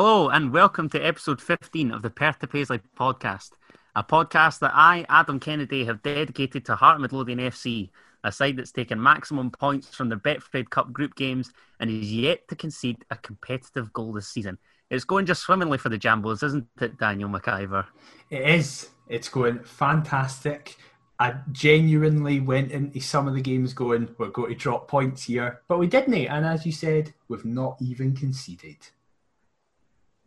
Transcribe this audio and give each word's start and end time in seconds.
Hello, 0.00 0.28
and 0.28 0.52
welcome 0.52 0.88
to 0.90 1.04
episode 1.04 1.42
15 1.42 1.90
of 1.90 2.02
the 2.02 2.10
Perth 2.10 2.38
to 2.38 2.46
Paisley 2.46 2.80
podcast, 2.96 3.50
a 3.96 4.04
podcast 4.04 4.60
that 4.60 4.70
I, 4.72 5.04
Adam 5.08 5.40
Kennedy, 5.40 5.84
have 5.86 6.04
dedicated 6.04 6.64
to 6.66 6.76
Heart 6.76 7.00
Midlothian 7.00 7.40
FC, 7.40 7.90
a 8.22 8.30
side 8.30 8.56
that's 8.56 8.70
taken 8.70 9.02
maximum 9.02 9.50
points 9.50 9.92
from 9.92 10.08
the 10.08 10.14
Betfred 10.14 10.70
Cup 10.70 10.92
group 10.92 11.16
games 11.16 11.50
and 11.80 11.90
is 11.90 12.12
yet 12.12 12.46
to 12.46 12.54
concede 12.54 13.04
a 13.10 13.16
competitive 13.16 13.92
goal 13.92 14.12
this 14.12 14.28
season. 14.28 14.56
It's 14.88 15.02
going 15.02 15.26
just 15.26 15.42
swimmingly 15.42 15.78
for 15.78 15.88
the 15.88 15.98
Jambos, 15.98 16.44
isn't 16.44 16.68
it, 16.80 16.96
Daniel 16.96 17.28
McIver? 17.28 17.84
It 18.30 18.48
is. 18.48 18.90
It's 19.08 19.28
going 19.28 19.64
fantastic. 19.64 20.76
I 21.18 21.34
genuinely 21.50 22.38
went 22.38 22.70
into 22.70 23.00
some 23.00 23.26
of 23.26 23.34
the 23.34 23.42
games 23.42 23.74
going, 23.74 24.14
we're 24.16 24.28
going 24.28 24.50
to 24.50 24.54
drop 24.54 24.86
points 24.86 25.24
here, 25.24 25.62
but 25.66 25.80
we 25.80 25.88
didn't. 25.88 26.14
And 26.14 26.46
as 26.46 26.64
you 26.64 26.70
said, 26.70 27.14
we've 27.26 27.44
not 27.44 27.78
even 27.80 28.14
conceded. 28.14 28.76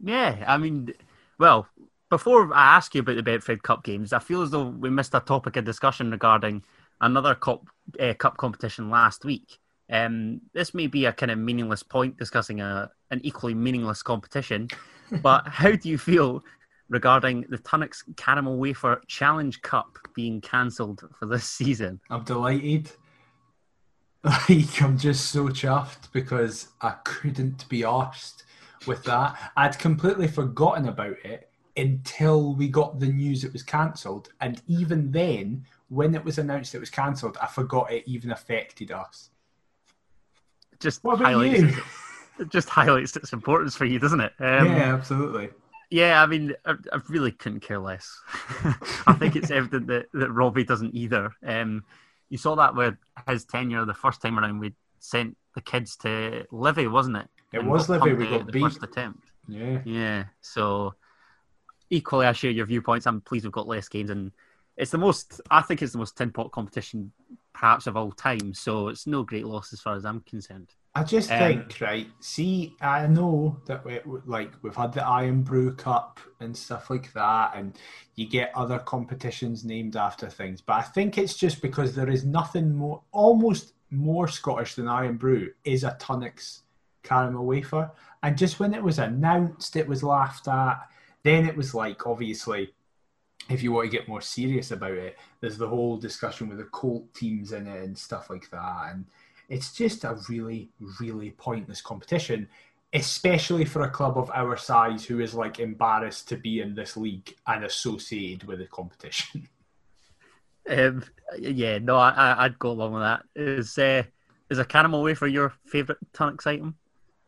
Yeah, 0.04 0.44
I 0.48 0.58
mean, 0.58 0.94
well, 1.38 1.68
before 2.09 2.54
I 2.54 2.76
ask 2.76 2.94
you 2.94 3.02
about 3.02 3.16
the 3.16 3.23
Betfred 3.23 3.64
Cup 3.64 3.84
games, 3.84 4.14
I 4.14 4.20
feel 4.20 4.42
as 4.42 4.52
though 4.52 4.66
we 4.68 4.90
missed 4.90 5.14
a 5.14 5.20
topic 5.20 5.55
of 5.55 5.66
discussion 5.66 6.12
regarding 6.12 6.64
another 7.00 7.36
cup 7.36 7.68
uh, 8.00 8.14
cup 8.14 8.38
competition 8.38 8.90
last 8.90 9.26
week. 9.26 9.58
Um, 9.90 10.42
this 10.54 10.73
may 10.73 10.88
be 10.88 11.06
a 11.06 11.14
kind 11.14 11.32
of 11.32 11.40
meaningless 11.40 11.84
point 11.84 12.18
discussing 12.18 12.62
a 12.62 12.90
an 13.12 13.22
equally 13.23 13.54
meaningless 13.54 14.04
competition, 14.04 14.68
but 15.23 15.48
how 15.48 15.72
do 15.72 15.90
you 15.90 15.98
feel 15.98 16.44
regarding 16.90 17.45
the 17.50 17.58
Tunnocks 17.58 18.04
Caramel 18.18 18.58
Wafer 18.58 19.02
Challenge 19.08 19.62
Cup 19.62 19.97
being 20.14 20.42
cancelled 20.42 21.03
for 21.18 21.25
this 21.25 21.45
season? 21.45 22.00
I'm 22.09 22.23
delighted. 22.23 22.92
Like 24.23 24.80
I'm 24.84 25.00
just 25.00 25.31
so 25.31 25.47
chuffed 25.47 26.12
because 26.12 26.68
I 26.80 26.92
couldn't 27.03 27.68
be 27.70 27.80
arsed 27.80 28.44
with 28.88 29.04
that. 29.04 29.52
I'd 29.56 29.78
completely 29.80 30.28
forgotten 30.28 30.88
about 30.88 31.18
it 31.24 31.50
until 31.78 32.54
we 32.54 32.68
got 32.68 33.00
the 33.00 33.08
news 33.08 33.44
it 33.44 33.54
was 33.54 33.64
cancelled. 33.64 34.30
And 34.42 34.62
even 34.68 35.12
then, 35.12 35.66
when 35.90 36.16
it 36.16 36.24
was 36.24 36.38
announced 36.38 36.76
it 36.76 36.80
was 36.80 36.90
cancelled, 36.90 37.38
I 37.42 37.48
forgot 37.48 37.92
it 37.92 38.04
even 38.06 38.32
affected 38.32 38.92
us. 38.92 39.30
Just 40.80 41.04
What 41.04 41.16
about 41.16 41.28
highlights 41.28 41.62
you? 41.62 41.84
it 42.40 42.50
just 42.50 42.70
highlights 42.70 43.16
its 43.16 43.34
importance 43.34 43.76
for 43.76 43.86
you, 43.86 44.00
doesn't 44.00 44.20
it? 44.20 44.34
Um, 44.40 44.66
yeah, 44.68 44.94
absolutely. 44.94 45.50
Yeah, 45.90 46.24
I 46.24 46.26
mean, 46.26 46.54
I, 46.66 46.76
I 46.94 47.00
really 47.09 47.32
couldn't 47.32 47.59
care 47.59 47.80
less. 47.80 48.20
I 49.06 49.14
think 49.20 49.36
it's 49.36 49.52
evident 49.52 49.88
that, 49.88 50.06
that 50.14 50.32
Robbie 50.32 50.64
doesn't 50.64 50.96
either. 50.96 51.32
Um, 51.46 51.84
you 52.30 52.38
saw 52.38 52.56
that 52.56 52.76
with 52.76 52.96
his 53.28 53.44
tenure 53.46 53.86
the 53.86 53.94
first 53.94 54.22
time 54.22 54.40
around. 54.40 54.59
We 54.59 54.74
sent 55.00 55.38
the 55.54 55.62
kids 55.62 55.98
to 55.98 56.46
Livy, 56.52 56.88
wasn't 56.88 57.18
it? 57.18 57.28
It 57.53 57.63
was 57.63 57.89
Livy, 57.89 58.13
we 58.13 58.27
got 58.27 58.52
beat. 58.52 58.61
first 58.61 58.83
attempt. 58.83 59.31
Yeah. 59.47 59.81
Yeah, 59.85 60.23
so 60.41 60.95
equally, 61.89 62.25
I 62.27 62.31
share 62.31 62.52
your 62.52 62.66
viewpoints. 62.66 63.05
I'm 63.07 63.21
pleased 63.21 63.45
we've 63.45 63.52
got 63.52 63.67
less 63.67 63.88
games, 63.89 64.09
and 64.09 64.31
it's 64.77 64.91
the 64.91 64.97
most. 64.97 65.41
I 65.49 65.61
think 65.61 65.81
it's 65.81 65.91
the 65.91 65.97
most 65.97 66.17
tin 66.17 66.31
pot 66.31 66.52
competition, 66.52 67.11
perhaps 67.53 67.88
of 67.88 67.97
all 67.97 68.11
time. 68.11 68.53
So 68.53 68.88
it's 68.88 69.07
no 69.07 69.23
great 69.23 69.45
loss 69.45 69.73
as 69.73 69.81
far 69.81 69.95
as 69.95 70.05
I'm 70.05 70.22
concerned. 70.22 70.69
I 70.94 71.03
just 71.03 71.31
Um, 71.31 71.39
think, 71.39 71.77
right? 71.81 72.07
See, 72.19 72.75
I 72.81 73.07
know 73.07 73.57
that 73.66 73.83
we 73.85 73.99
like 74.25 74.52
we've 74.61 74.75
had 74.75 74.94
the 74.94 75.09
Irn-Bru 75.09 75.75
Cup 75.75 76.19
and 76.39 76.55
stuff 76.55 76.89
like 76.89 77.11
that, 77.13 77.53
and 77.55 77.77
you 78.16 78.27
get 78.27 78.52
other 78.55 78.79
competitions 78.79 79.63
named 79.66 79.95
after 79.95 80.29
things. 80.29 80.61
But 80.61 80.73
I 80.73 80.81
think 80.83 81.17
it's 81.17 81.35
just 81.35 81.61
because 81.61 81.95
there 81.95 82.09
is 82.09 82.25
nothing 82.25 82.75
more, 82.75 83.01
almost 83.11 83.73
more 83.90 84.28
Scottish 84.28 84.75
than 84.75 84.88
Irn-Bru 84.88 85.50
is 85.63 85.84
a 85.84 85.97
Tunnocks 86.00 86.61
caramel 87.03 87.45
wafer. 87.45 87.91
And 88.23 88.38
just 88.38 88.59
when 88.59 88.73
it 88.73 88.84
was 88.84 89.00
announced, 89.00 89.75
it 89.75 89.88
was 89.88 90.03
laughed 90.03 90.47
at. 90.47 90.88
Then 91.23 91.47
it 91.47 91.56
was 91.56 91.73
like, 91.73 92.06
obviously, 92.07 92.73
if 93.50 93.63
you 93.63 93.72
want 93.72 93.91
to 93.91 93.97
get 93.97 94.07
more 94.07 94.22
serious 94.22 94.72
about 94.72 94.91
it, 94.91 95.17
there's 95.40 95.57
the 95.57 95.67
whole 95.67 95.97
discussion 95.97 96.50
with 96.50 96.57
the 96.57 96.66
colt 96.66 97.13
teams 97.13 97.51
in 97.51 97.67
it 97.67 97.84
and 97.84 97.97
stuff 97.97 98.29
like 98.29 98.50
that. 98.51 98.91
And 98.91 99.06
it's 99.50 99.73
just 99.73 100.03
a 100.03 100.17
really, 100.29 100.69
really 101.00 101.31
pointless 101.31 101.81
competition, 101.81 102.47
especially 102.94 103.66
for 103.66 103.81
a 103.84 103.90
club 103.90 104.17
of 104.17 104.31
our 104.34 104.57
size 104.57 105.06
who 105.06 105.19
is 105.19 105.34
like 105.34 105.59
embarrassed 105.59 106.29
to 106.29 106.38
be 106.38 106.61
in 106.61 106.75
this 106.75 106.95
league 106.95 107.35
and 107.47 107.63
associated 107.66 108.47
with 108.47 108.59
the 108.59 108.67
competition. 108.67 109.47
Um, 110.69 111.03
yeah, 111.40 111.79
no, 111.79 111.95
I, 111.95 112.45
I'd 112.45 112.59
go 112.59 112.69
along 112.69 112.94
with 112.94 113.01
that. 113.01 113.23
Is 113.35 113.79
uh, 113.79 114.03
is 114.51 114.59
a 114.59 114.63
caramel 114.63 115.01
wafer 115.01 115.25
your 115.25 115.53
favourite 115.66 115.97
Tunnocks 116.13 116.45
item? 116.45 116.75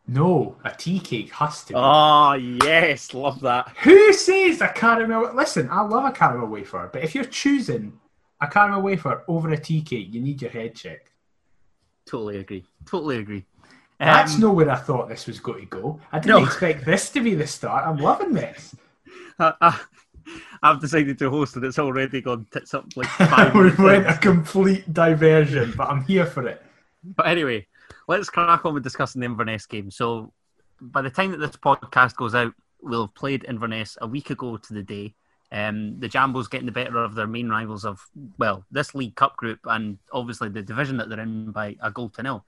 No, 0.08 0.58
a 0.66 0.72
tea 0.72 1.00
cake 1.00 1.32
has 1.34 1.64
to 1.66 1.74
be. 1.74 1.80
Oh 1.80 2.34
yes, 2.34 3.14
love 3.14 3.40
that. 3.42 3.70
Who 3.84 4.12
says 4.14 4.62
a 4.62 4.68
caramel? 4.70 5.34
Listen, 5.34 5.70
I 5.72 5.82
love 5.82 6.06
a 6.06 6.12
caramel 6.12 6.48
wafer, 6.48 6.90
but 6.92 7.04
if 7.04 7.16
you're 7.16 7.24
choosing 7.26 7.94
a 8.42 8.48
caramel 8.48 8.82
wafer 8.82 9.24
over 9.28 9.50
a 9.52 9.58
tea 9.58 9.82
cake, 9.82 10.14
you 10.14 10.20
need 10.22 10.42
your 10.42 10.52
head 10.52 10.76
checked. 10.76 11.10
Totally 12.06 12.38
agree. 12.38 12.66
Totally 12.86 13.18
agree. 13.20 13.46
That's 14.00 14.36
Um, 14.36 14.42
not 14.42 14.56
where 14.56 14.70
I 14.70 14.76
thought 14.76 15.08
this 15.08 15.26
was 15.26 15.40
going 15.40 15.62
to 15.62 15.66
go. 15.68 16.02
I 16.12 16.20
didn't 16.20 16.36
No. 16.42 16.44
expect 16.46 16.84
this 16.86 17.10
to 17.12 17.22
be 17.22 17.36
the 17.36 17.48
start. 17.48 17.88
I'm 17.88 17.98
loving 17.98 18.34
this. 18.34 18.76
I, 19.40 19.54
I, 19.62 19.80
I've 20.62 20.82
decided 20.82 21.18
to 21.20 21.30
host 21.30 21.56
and 21.56 21.64
it's 21.64 21.80
already 21.80 22.20
gone 22.20 22.46
tits 22.52 22.74
up 22.74 22.86
like 22.98 23.08
five 23.30 23.54
we 23.56 23.72
went 23.82 24.08
a 24.08 24.18
complete 24.18 24.92
diversion, 24.94 25.74
but 25.78 25.88
I'm 25.90 26.04
here 26.04 26.26
for 26.26 26.46
it. 26.48 26.62
But 27.04 27.28
anyway, 27.28 27.68
let's 28.08 28.30
crack 28.30 28.66
on 28.66 28.74
with 28.74 28.84
discussing 28.84 29.22
the 29.22 29.26
Inverness 29.26 29.66
game. 29.66 29.92
So, 29.92 30.34
by 30.82 31.02
the 31.02 31.10
time 31.10 31.32
that 31.32 31.38
this 31.38 31.52
podcast 31.52 32.16
goes 32.16 32.36
out, 32.36 32.54
we'll 32.82 33.08
have 33.08 33.16
played 33.16 33.46
Inverness 33.46 33.98
a 34.02 34.08
week 34.08 34.30
ago 34.30 34.58
to 34.58 34.74
the 34.74 34.84
day. 34.84 35.16
Um, 35.52 36.00
the 36.00 36.10
Jambos 36.10 36.50
getting 36.50 36.66
the 36.66 36.72
better 36.72 36.98
of 36.98 37.14
their 37.14 37.28
main 37.28 37.48
rivals 37.48 37.86
of, 37.86 38.04
well, 38.40 38.66
this 38.72 38.96
League 38.96 39.16
Cup 39.16 39.38
group 39.38 39.60
and 39.66 40.00
obviously 40.12 40.50
the 40.50 40.64
division 40.64 40.98
that 40.98 41.10
they're 41.10 41.20
in 41.20 41.52
by 41.52 41.76
a 41.82 41.92
goal 41.92 42.10
to 42.10 42.24
nil. 42.24 42.44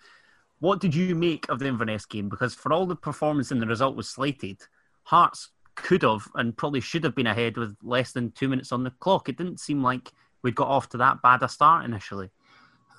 What 0.59 0.81
did 0.81 0.95
you 0.95 1.13
make 1.13 1.47
of 1.49 1.59
the 1.59 1.67
Inverness 1.67 2.05
game? 2.05 2.29
Because 2.29 2.55
for 2.55 2.73
all 2.73 2.87
the 2.87 2.95
performance 2.95 3.51
and 3.51 3.61
the 3.61 3.67
result 3.67 3.95
was 3.95 4.09
slated, 4.09 4.57
Hearts 5.03 5.51
could 5.75 6.01
have 6.01 6.27
and 6.35 6.57
probably 6.57 6.79
should 6.79 7.03
have 7.03 7.13
been 7.13 7.27
ahead 7.27 7.57
with 7.57 7.75
less 7.83 8.11
than 8.11 8.31
two 8.31 8.49
minutes 8.49 8.71
on 8.71 8.83
the 8.83 8.91
clock. 8.91 9.29
It 9.29 9.37
didn't 9.37 9.59
seem 9.59 9.83
like 9.83 10.11
we'd 10.41 10.55
got 10.55 10.69
off 10.69 10.89
to 10.89 10.97
that 10.97 11.21
bad 11.21 11.43
a 11.43 11.49
start 11.49 11.85
initially. 11.85 12.31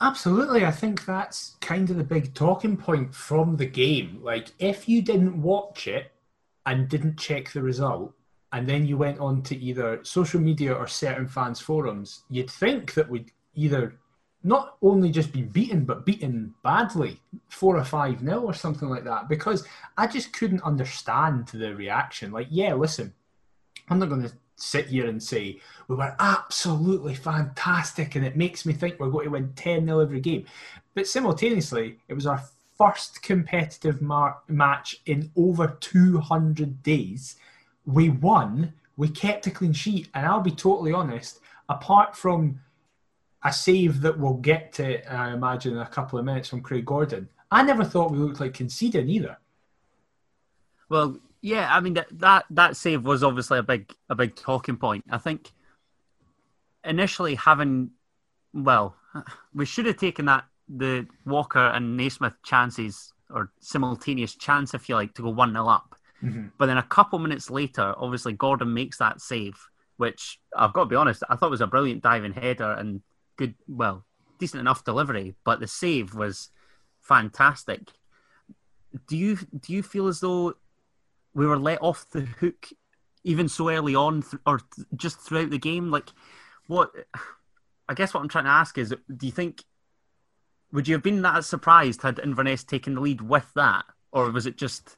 Absolutely. 0.01 0.65
I 0.65 0.71
think 0.71 1.07
that's 1.07 1.57
kind 1.61 1.89
of 1.89 1.97
the 1.97 2.05
big 2.05 2.34
talking 2.34 2.77
point 2.77 3.15
from 3.15 3.57
the 3.57 3.67
game. 3.67 4.21
Like, 4.23 4.49
if 4.59 4.89
you 4.89 5.01
didn't 5.01 5.41
watch 5.41 5.87
it 5.87 6.12
and 6.67 6.89
didn't 6.89 7.19
check 7.19 7.53
the 7.53 7.62
result, 7.62 8.12
and 8.53 8.69
then 8.69 8.87
you 8.87 8.97
went 8.97 9.19
on 9.19 9.43
to 9.43 9.57
either 9.57 10.01
social 10.05 10.41
media 10.41 10.73
or 10.73 10.87
certain 10.87 11.27
fans' 11.27 11.61
forums, 11.61 12.25
you'd 12.29 12.51
think 12.51 12.95
that 12.95 13.09
we'd 13.09 13.33
either 13.55 13.95
not 14.45 14.77
only 14.83 15.11
just 15.11 15.33
be 15.33 15.43
beaten, 15.43 15.84
but 15.84 16.07
beaten 16.07 16.55
badly, 16.63 17.21
four 17.49 17.77
or 17.77 17.84
five 17.84 18.23
nil 18.23 18.45
or 18.45 18.55
something 18.55 18.89
like 18.89 19.05
that. 19.05 19.28
Because 19.28 19.67
I 19.97 20.07
just 20.07 20.33
couldn't 20.33 20.63
understand 20.63 21.49
the 21.49 21.75
reaction. 21.75 22.33
Like, 22.33 22.49
yeah, 22.51 22.75
listen, 22.75 23.13
I'm 23.89 23.99
not 23.99 24.09
going 24.11 24.23
to 24.23 24.33
sit 24.56 24.87
here 24.87 25.06
and 25.06 25.22
say 25.22 25.61
we 25.89 25.97
were 25.97 26.15
absolutely 26.19 27.15
fantastic 27.15 28.15
and 28.15 28.25
it 28.25 28.37
makes 28.37 28.67
me 28.67 28.72
think 28.72 28.99
we're 28.99 29.11
going 29.11 29.27
to 29.27 29.31
win 29.31 29.53
10 29.55 29.87
0 29.87 30.00
every 30.00 30.21
game. 30.21 30.47
But 30.94 31.06
simultaneously, 31.06 31.99
it 32.09 32.15
was 32.15 32.27
our 32.27 32.43
first 32.77 33.22
competitive 33.22 34.03
mar- 34.03 34.39
match 34.49 35.00
in 35.06 35.31
over 35.37 35.77
200 35.81 36.83
days. 36.83 37.37
We 37.84 38.10
won, 38.10 38.72
we 38.97 39.09
kept 39.09 39.47
a 39.47 39.51
clean 39.51 39.72
sheet, 39.72 40.09
and 40.15 40.27
I'll 40.27 40.41
be 40.41 40.51
totally 40.51 40.92
honest, 40.92 41.41
apart 41.69 42.16
from 42.16 42.60
a 43.45 43.53
save 43.53 44.01
that 44.01 44.19
we'll 44.19 44.34
get 44.34 44.72
to, 44.75 45.13
I 45.13 45.33
imagine, 45.33 45.75
in 45.75 45.78
a 45.78 45.86
couple 45.86 46.19
of 46.19 46.25
minutes 46.25 46.48
from 46.48 46.63
Craig 46.63 46.84
Gordon, 46.84 47.28
I 47.51 47.63
never 47.63 47.84
thought 47.84 48.10
we 48.10 48.19
looked 48.19 48.41
like 48.41 48.54
conceding 48.54 49.09
either. 49.09 49.39
Well, 50.89 51.19
yeah, 51.47 51.69
I 51.71 51.78
mean 51.78 51.95
that 51.95 52.09
that, 52.19 52.45
that 52.51 52.77
save 52.77 53.04
was 53.04 53.22
obviously 53.22 53.59
a 53.59 53.63
big 53.63 53.95
a 54.10 54.16
big 54.16 54.34
talking 54.34 54.77
point. 54.77 55.04
I 55.09 55.19
think 55.19 55.53
initially 56.84 57.37
having 57.37 57.93
well, 58.53 58.97
we 59.54 59.65
should 59.65 59.87
have 59.87 59.97
taken 59.97 60.25
that 60.25 60.45
the 60.69 61.07
Walker 61.25 61.60
and 61.60 61.97
Naismith 61.97 62.34
chances 62.45 63.13
or 63.31 63.53
simultaneous 63.60 64.34
chance, 64.34 64.75
if 64.75 64.89
you 64.89 64.97
like, 64.97 65.15
to 65.15 65.22
go 65.22 65.31
one 65.31 65.53
0 65.53 65.69
up. 65.69 65.95
Mhm. 66.21 66.51
But 66.59 66.66
then 66.66 66.78
a 66.78 66.83
couple 66.83 67.21
minutes 67.21 67.49
later, 67.49 67.95
obviously 67.97 68.33
Gordon 68.33 68.75
makes 68.75 68.99
that 68.99 69.21
save, 69.21 69.57
which 69.99 70.41
I've 70.57 70.72
got 70.72 70.84
to 70.84 70.87
be 70.87 70.97
honest, 70.97 71.22
I 71.31 71.37
thought 71.37 71.51
was 71.51 71.60
a 71.60 71.69
brilliant 71.69 72.03
diving 72.03 72.33
header 72.33 72.72
and 72.72 73.03
good, 73.37 73.54
well, 73.69 74.04
decent 74.41 74.60
enough 74.60 74.83
delivery. 74.83 75.37
But 75.45 75.60
the 75.60 75.69
save 75.69 76.13
was 76.13 76.51
fantastic. 77.03 77.92
Do 79.07 79.16
you 79.16 79.37
do 79.37 79.72
you 79.72 79.84
feel 79.84 80.09
as 80.09 80.19
though 80.19 80.54
we 81.36 81.47
were 81.47 81.59
let 81.59 81.83
off 81.83 82.09
the 82.10 82.22
hook 82.22 82.68
even 83.22 83.48
so 83.48 83.68
early 83.68 83.94
on, 83.94 84.22
th- 84.22 84.41
or 84.47 84.59
th- 84.59 84.86
just 84.97 85.21
throughout 85.21 85.50
the 85.50 85.59
game? 85.59 85.91
Like, 85.91 86.09
what? 86.66 86.91
I 87.88 87.94
guess 87.94 88.12
what 88.15 88.21
I'm 88.21 88.28
trying 88.28 88.44
to 88.44 88.50
ask 88.50 88.78
is, 88.78 88.88
do 89.16 89.27
you 89.27 89.33
think 89.33 89.62
would 90.72 90.88
you 90.88 90.94
have 90.94 91.03
been 91.03 91.22
that 91.22 91.44
surprised 91.44 92.03
had 92.03 92.18
Inverness 92.18 92.65
taken 92.65 92.94
the 92.94 93.00
lead 93.00 93.21
with 93.21 93.48
that, 93.54 93.84
or 94.12 94.30
was 94.30 94.47
it 94.47 94.56
just 94.56 94.97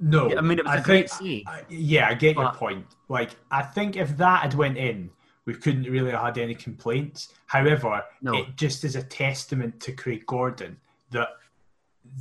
No, 0.00 0.34
I 0.36 0.40
mean, 0.40 0.58
it 0.58 0.64
was 0.64 0.74
I 0.74 0.78
a 0.78 0.82
great 0.82 1.10
think- 1.10 1.44
save. 1.46 1.46
I- 1.46 1.64
yeah, 1.68 2.08
I 2.08 2.14
get 2.14 2.36
your 2.36 2.52
point. 2.52 2.86
Like, 3.08 3.32
I 3.50 3.62
think 3.62 3.96
if 3.96 4.16
that 4.16 4.42
had 4.42 4.54
went 4.54 4.78
in, 4.78 5.10
we 5.44 5.54
couldn't 5.54 5.84
really 5.84 6.12
have 6.12 6.22
had 6.22 6.38
any 6.38 6.54
complaints. 6.54 7.34
However, 7.46 8.02
No. 8.22 8.34
it 8.34 8.56
just 8.56 8.84
is 8.84 8.96
a 8.96 9.02
testament 9.02 9.78
to 9.80 9.92
Craig 9.92 10.24
Gordon 10.26 10.78
that 11.10 11.28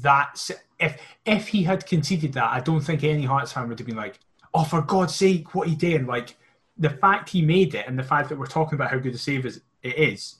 that's 0.01 0.51
if 0.79 1.01
if 1.25 1.47
he 1.47 1.63
had 1.63 1.85
conceded 1.85 2.33
that, 2.33 2.51
I 2.51 2.59
don't 2.59 2.81
think 2.81 3.03
any 3.03 3.23
Hearts 3.23 3.51
fan 3.51 3.69
would 3.69 3.79
have 3.79 3.87
been 3.87 3.95
like, 3.95 4.19
"Oh, 4.53 4.63
for 4.63 4.81
God's 4.81 5.15
sake, 5.15 5.53
what 5.53 5.67
he 5.67 5.75
doing?" 5.75 6.05
Like 6.05 6.35
the 6.77 6.89
fact 6.89 7.29
he 7.29 7.41
made 7.41 7.75
it 7.75 7.87
and 7.87 7.97
the 7.97 8.03
fact 8.03 8.29
that 8.29 8.37
we're 8.37 8.45
talking 8.45 8.75
about 8.75 8.91
how 8.91 8.97
good 8.97 9.13
a 9.13 9.17
save 9.17 9.45
is, 9.45 9.61
it 9.83 9.95
is, 9.95 10.35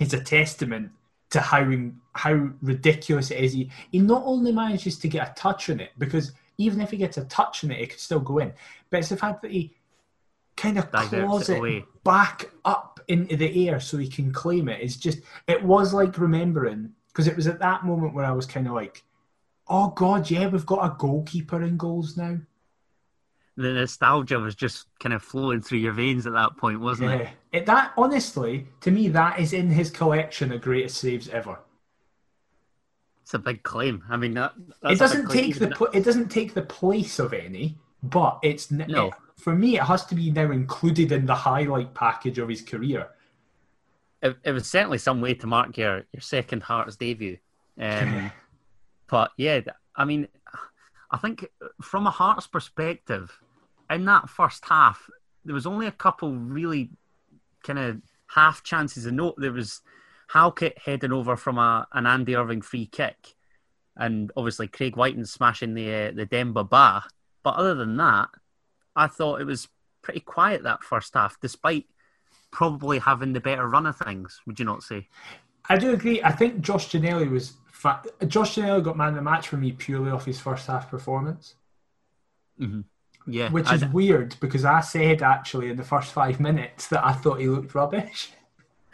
is 0.00 0.14
a 0.14 0.20
testament 0.20 0.90
to 1.30 1.40
how 1.40 1.70
how 2.14 2.50
ridiculous 2.62 3.30
it 3.30 3.38
is. 3.38 3.52
He, 3.52 3.70
he 3.90 3.98
not 3.98 4.22
only 4.24 4.52
manages 4.52 4.98
to 4.98 5.08
get 5.08 5.30
a 5.30 5.34
touch 5.34 5.70
on 5.70 5.80
it 5.80 5.90
because 5.98 6.32
even 6.58 6.80
if 6.80 6.90
he 6.90 6.96
gets 6.96 7.16
a 7.16 7.24
touch 7.24 7.64
on 7.64 7.70
it, 7.70 7.80
it 7.80 7.90
could 7.90 8.00
still 8.00 8.20
go 8.20 8.38
in. 8.38 8.52
But 8.90 9.00
it's 9.00 9.08
the 9.08 9.16
fact 9.16 9.42
that 9.42 9.50
he 9.50 9.74
kind 10.56 10.78
of 10.78 10.90
claws 10.90 11.48
it 11.48 11.54
it 11.54 11.58
away. 11.58 11.84
back 12.04 12.50
up 12.64 13.00
into 13.08 13.36
the 13.36 13.68
air 13.68 13.80
so 13.80 13.96
he 13.96 14.08
can 14.08 14.32
claim 14.32 14.68
it. 14.68 14.80
It's 14.80 14.96
just 14.96 15.20
it 15.48 15.62
was 15.62 15.92
like 15.92 16.18
remembering 16.18 16.92
because 17.12 17.26
it 17.28 17.36
was 17.36 17.46
at 17.46 17.58
that 17.60 17.84
moment 17.84 18.14
where 18.14 18.24
I 18.24 18.32
was 18.32 18.46
kind 18.46 18.66
of 18.66 18.72
like, 18.74 19.02
"Oh 19.68 19.88
God, 19.90 20.30
yeah, 20.30 20.48
we've 20.48 20.66
got 20.66 20.84
a 20.84 20.96
goalkeeper 20.98 21.62
in 21.62 21.76
goals 21.76 22.16
now." 22.16 22.38
The 23.56 23.72
nostalgia 23.74 24.38
was 24.38 24.54
just 24.54 24.86
kind 24.98 25.12
of 25.12 25.22
flowing 25.22 25.60
through 25.60 25.80
your 25.80 25.92
veins 25.92 26.26
at 26.26 26.32
that 26.32 26.56
point, 26.56 26.80
wasn't 26.80 27.10
it? 27.10 27.20
Yeah, 27.20 27.58
it, 27.60 27.66
that 27.66 27.92
honestly, 27.98 28.66
to 28.80 28.90
me, 28.90 29.08
that 29.08 29.38
is 29.38 29.52
in 29.52 29.68
his 29.68 29.90
collection 29.90 30.52
of 30.52 30.62
greatest 30.62 30.96
saves 30.96 31.28
ever. 31.28 31.58
It's 33.20 33.34
a 33.34 33.38
big 33.38 33.62
claim. 33.62 34.04
I 34.08 34.16
mean, 34.16 34.34
that 34.34 34.54
it 34.84 34.98
doesn't 34.98 35.28
take 35.30 35.58
the 35.58 35.68
pl- 35.68 35.88
it 35.92 36.04
doesn't 36.04 36.28
take 36.30 36.54
the 36.54 36.62
place 36.62 37.18
of 37.18 37.32
any, 37.34 37.78
but 38.02 38.38
it's 38.42 38.72
n- 38.72 38.86
No. 38.88 39.08
it- 39.08 39.14
for 39.36 39.54
me 39.54 39.76
it 39.76 39.82
has 39.82 40.04
to 40.06 40.14
be 40.14 40.30
now 40.30 40.50
included 40.50 41.10
in 41.12 41.26
the 41.26 41.34
highlight 41.34 41.94
package 41.94 42.38
of 42.38 42.48
his 42.48 42.62
career. 42.62 43.08
It, 44.22 44.36
it 44.44 44.52
was 44.52 44.68
certainly 44.68 44.98
some 44.98 45.20
way 45.20 45.34
to 45.34 45.46
mark 45.46 45.76
your, 45.76 46.04
your 46.12 46.20
second 46.20 46.62
Hearts 46.62 46.96
debut. 46.96 47.38
Um, 47.78 48.30
but 49.08 49.32
yeah, 49.36 49.60
I 49.96 50.04
mean, 50.04 50.28
I 51.10 51.18
think 51.18 51.46
from 51.82 52.06
a 52.06 52.10
Hearts 52.10 52.46
perspective, 52.46 53.36
in 53.90 54.04
that 54.06 54.30
first 54.30 54.64
half, 54.64 55.08
there 55.44 55.54
was 55.54 55.66
only 55.66 55.86
a 55.86 55.92
couple 55.92 56.34
really 56.34 56.90
kind 57.62 57.78
of 57.78 58.00
half 58.28 58.62
chances 58.62 59.06
of 59.06 59.14
note. 59.14 59.34
There 59.38 59.52
was 59.52 59.82
Halkett 60.28 60.78
heading 60.78 61.12
over 61.12 61.36
from 61.36 61.58
a, 61.58 61.86
an 61.92 62.06
Andy 62.06 62.36
Irving 62.36 62.62
free 62.62 62.86
kick, 62.86 63.34
and 63.96 64.30
obviously 64.36 64.68
Craig 64.68 64.96
Wighton 64.96 65.26
smashing 65.26 65.74
the 65.74 65.94
uh, 65.94 66.12
the 66.12 66.26
Demba 66.26 66.64
Ba. 66.64 67.04
But 67.42 67.56
other 67.56 67.74
than 67.74 67.96
that, 67.96 68.28
I 68.94 69.08
thought 69.08 69.40
it 69.40 69.46
was 69.46 69.68
pretty 70.00 70.20
quiet 70.20 70.62
that 70.62 70.82
first 70.82 71.14
half, 71.14 71.38
despite 71.40 71.86
probably 72.52 73.00
having 73.00 73.32
the 73.32 73.40
better 73.40 73.66
run 73.66 73.86
of 73.86 73.96
things. 73.96 74.40
Would 74.46 74.60
you 74.60 74.64
not 74.64 74.84
say? 74.84 75.08
I 75.68 75.78
do 75.78 75.92
agree. 75.92 76.22
I 76.22 76.30
think 76.30 76.60
Josh 76.60 76.88
Ginnelly 76.90 77.28
was 77.28 77.54
fa- 77.70 78.02
Josh 78.28 78.56
Ginnelly 78.56 78.84
got 78.84 78.96
man 78.96 79.08
of 79.08 79.14
the 79.16 79.22
match 79.22 79.48
for 79.48 79.56
me 79.56 79.72
purely 79.72 80.10
off 80.10 80.24
his 80.24 80.38
first 80.38 80.66
half 80.66 80.90
performance, 80.90 81.54
mm-hmm. 82.60 82.82
Yeah, 83.26 83.50
which 83.50 83.66
I- 83.66 83.74
is 83.76 83.84
weird 83.86 84.36
because 84.40 84.64
I 84.64 84.80
said 84.80 85.22
actually 85.22 85.70
in 85.70 85.76
the 85.76 85.84
first 85.84 86.12
five 86.12 86.38
minutes 86.38 86.88
that 86.88 87.04
I 87.04 87.12
thought 87.12 87.40
he 87.40 87.48
looked 87.48 87.74
rubbish. 87.74 88.32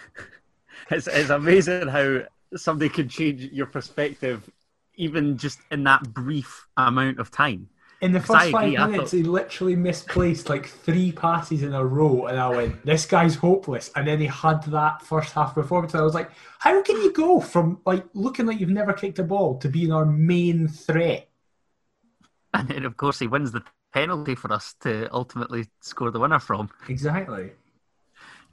it's, 0.90 1.06
it's 1.06 1.30
amazing 1.30 1.88
how 1.88 2.22
somebody 2.56 2.88
can 2.88 3.08
change 3.08 3.42
your 3.52 3.66
perspective 3.66 4.48
even 4.94 5.38
just 5.38 5.60
in 5.70 5.84
that 5.84 6.12
brief 6.12 6.66
amount 6.76 7.18
of 7.20 7.30
time. 7.30 7.68
In 8.00 8.12
the 8.12 8.20
first 8.20 8.50
five 8.50 8.54
agree, 8.54 8.76
I 8.76 8.86
minutes, 8.86 9.10
thought- 9.10 9.16
he 9.16 9.22
literally 9.24 9.74
misplaced 9.74 10.48
like 10.48 10.66
three 10.66 11.10
passes 11.10 11.62
in 11.64 11.74
a 11.74 11.84
row, 11.84 12.26
and 12.26 12.38
I 12.38 12.48
went, 12.48 12.84
"This 12.86 13.06
guy's 13.06 13.34
hopeless." 13.34 13.90
And 13.96 14.06
then 14.06 14.20
he 14.20 14.26
had 14.26 14.62
that 14.64 15.02
first 15.02 15.32
half 15.32 15.54
performance, 15.54 15.94
and 15.94 16.00
I 16.00 16.04
was 16.04 16.14
like, 16.14 16.30
"How 16.60 16.80
can 16.82 16.96
you 16.96 17.12
go 17.12 17.40
from 17.40 17.80
like 17.84 18.04
looking 18.14 18.46
like 18.46 18.60
you've 18.60 18.68
never 18.70 18.92
kicked 18.92 19.18
a 19.18 19.24
ball 19.24 19.58
to 19.58 19.68
being 19.68 19.92
our 19.92 20.04
main 20.04 20.68
threat?" 20.68 21.28
And 22.54 22.68
then, 22.68 22.84
of 22.84 22.96
course, 22.96 23.18
he 23.18 23.26
wins 23.26 23.50
the 23.52 23.62
penalty 23.92 24.34
for 24.34 24.52
us 24.52 24.74
to 24.80 25.12
ultimately 25.12 25.66
score 25.80 26.10
the 26.10 26.20
winner 26.20 26.38
from. 26.38 26.70
Exactly. 26.88 27.52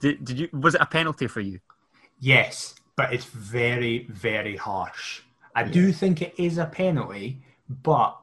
Did, 0.00 0.24
did 0.24 0.38
you? 0.40 0.48
Was 0.52 0.74
it 0.74 0.80
a 0.80 0.86
penalty 0.86 1.28
for 1.28 1.40
you? 1.40 1.60
Yes, 2.18 2.74
but 2.96 3.12
it's 3.12 3.24
very, 3.26 4.06
very 4.10 4.56
harsh. 4.56 5.22
I 5.54 5.62
do 5.62 5.92
think 5.92 6.20
it 6.20 6.34
is 6.36 6.58
a 6.58 6.66
penalty, 6.66 7.42
but 7.82 8.18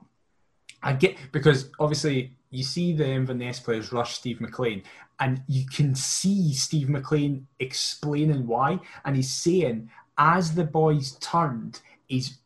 I 0.84 0.94
get 0.94 1.18
because 1.32 1.70
obviously 1.80 2.34
you 2.52 2.64
see 2.64 2.94
the 2.94 3.08
Inverness 3.08 3.60
players 3.60 3.92
rush 3.92 4.16
Steve 4.16 4.42
McLean, 4.42 4.84
and 5.20 5.42
you 5.48 5.66
can 5.66 5.96
see 5.96 6.54
Steve 6.54 6.90
McLean 6.90 7.48
explaining 7.60 8.46
why, 8.46 8.80
and 9.06 9.16
he's 9.16 9.34
saying 9.34 9.90
as 10.18 10.56
the 10.56 10.64
boys 10.64 11.14
turned, 11.14 11.80
he's 12.08 12.38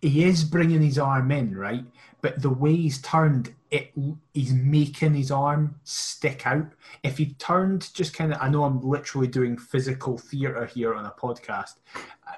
he 0.00 0.24
is 0.24 0.44
bringing 0.44 0.80
his 0.80 0.98
arm 0.98 1.30
in, 1.30 1.56
right? 1.56 1.84
But 2.22 2.40
the 2.40 2.50
way 2.50 2.74
he's 2.74 3.02
turned, 3.02 3.54
it 3.70 3.92
he's 4.34 4.52
making 4.52 5.14
his 5.14 5.30
arm 5.30 5.76
stick 5.84 6.46
out. 6.46 6.66
If 7.02 7.18
he 7.18 7.34
turned 7.34 7.92
just 7.94 8.14
kind 8.14 8.32
of, 8.32 8.42
I 8.42 8.48
know 8.48 8.64
I'm 8.64 8.80
literally 8.80 9.28
doing 9.28 9.56
physical 9.56 10.18
theatre 10.18 10.66
here 10.66 10.94
on 10.94 11.06
a 11.06 11.10
podcast, 11.10 11.74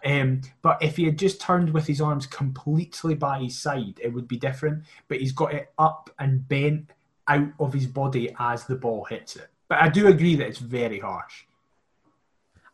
um, 0.04 0.42
but 0.60 0.82
if 0.82 0.96
he 0.96 1.04
had 1.04 1.18
just 1.18 1.40
turned 1.40 1.72
with 1.72 1.86
his 1.86 2.00
arms 2.00 2.26
completely 2.26 3.14
by 3.14 3.40
his 3.40 3.58
side, 3.58 3.98
it 4.02 4.12
would 4.12 4.28
be 4.28 4.36
different. 4.36 4.84
But 5.08 5.20
he's 5.20 5.32
got 5.32 5.54
it 5.54 5.72
up 5.78 6.10
and 6.18 6.46
bent 6.48 6.90
out 7.28 7.48
of 7.58 7.72
his 7.72 7.86
body 7.86 8.34
as 8.38 8.64
the 8.64 8.76
ball 8.76 9.04
hits 9.04 9.36
it. 9.36 9.48
But 9.68 9.80
I 9.80 9.88
do 9.88 10.08
agree 10.08 10.34
that 10.36 10.46
it's 10.46 10.58
very 10.58 10.98
harsh. 10.98 11.44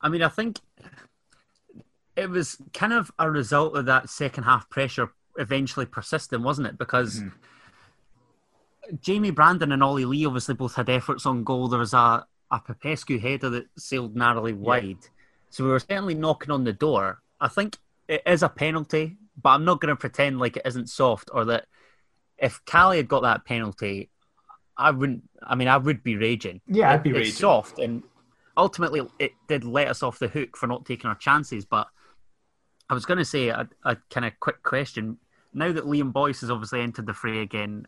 I 0.01 0.09
mean, 0.09 0.23
I 0.23 0.29
think 0.29 0.59
it 2.17 2.29
was 2.29 2.57
kind 2.75 2.93
of 2.93 3.13
a 3.19 3.31
result 3.31 3.77
of 3.77 3.87
that 3.87 4.11
second 4.11 4.45
half 4.45 4.69
pressure 4.69 5.13
eventually 5.39 5.87
persisting, 5.87 6.43
wasn't 6.43 6.67
it? 6.67 6.77
Because 6.79 7.23
Jamie 9.01 9.31
Brandon 9.31 9.73
and 9.73 9.83
Ollie 9.83 10.05
Lee 10.05 10.25
obviously 10.27 10.55
both 10.55 10.75
had 10.75 10.89
efforts 10.89 11.27
on 11.27 11.45
goal. 11.45 11.69
There 11.69 11.79
was 11.79 11.93
a, 11.95 12.27
a 12.51 12.61
Popescu 12.61 13.19
header 13.19 13.51
that 13.51 13.67
sailed 13.77 14.17
narrowly 14.17 14.53
wide. 14.53 14.99
So 15.51 15.65
we 15.65 15.71
were 15.71 15.79
certainly 15.81 16.15
knocking 16.15 16.51
on 16.51 16.65
the 16.65 16.73
door. 16.73 17.21
I 17.41 17.49
think 17.49 17.77
it 18.09 18.23
is 18.27 18.43
a 18.43 18.49
penalty, 18.49 19.17
but 19.41 19.51
I'm 19.51 19.65
not 19.65 19.81
going 19.81 19.91
to 19.91 19.97
pretend 19.97 20.39
like 20.39 20.57
it 20.57 20.63
isn't 20.67 20.89
soft 20.89 21.31
or 21.33 21.45
that 21.47 21.67
if 22.39 22.65
Caley 22.67 22.99
had 22.99 23.09
got 23.09 23.23
that 23.23 23.45
penalty, 23.45 24.11
I 24.77 24.91
wouldn't. 24.91 25.25
I 25.43 25.55
mean, 25.55 25.69
I 25.69 25.77
would 25.77 26.03
be 26.03 26.17
raging. 26.17 26.61
Yeah, 26.67 26.93
I'd 26.93 27.03
be 27.03 27.11
It- 27.11 27.15
raging. 27.15 27.29
It's 27.31 27.39
soft, 27.39 27.79
and 27.79 28.03
ultimately 28.57 29.03
it 29.19 29.33
did 29.49 29.65
let 29.65 29.89
us 29.89 30.03
off 30.03 30.19
the 30.19 30.29
hook 30.29 30.57
for 30.57 30.67
not 30.67 30.87
taking 30.87 31.09
our 31.09 31.17
chances. 31.17 31.65
But 31.65 31.89
I 32.89 32.95
was 32.95 33.05
going 33.05 33.19
to 33.19 33.25
say 33.25 33.49
a, 33.49 33.69
a 33.85 33.97
kind 34.11 34.25
of 34.27 34.39
quick 34.41 34.63
question. 34.63 35.19
Now 35.53 35.73
that 35.73 35.85
Liam 35.85 36.13
Boyce 36.13 36.43
has 36.43 36.51
obviously 36.51 36.81
entered 36.81 37.07
the 37.07 37.15
fray 37.15 37.41
again, 37.41 37.87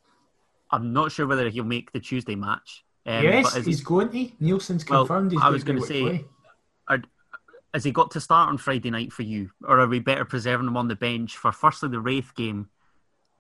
I'm 0.70 0.92
not 0.92 1.12
sure 1.12 1.26
whether 1.26 1.48
he'll 1.48 1.64
make 1.64 1.92
the 1.92 2.00
Tuesday 2.00 2.34
match. 2.34 2.84
Um, 3.06 3.22
yes, 3.24 3.54
he's 3.64 3.80
going 3.80 4.10
to. 4.10 4.30
Neilson's 4.40 4.88
Well, 4.88 5.06
confirmed 5.06 5.32
he's 5.32 5.40
I 5.42 5.48
was 5.48 5.64
going 5.64 5.78
gonna 5.78 5.86
say- 5.88 6.24
are, 6.88 7.02
has 7.72 7.84
he 7.84 7.92
got 7.92 8.10
to 8.12 8.20
start 8.20 8.48
on 8.48 8.58
Friday 8.58 8.90
night 8.90 9.12
for 9.12 9.22
you, 9.22 9.50
or 9.64 9.78
are 9.80 9.86
we 9.86 10.00
better 10.00 10.24
preserving 10.24 10.66
him 10.66 10.76
on 10.76 10.88
the 10.88 10.96
bench 10.96 11.36
for 11.36 11.52
firstly 11.52 11.88
the 11.88 12.00
Raith 12.00 12.34
game, 12.34 12.68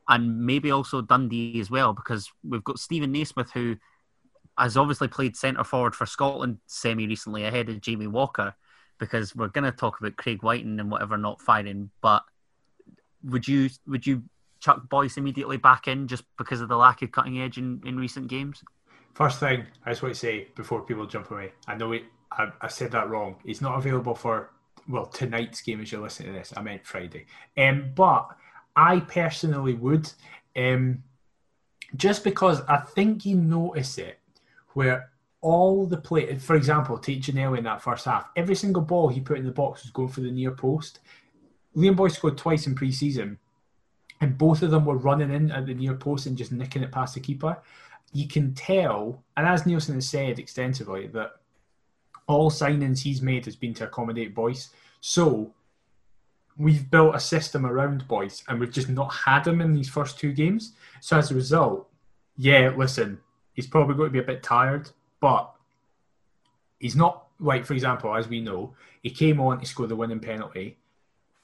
and 0.08 0.44
maybe 0.46 0.70
also 0.70 1.02
Dundee 1.02 1.60
as 1.60 1.70
well? 1.70 1.92
Because 1.92 2.30
we've 2.42 2.64
got 2.64 2.78
Stephen 2.78 3.12
Naismith 3.12 3.50
who 3.52 3.76
has 4.58 4.76
obviously 4.76 5.08
played 5.08 5.36
centre 5.36 5.64
forward 5.64 5.94
for 5.94 6.06
Scotland 6.06 6.58
semi 6.66 7.06
recently 7.06 7.44
ahead 7.44 7.68
of 7.68 7.80
Jamie 7.80 8.06
Walker. 8.06 8.54
Because 8.98 9.34
we're 9.34 9.48
going 9.48 9.64
to 9.64 9.72
talk 9.72 9.98
about 9.98 10.16
Craig 10.16 10.42
Wighton 10.42 10.78
and 10.78 10.90
whatever 10.90 11.16
not 11.16 11.40
firing, 11.40 11.90
but 12.02 12.22
would 13.24 13.48
you 13.48 13.70
would 13.86 14.06
you 14.06 14.22
chuck 14.60 14.88
Boyce 14.88 15.16
immediately 15.16 15.56
back 15.56 15.88
in 15.88 16.06
just 16.06 16.24
because 16.36 16.60
of 16.60 16.68
the 16.68 16.76
lack 16.76 17.02
of 17.02 17.12
cutting 17.12 17.40
edge 17.40 17.58
in, 17.58 17.80
in 17.84 17.96
recent 17.96 18.28
games? 18.28 18.62
First 19.14 19.40
thing 19.40 19.66
I 19.84 19.90
just 19.90 20.02
want 20.02 20.14
to 20.14 20.18
say 20.18 20.48
before 20.54 20.82
people 20.82 21.06
jump 21.06 21.30
away, 21.30 21.52
I 21.66 21.74
know 21.74 21.92
it, 21.92 22.04
I, 22.30 22.50
I 22.60 22.68
said 22.68 22.92
that 22.92 23.08
wrong. 23.10 23.36
He's 23.44 23.60
not 23.60 23.76
available 23.78 24.14
for 24.14 24.50
well 24.88 25.06
tonight's 25.06 25.60
game 25.60 25.80
as 25.80 25.92
you're 25.92 26.00
listening 26.00 26.32
to 26.32 26.38
this. 26.38 26.52
I 26.56 26.62
meant 26.62 26.86
Friday. 26.86 27.26
Um, 27.56 27.92
but 27.94 28.28
I 28.76 29.00
personally 29.00 29.74
would, 29.74 30.10
um, 30.56 31.02
just 31.96 32.22
because 32.22 32.62
I 32.62 32.78
think 32.78 33.26
you 33.26 33.36
notice 33.36 33.98
it 33.98 34.18
where 34.74 35.10
all 35.40 35.86
the 35.86 35.96
play, 35.96 36.36
for 36.38 36.54
example, 36.54 36.98
take 36.98 37.22
Ginnelly 37.22 37.58
in 37.58 37.64
that 37.64 37.82
first 37.82 38.04
half. 38.04 38.28
Every 38.36 38.54
single 38.54 38.82
ball 38.82 39.08
he 39.08 39.20
put 39.20 39.38
in 39.38 39.44
the 39.44 39.50
box 39.50 39.82
was 39.82 39.90
going 39.90 40.08
for 40.08 40.20
the 40.20 40.30
near 40.30 40.52
post. 40.52 41.00
Liam 41.76 41.96
Boyce 41.96 42.16
scored 42.16 42.36
twice 42.36 42.66
in 42.66 42.74
pre-season, 42.74 43.38
and 44.20 44.36
both 44.36 44.62
of 44.62 44.70
them 44.70 44.84
were 44.84 44.96
running 44.96 45.32
in 45.32 45.50
at 45.50 45.66
the 45.66 45.74
near 45.74 45.94
post 45.94 46.26
and 46.26 46.36
just 46.36 46.52
nicking 46.52 46.82
it 46.82 46.92
past 46.92 47.14
the 47.14 47.20
keeper 47.20 47.56
you 48.12 48.26
can 48.26 48.54
tell, 48.54 49.22
and 49.36 49.46
as 49.46 49.62
Neilson 49.62 49.94
has 49.94 50.08
said 50.08 50.38
extensively, 50.38 51.06
that 51.08 51.36
all 52.26 52.50
signings 52.50 53.00
he's 53.00 53.22
made 53.22 53.44
has 53.44 53.56
been 53.56 53.74
to 53.74 53.84
accommodate 53.84 54.34
Boyce. 54.34 54.70
So 55.00 55.52
we've 56.56 56.90
built 56.90 57.14
a 57.14 57.20
system 57.20 57.64
around 57.64 58.06
Boyce 58.06 58.44
and 58.48 58.60
we've 58.60 58.72
just 58.72 58.88
not 58.88 59.08
had 59.08 59.46
him 59.46 59.60
in 59.60 59.72
these 59.72 59.88
first 59.88 60.18
two 60.18 60.32
games. 60.32 60.74
So 61.00 61.18
as 61.18 61.30
a 61.30 61.34
result, 61.34 61.88
yeah, 62.36 62.72
listen, 62.76 63.18
he's 63.54 63.66
probably 63.66 63.94
going 63.96 64.08
to 64.08 64.12
be 64.12 64.18
a 64.18 64.22
bit 64.22 64.42
tired, 64.42 64.90
but 65.20 65.52
he's 66.78 66.96
not 66.96 67.26
like, 67.38 67.64
for 67.64 67.74
example, 67.74 68.14
as 68.14 68.28
we 68.28 68.40
know, 68.40 68.74
he 69.02 69.10
came 69.10 69.40
on 69.40 69.58
to 69.60 69.66
score 69.66 69.86
the 69.86 69.96
winning 69.96 70.20
penalty 70.20 70.78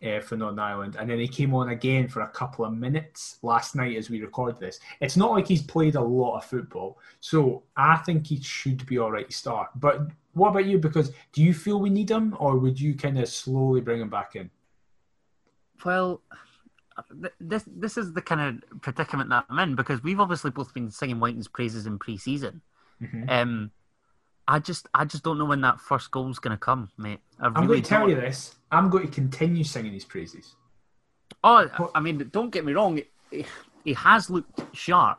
uh, 0.05 0.21
for 0.21 0.37
Northern 0.37 0.59
Ireland, 0.59 0.97
and 0.99 1.09
then 1.09 1.19
he 1.19 1.29
came 1.29 1.55
on 1.55 1.71
again 1.71 2.09
for 2.09 2.21
a 2.21 2.29
couple 2.29 2.65
of 2.65 2.75
minutes 2.75 3.39
last 3.43 3.75
night 3.75 3.97
as 3.97 4.11
we 4.11 4.21
record 4.21 4.59
this. 4.61 4.79
It's 5.01 5.17
not 5.17 5.31
like 5.31 5.47
he's 5.47 5.63
played 5.63 5.95
a 5.95 6.01
lot 6.01 6.37
of 6.37 6.45
football, 6.45 6.99
so 7.21 7.63
I 7.77 7.97
think 7.99 8.27
he 8.27 8.41
should 8.41 8.85
be 8.87 8.99
all 8.99 9.11
right 9.11 9.29
to 9.29 9.37
start. 9.37 9.71
But 9.77 10.09
what 10.35 10.51
about 10.51 10.67
you? 10.67 10.79
Because 10.79 11.13
do 11.33 11.43
you 11.43 11.55
feel 11.55 11.81
we 11.81 11.91
need 11.91 12.11
him, 12.11 12.37
or 12.39 12.59
would 12.59 12.79
you 12.79 12.95
kind 12.95 13.19
of 13.19 13.29
slowly 13.29 13.81
bring 13.81 14.01
him 14.01 14.11
back 14.11 14.37
in? 14.37 14.51
Well, 15.85 16.23
this 17.41 17.65
this 17.67 17.97
is 17.97 18.13
the 18.13 18.23
kind 18.23 18.63
of 18.73 18.83
predicament 18.83 19.31
that 19.31 19.47
I'm 19.49 19.59
in 19.61 19.75
because 19.77 20.03
we've 20.03 20.21
obviously 20.21 20.51
both 20.51 20.73
been 20.75 20.91
singing 20.91 21.21
Wighton's 21.21 21.49
praises 21.49 21.87
in 21.87 21.99
pre-season. 21.99 22.61
Mm-hmm. 23.03 23.29
Um, 23.29 23.71
I 24.49 24.59
just 24.61 24.89
I 24.95 25.05
just 25.05 25.25
don't 25.25 25.39
know 25.39 25.45
when 25.45 25.61
that 25.63 25.81
first 25.81 26.11
goal's 26.11 26.39
going 26.39 26.57
to 26.57 26.61
come, 26.61 26.91
mate. 26.97 27.21
I 27.41 27.47
am 27.47 27.67
going 27.67 27.83
to 27.83 27.89
tell 27.89 28.01
don't... 28.01 28.11
you 28.11 28.17
this. 28.17 28.55
I'm 28.71 28.91
going 28.91 29.07
to 29.07 29.13
continue 29.13 29.65
singing 29.65 29.93
his 29.93 30.05
praises. 30.05 30.55
Oh, 31.43 31.91
I 31.95 32.01
mean, 32.01 32.29
don't 32.33 32.51
get 32.51 32.65
me 32.65 32.73
wrong. 32.73 33.01
He 33.31 33.95
has 33.95 34.31
looked 34.31 34.77
sharp, 34.77 35.19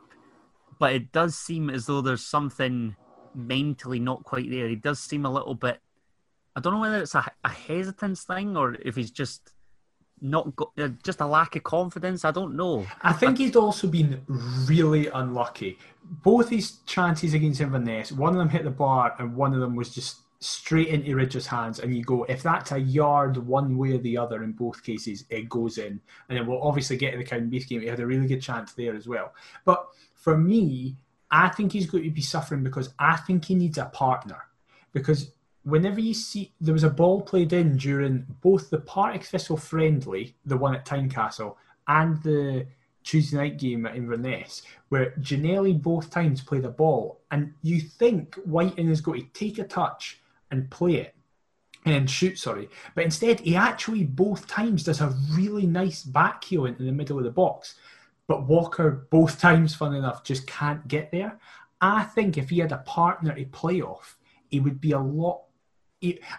but 0.78 0.92
it 0.92 1.12
does 1.12 1.36
seem 1.36 1.70
as 1.70 1.86
though 1.86 2.00
there's 2.00 2.24
something 2.24 2.96
mentally 3.34 3.98
not 3.98 4.24
quite 4.24 4.50
there. 4.50 4.68
He 4.68 4.76
does 4.76 4.98
seem 4.98 5.24
a 5.24 5.30
little 5.32 5.54
bit. 5.54 5.80
I 6.56 6.60
don't 6.60 6.72
know 6.72 6.80
whether 6.80 7.00
it's 7.00 7.14
a, 7.14 7.30
a 7.44 7.48
hesitance 7.48 8.24
thing 8.24 8.56
or 8.56 8.74
if 8.74 8.96
he's 8.96 9.10
just 9.10 9.52
not 10.20 10.54
got 10.56 10.70
uh, 10.78 10.88
just 11.02 11.20
a 11.20 11.26
lack 11.26 11.56
of 11.56 11.62
confidence. 11.62 12.24
I 12.24 12.30
don't 12.30 12.56
know. 12.56 12.86
I 13.02 13.12
think 13.12 13.38
he's 13.38 13.56
also 13.56 13.86
been 13.88 14.22
really 14.66 15.08
unlucky. 15.08 15.78
Both 16.22 16.48
his 16.50 16.78
chances 16.86 17.34
against 17.34 17.60
Inverness, 17.60 18.12
one 18.12 18.32
of 18.32 18.38
them 18.38 18.48
hit 18.48 18.64
the 18.64 18.70
bar 18.70 19.14
and 19.18 19.36
one 19.36 19.54
of 19.54 19.60
them 19.60 19.76
was 19.76 19.94
just 19.94 20.18
straight 20.40 20.88
into 20.88 21.14
Ridgers' 21.14 21.46
hands. 21.46 21.80
And 21.80 21.94
you 21.94 22.04
go, 22.04 22.24
if 22.24 22.42
that's 22.42 22.72
a 22.72 22.78
yard 22.78 23.36
one 23.36 23.76
way 23.76 23.92
or 23.92 23.98
the 23.98 24.16
other 24.16 24.42
in 24.44 24.52
both 24.52 24.82
cases, 24.82 25.24
it 25.30 25.48
goes 25.48 25.78
in. 25.78 26.00
And 26.28 26.38
then 26.38 26.46
we'll 26.46 26.62
obviously 26.62 26.96
get 26.96 27.12
to 27.12 27.18
the 27.18 27.24
Cowdenbeath 27.24 27.68
game. 27.68 27.80
He 27.80 27.86
had 27.86 28.00
a 28.00 28.06
really 28.06 28.26
good 28.26 28.42
chance 28.42 28.72
there 28.72 28.94
as 28.94 29.06
well. 29.06 29.34
But 29.64 29.88
for 30.14 30.36
me, 30.36 30.96
I 31.30 31.48
think 31.48 31.72
he's 31.72 31.90
going 31.90 32.04
to 32.04 32.10
be 32.10 32.22
suffering 32.22 32.62
because 32.62 32.90
I 32.98 33.16
think 33.16 33.44
he 33.44 33.54
needs 33.54 33.78
a 33.78 33.86
partner. 33.86 34.44
Because 34.92 35.32
whenever 35.68 36.00
you 36.00 36.14
see 36.14 36.52
there 36.60 36.72
was 36.72 36.84
a 36.84 36.90
ball 36.90 37.20
played 37.20 37.52
in 37.52 37.76
during 37.76 38.24
both 38.40 38.70
the 38.70 38.78
Partick 38.78 39.24
Thistle 39.24 39.56
friendly, 39.56 40.34
the 40.46 40.56
one 40.56 40.74
at 40.74 40.86
Tynecastle, 40.86 41.56
and 41.86 42.22
the 42.22 42.66
Tuesday 43.04 43.36
night 43.36 43.58
game 43.58 43.86
at 43.86 43.96
Inverness, 43.96 44.62
where 44.88 45.12
Ginnelly 45.20 45.80
both 45.80 46.10
times 46.10 46.40
played 46.40 46.64
a 46.64 46.70
ball, 46.70 47.20
and 47.30 47.52
you 47.62 47.80
think 47.80 48.38
Wighton 48.46 48.88
is 48.88 49.02
going 49.02 49.22
to 49.22 49.32
take 49.32 49.58
a 49.58 49.64
touch 49.64 50.20
and 50.50 50.70
play 50.70 50.94
it 50.94 51.14
and 51.84 52.10
shoot, 52.10 52.38
sorry, 52.38 52.68
but 52.94 53.04
instead 53.04 53.40
he 53.40 53.54
actually 53.54 54.04
both 54.04 54.46
times 54.46 54.84
does 54.84 55.00
a 55.00 55.14
really 55.32 55.66
nice 55.66 56.02
back 56.02 56.44
heel 56.44 56.66
into 56.66 56.82
the 56.82 56.92
middle 56.92 57.18
of 57.18 57.24
the 57.24 57.30
box. 57.30 57.74
But 58.26 58.46
Walker 58.46 59.06
both 59.10 59.38
times, 59.40 59.74
fun 59.74 59.94
enough, 59.94 60.24
just 60.24 60.46
can't 60.46 60.86
get 60.86 61.10
there. 61.10 61.38
I 61.80 62.04
think 62.04 62.36
if 62.36 62.50
he 62.50 62.58
had 62.58 62.72
a 62.72 62.78
partner 62.78 63.34
to 63.34 63.44
play 63.46 63.80
off, 63.80 64.18
he 64.48 64.60
would 64.60 64.80
be 64.80 64.92
a 64.92 64.98
lot 64.98 65.42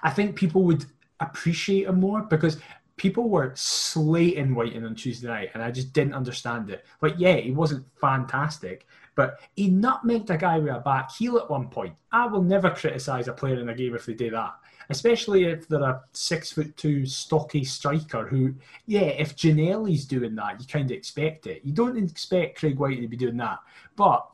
I 0.04 0.10
think 0.10 0.36
people 0.36 0.64
would 0.64 0.86
appreciate 1.20 1.88
him 1.88 2.00
more 2.00 2.22
because 2.22 2.60
people 3.00 3.30
were 3.30 3.54
slating 3.56 4.54
Wighton 4.54 4.86
on 4.86 4.94
Tuesday 4.94 5.28
night, 5.28 5.52
and 5.54 5.64
I 5.64 5.72
just 5.72 5.94
didn't 5.94 6.14
understand 6.14 6.70
it. 6.70 6.86
But 7.00 7.20
yeah, 7.20 7.38
he 7.38 7.52
wasn't 7.52 7.86
fantastic, 8.00 8.86
but 9.16 9.40
he 9.56 9.70
nutmegged 9.70 10.30
a 10.30 10.38
guy 10.38 10.60
with 10.60 10.74
a 10.74 10.80
back 10.80 11.12
heel 11.12 11.38
at 11.38 11.50
one 11.50 11.70
point. 11.70 11.96
I 12.12 12.28
will 12.28 12.44
never 12.44 12.70
criticise 12.70 13.28
a 13.28 13.34
player 13.34 13.60
in 13.60 13.70
a 13.70 13.74
game 13.74 13.96
if 13.96 14.06
they 14.06 14.14
do 14.14 14.30
that, 14.32 14.54
especially 14.90 15.46
if 15.46 15.68
they're 15.68 15.82
a 15.82 16.02
six 16.12 16.52
foot 16.52 16.76
two 16.78 17.06
stocky 17.06 17.64
striker 17.64 18.28
who, 18.28 18.54
yeah, 18.86 19.02
if 19.02 19.36
Ginnelly's 19.36 20.06
doing 20.06 20.36
that, 20.36 20.60
you 20.60 20.68
kind 20.68 20.92
of 20.92 20.98
expect 20.98 21.48
it. 21.48 21.62
You 21.64 21.74
don't 21.74 21.98
expect 21.98 22.60
Craig 22.60 22.78
Wighton 22.78 23.02
to 23.02 23.08
be 23.08 23.18
doing 23.18 23.38
that, 23.38 23.60
but 23.96 24.28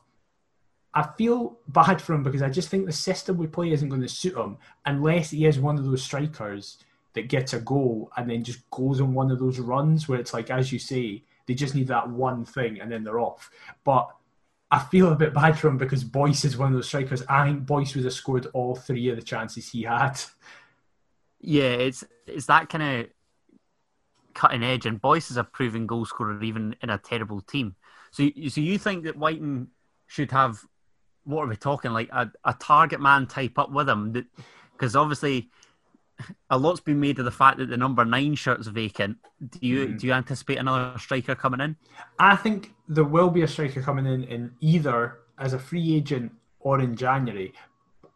I 0.96 1.06
feel 1.18 1.58
bad 1.68 2.00
for 2.00 2.14
him 2.14 2.22
because 2.22 2.40
I 2.40 2.48
just 2.48 2.70
think 2.70 2.86
the 2.86 2.92
system 2.92 3.36
we 3.36 3.46
play 3.46 3.70
isn't 3.70 3.90
going 3.90 4.00
to 4.00 4.08
suit 4.08 4.34
him 4.34 4.56
unless 4.86 5.30
he 5.30 5.44
is 5.44 5.60
one 5.60 5.76
of 5.76 5.84
those 5.84 6.02
strikers 6.02 6.78
that 7.12 7.28
gets 7.28 7.52
a 7.52 7.60
goal 7.60 8.10
and 8.16 8.30
then 8.30 8.42
just 8.42 8.68
goes 8.70 9.02
on 9.02 9.12
one 9.12 9.30
of 9.30 9.38
those 9.38 9.58
runs 9.58 10.08
where 10.08 10.18
it's 10.18 10.32
like, 10.32 10.50
as 10.50 10.72
you 10.72 10.78
say, 10.78 11.22
they 11.46 11.52
just 11.52 11.74
need 11.74 11.88
that 11.88 12.08
one 12.08 12.46
thing 12.46 12.80
and 12.80 12.90
then 12.90 13.04
they're 13.04 13.20
off. 13.20 13.50
But 13.84 14.08
I 14.70 14.78
feel 14.78 15.12
a 15.12 15.16
bit 15.16 15.34
bad 15.34 15.58
for 15.58 15.68
him 15.68 15.76
because 15.76 16.02
Boyce 16.02 16.46
is 16.46 16.56
one 16.56 16.68
of 16.68 16.74
those 16.74 16.88
strikers. 16.88 17.22
I 17.28 17.44
think 17.44 17.66
Boyce 17.66 17.94
would 17.94 18.04
have 18.04 18.14
scored 18.14 18.46
all 18.54 18.74
three 18.74 19.10
of 19.10 19.16
the 19.16 19.22
chances 19.22 19.68
he 19.68 19.82
had. 19.82 20.18
Yeah, 21.42 21.72
it's 21.72 22.04
it's 22.26 22.46
that 22.46 22.70
kind 22.70 22.82
of 22.82 23.10
cutting 24.32 24.62
edge, 24.62 24.86
and 24.86 24.98
Boyce 24.98 25.30
is 25.30 25.36
a 25.36 25.44
proven 25.44 25.86
goal 25.86 26.06
scorer 26.06 26.42
even 26.42 26.74
in 26.82 26.88
a 26.88 26.96
terrible 26.96 27.42
team. 27.42 27.76
So, 28.12 28.26
so 28.48 28.62
you 28.62 28.78
think 28.78 29.04
that 29.04 29.18
Wighton 29.18 29.68
should 30.06 30.30
have 30.30 30.64
what 31.26 31.42
are 31.42 31.48
we 31.48 31.56
talking 31.56 31.92
like 31.92 32.08
a, 32.12 32.30
a 32.44 32.54
target 32.54 33.00
man 33.00 33.26
type 33.26 33.58
up 33.58 33.70
with 33.70 33.88
him? 33.88 34.26
Because 34.72 34.96
obviously, 34.96 35.50
a 36.50 36.56
lot's 36.56 36.80
been 36.80 37.00
made 37.00 37.18
of 37.18 37.24
the 37.24 37.30
fact 37.30 37.58
that 37.58 37.68
the 37.68 37.76
number 37.76 38.04
nine 38.04 38.34
shirt's 38.36 38.68
vacant. 38.68 39.18
Do 39.50 39.58
you 39.60 39.88
mm. 39.88 39.98
do 39.98 40.06
you 40.06 40.12
anticipate 40.12 40.56
another 40.56 40.98
striker 40.98 41.34
coming 41.34 41.60
in? 41.60 41.76
I 42.18 42.36
think 42.36 42.74
there 42.88 43.04
will 43.04 43.28
be 43.28 43.42
a 43.42 43.48
striker 43.48 43.82
coming 43.82 44.06
in 44.06 44.24
in 44.24 44.52
either 44.60 45.18
as 45.38 45.52
a 45.52 45.58
free 45.58 45.96
agent 45.96 46.32
or 46.60 46.80
in 46.80 46.96
January. 46.96 47.52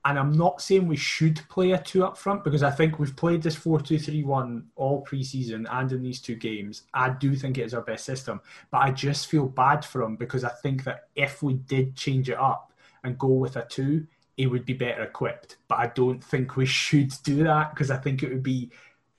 And 0.06 0.18
I'm 0.18 0.32
not 0.32 0.62
saying 0.62 0.86
we 0.86 0.96
should 0.96 1.42
play 1.50 1.72
a 1.72 1.78
two 1.78 2.06
up 2.06 2.16
front 2.16 2.42
because 2.42 2.62
I 2.62 2.70
think 2.70 2.98
we've 2.98 3.14
played 3.14 3.42
this 3.42 3.54
4 3.54 3.80
2 3.80 3.98
3 3.98 4.22
1 4.22 4.66
all 4.76 5.04
preseason 5.04 5.66
and 5.70 5.92
in 5.92 6.02
these 6.02 6.22
two 6.22 6.36
games. 6.36 6.84
I 6.94 7.10
do 7.10 7.34
think 7.34 7.58
it 7.58 7.66
is 7.66 7.74
our 7.74 7.82
best 7.82 8.06
system. 8.06 8.40
But 8.70 8.78
I 8.78 8.92
just 8.92 9.26
feel 9.26 9.46
bad 9.46 9.84
for 9.84 10.00
him 10.00 10.16
because 10.16 10.42
I 10.42 10.48
think 10.48 10.84
that 10.84 11.08
if 11.16 11.42
we 11.42 11.54
did 11.54 11.96
change 11.96 12.30
it 12.30 12.38
up, 12.38 12.70
and 13.04 13.18
go 13.18 13.28
with 13.28 13.56
a 13.56 13.66
two, 13.66 14.06
he 14.36 14.46
would 14.46 14.64
be 14.64 14.72
better 14.72 15.02
equipped. 15.02 15.58
But 15.68 15.78
I 15.78 15.86
don't 15.88 16.22
think 16.22 16.56
we 16.56 16.66
should 16.84 17.12
do 17.22 17.44
that 17.44 17.70
because 17.70 17.90
I 17.90 17.96
think 17.96 18.22
it 18.22 18.30
would 18.30 18.42
be, 18.42 18.70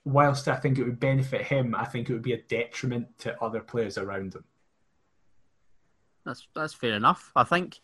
whilst 0.04 0.48
I 0.48 0.56
think 0.56 0.78
it 0.78 0.84
would 0.84 1.00
benefit 1.00 1.42
him, 1.42 1.74
I 1.74 1.84
think 1.84 2.08
it 2.08 2.12
would 2.12 2.22
be 2.22 2.32
a 2.32 2.42
detriment 2.42 3.18
to 3.20 3.40
other 3.42 3.60
players 3.60 3.98
around 3.98 4.34
him. 4.34 4.44
That's 6.24 6.46
that's 6.54 6.74
fair 6.74 6.94
enough. 6.94 7.32
I 7.34 7.44
think 7.44 7.80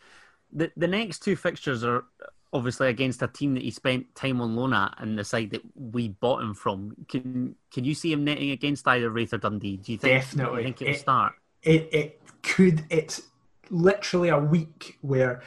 the 0.51 0.71
the 0.77 0.87
next 0.87 1.19
two 1.19 1.35
fixtures 1.35 1.83
are 1.83 2.05
obviously 2.51 2.87
against 2.87 3.21
a 3.21 3.27
team 3.27 3.53
that 3.53 3.63
he 3.63 3.71
spent 3.71 4.13
time 4.15 4.41
on 4.41 4.55
loan 4.55 4.73
at 4.73 4.95
and 4.97 5.17
the 5.17 5.23
side 5.23 5.51
that 5.51 5.61
we 5.75 6.09
bought 6.09 6.41
him 6.41 6.53
from. 6.53 6.95
Can 7.07 7.55
can 7.71 7.83
you 7.85 7.93
see 7.93 8.11
him 8.11 8.23
netting 8.23 8.51
against 8.51 8.87
either 8.87 9.09
Raith 9.09 9.33
or 9.33 9.37
Dundee? 9.37 9.77
Do 9.77 9.91
you 9.91 9.97
think 9.97 10.21
definitely 10.21 10.61
you 10.61 10.63
think 10.65 10.81
it'll 10.81 10.93
it, 10.93 10.99
start? 10.99 11.33
It 11.63 11.89
it 11.91 12.21
could. 12.41 12.85
It's 12.89 13.23
literally 13.69 14.29
a 14.29 14.39
week 14.39 14.97
where 15.01 15.41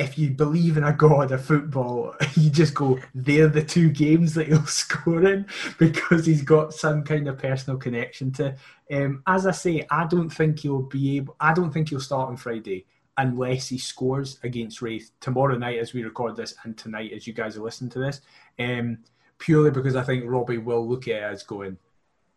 if 0.00 0.16
you 0.16 0.30
believe 0.30 0.78
in 0.78 0.84
a 0.84 0.94
god 0.94 1.30
of 1.30 1.44
football, 1.44 2.14
you 2.34 2.48
just 2.48 2.74
go, 2.74 2.98
they're 3.14 3.48
the 3.48 3.62
two 3.62 3.90
games 3.90 4.32
that 4.34 4.48
he'll 4.48 4.66
score 4.66 5.24
in 5.24 5.46
because 5.78 6.24
he's 6.24 6.42
got 6.42 6.72
some 6.72 7.04
kind 7.04 7.28
of 7.28 7.38
personal 7.38 7.78
connection 7.78 8.32
to. 8.32 8.56
Um, 8.90 9.22
as 9.26 9.46
I 9.46 9.52
say, 9.52 9.86
I 9.90 10.06
don't 10.06 10.30
think 10.30 10.60
he'll 10.60 10.82
be 10.82 11.18
able. 11.18 11.36
I 11.38 11.52
don't 11.52 11.70
think 11.70 11.90
he'll 11.90 12.00
start 12.00 12.30
on 12.30 12.38
Friday 12.38 12.86
unless 13.18 13.68
he 13.68 13.76
scores 13.76 14.38
against 14.42 14.80
Raith 14.80 15.10
tomorrow 15.20 15.58
night 15.58 15.78
as 15.78 15.92
we 15.92 16.02
record 16.02 16.34
this, 16.34 16.54
and 16.64 16.76
tonight 16.78 17.12
as 17.12 17.26
you 17.26 17.34
guys 17.34 17.56
are 17.56 17.62
listening 17.62 17.90
to 17.90 17.98
this. 17.98 18.22
Um, 18.58 18.98
purely 19.38 19.70
because 19.70 19.96
I 19.96 20.02
think 20.02 20.24
Robbie 20.26 20.58
will 20.58 20.88
look 20.88 21.08
at 21.08 21.16
it 21.16 21.22
as 21.22 21.42
going, 21.42 21.76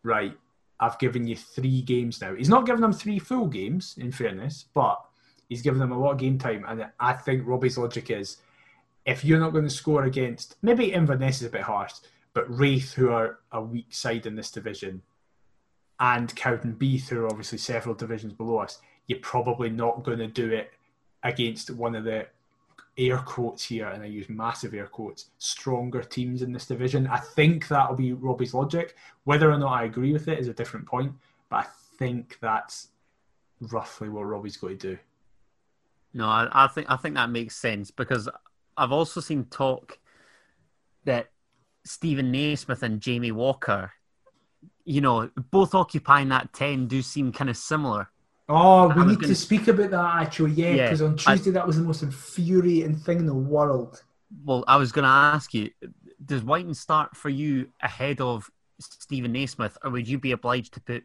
right. 0.02 0.36
I've 0.80 0.98
given 0.98 1.26
you 1.26 1.36
three 1.36 1.82
games 1.82 2.20
now. 2.20 2.34
He's 2.34 2.48
not 2.48 2.66
given 2.66 2.82
them 2.82 2.92
three 2.92 3.18
full 3.18 3.46
games, 3.46 3.94
in 3.96 4.10
fairness, 4.10 4.66
but 4.74 5.02
He's 5.48 5.62
given 5.62 5.80
them 5.80 5.92
a 5.92 5.98
lot 5.98 6.12
of 6.12 6.18
game 6.18 6.38
time, 6.38 6.64
and 6.66 6.86
I 6.98 7.12
think 7.12 7.46
Robbie's 7.46 7.78
logic 7.78 8.10
is 8.10 8.38
if 9.06 9.24
you're 9.24 9.40
not 9.40 9.52
going 9.52 9.64
to 9.64 9.70
score 9.70 10.04
against 10.04 10.56
maybe 10.62 10.92
Inverness 10.92 11.40
is 11.40 11.48
a 11.48 11.50
bit 11.50 11.62
harsh, 11.62 11.92
but 12.32 12.46
Raith, 12.48 12.94
who 12.94 13.10
are 13.10 13.38
a 13.52 13.60
weak 13.60 13.86
side 13.90 14.26
in 14.26 14.34
this 14.34 14.50
division, 14.50 15.02
and 16.00 16.34
Cowdenbeath, 16.34 17.08
who 17.08 17.20
are 17.20 17.28
obviously 17.28 17.58
several 17.58 17.94
divisions 17.94 18.32
below 18.32 18.58
us, 18.58 18.80
you're 19.06 19.20
probably 19.20 19.70
not 19.70 20.02
going 20.02 20.18
to 20.18 20.26
do 20.26 20.50
it 20.50 20.72
against 21.22 21.70
one 21.70 21.94
of 21.94 22.04
the 22.04 22.26
air 22.96 23.18
quotes 23.18 23.64
here, 23.64 23.88
and 23.88 24.02
I 24.02 24.06
use 24.06 24.28
massive 24.28 24.74
air 24.74 24.86
quotes, 24.86 25.26
stronger 25.38 26.02
teams 26.02 26.42
in 26.42 26.52
this 26.52 26.66
division. 26.66 27.06
I 27.06 27.18
think 27.18 27.68
that'll 27.68 27.96
be 27.96 28.12
Robbie's 28.12 28.54
logic. 28.54 28.96
Whether 29.24 29.50
or 29.50 29.58
not 29.58 29.72
I 29.72 29.84
agree 29.84 30.12
with 30.12 30.28
it 30.28 30.38
is 30.38 30.48
a 30.48 30.54
different 30.54 30.86
point, 30.86 31.12
but 31.50 31.56
I 31.56 31.66
think 31.98 32.38
that's 32.40 32.88
roughly 33.60 34.08
what 34.08 34.22
Robbie's 34.22 34.56
going 34.56 34.78
to 34.78 34.92
do. 34.92 34.98
No, 36.14 36.26
I, 36.26 36.48
I 36.52 36.68
think 36.68 36.86
I 36.88 36.96
think 36.96 37.16
that 37.16 37.28
makes 37.30 37.56
sense 37.56 37.90
because 37.90 38.28
I've 38.76 38.92
also 38.92 39.20
seen 39.20 39.44
talk 39.46 39.98
that 41.04 41.30
Stephen 41.84 42.30
Naismith 42.32 42.82
and 42.82 43.00
Jamie 43.00 43.32
Walker 43.32 43.92
you 44.86 45.00
know, 45.00 45.30
both 45.50 45.74
occupying 45.74 46.28
that 46.28 46.52
10 46.52 46.88
do 46.88 47.00
seem 47.00 47.32
kind 47.32 47.48
of 47.48 47.56
similar. 47.56 48.10
Oh, 48.50 48.88
we 48.88 49.04
need 49.06 49.14
gonna- 49.16 49.28
to 49.28 49.34
speak 49.34 49.66
about 49.68 49.90
that 49.92 50.22
actually, 50.22 50.50
yeah, 50.52 50.74
Yeah, 50.74 50.82
because 50.84 51.00
on 51.00 51.14
I- 51.26 51.36
Tuesday 51.36 51.52
that 51.52 51.66
was 51.66 51.76
the 51.76 51.82
most 51.82 52.02
infuriating 52.02 52.96
thing 52.96 53.18
in 53.20 53.26
the 53.26 53.32
world. 53.34 54.02
Well, 54.44 54.62
I 54.68 54.76
was 54.76 54.92
going 54.92 55.04
to 55.04 55.08
ask 55.08 55.54
you, 55.54 55.70
does 56.22 56.42
Wighton 56.42 56.74
start 56.74 57.16
for 57.16 57.30
you 57.30 57.68
ahead 57.80 58.20
of 58.20 58.50
Stephen 58.78 59.32
Naismith, 59.32 59.78
or 59.82 59.90
would 59.90 60.06
you 60.06 60.18
be 60.18 60.32
obliged 60.32 60.74
to 60.74 60.80
put 60.82 61.04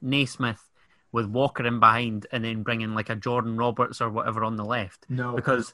Naismith 0.00 0.66
with 1.14 1.26
Walker 1.26 1.64
in 1.64 1.78
behind 1.78 2.26
and 2.32 2.44
then 2.44 2.64
bringing 2.64 2.92
like 2.92 3.08
a 3.08 3.14
Jordan 3.14 3.56
Roberts 3.56 4.00
or 4.00 4.10
whatever 4.10 4.42
on 4.42 4.56
the 4.56 4.64
left? 4.64 5.06
No, 5.08 5.36
Because 5.36 5.72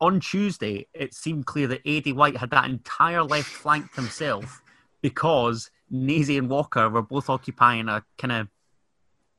on 0.00 0.20
Tuesday, 0.20 0.86
it 0.94 1.12
seemed 1.12 1.44
clear 1.44 1.66
that 1.66 1.84
Aidy 1.84 2.14
White 2.14 2.38
had 2.38 2.48
that 2.50 2.64
entire 2.64 3.22
left 3.22 3.50
flank 3.50 3.92
to 3.92 4.00
himself 4.00 4.62
because 5.02 5.70
Nazy 5.90 6.38
and 6.38 6.48
Walker 6.48 6.88
were 6.88 7.02
both 7.02 7.28
occupying 7.28 7.90
a 7.90 8.02
kind 8.16 8.32
of 8.32 8.48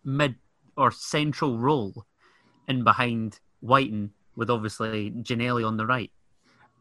mid 0.06 0.36
or 0.78 0.92
central 0.92 1.58
role 1.58 2.06
in 2.68 2.84
behind 2.84 3.40
Wighton, 3.62 4.12
with 4.36 4.52
obviously 4.52 5.10
Ginnelly 5.10 5.66
on 5.66 5.78
the 5.78 5.88
right. 5.88 6.12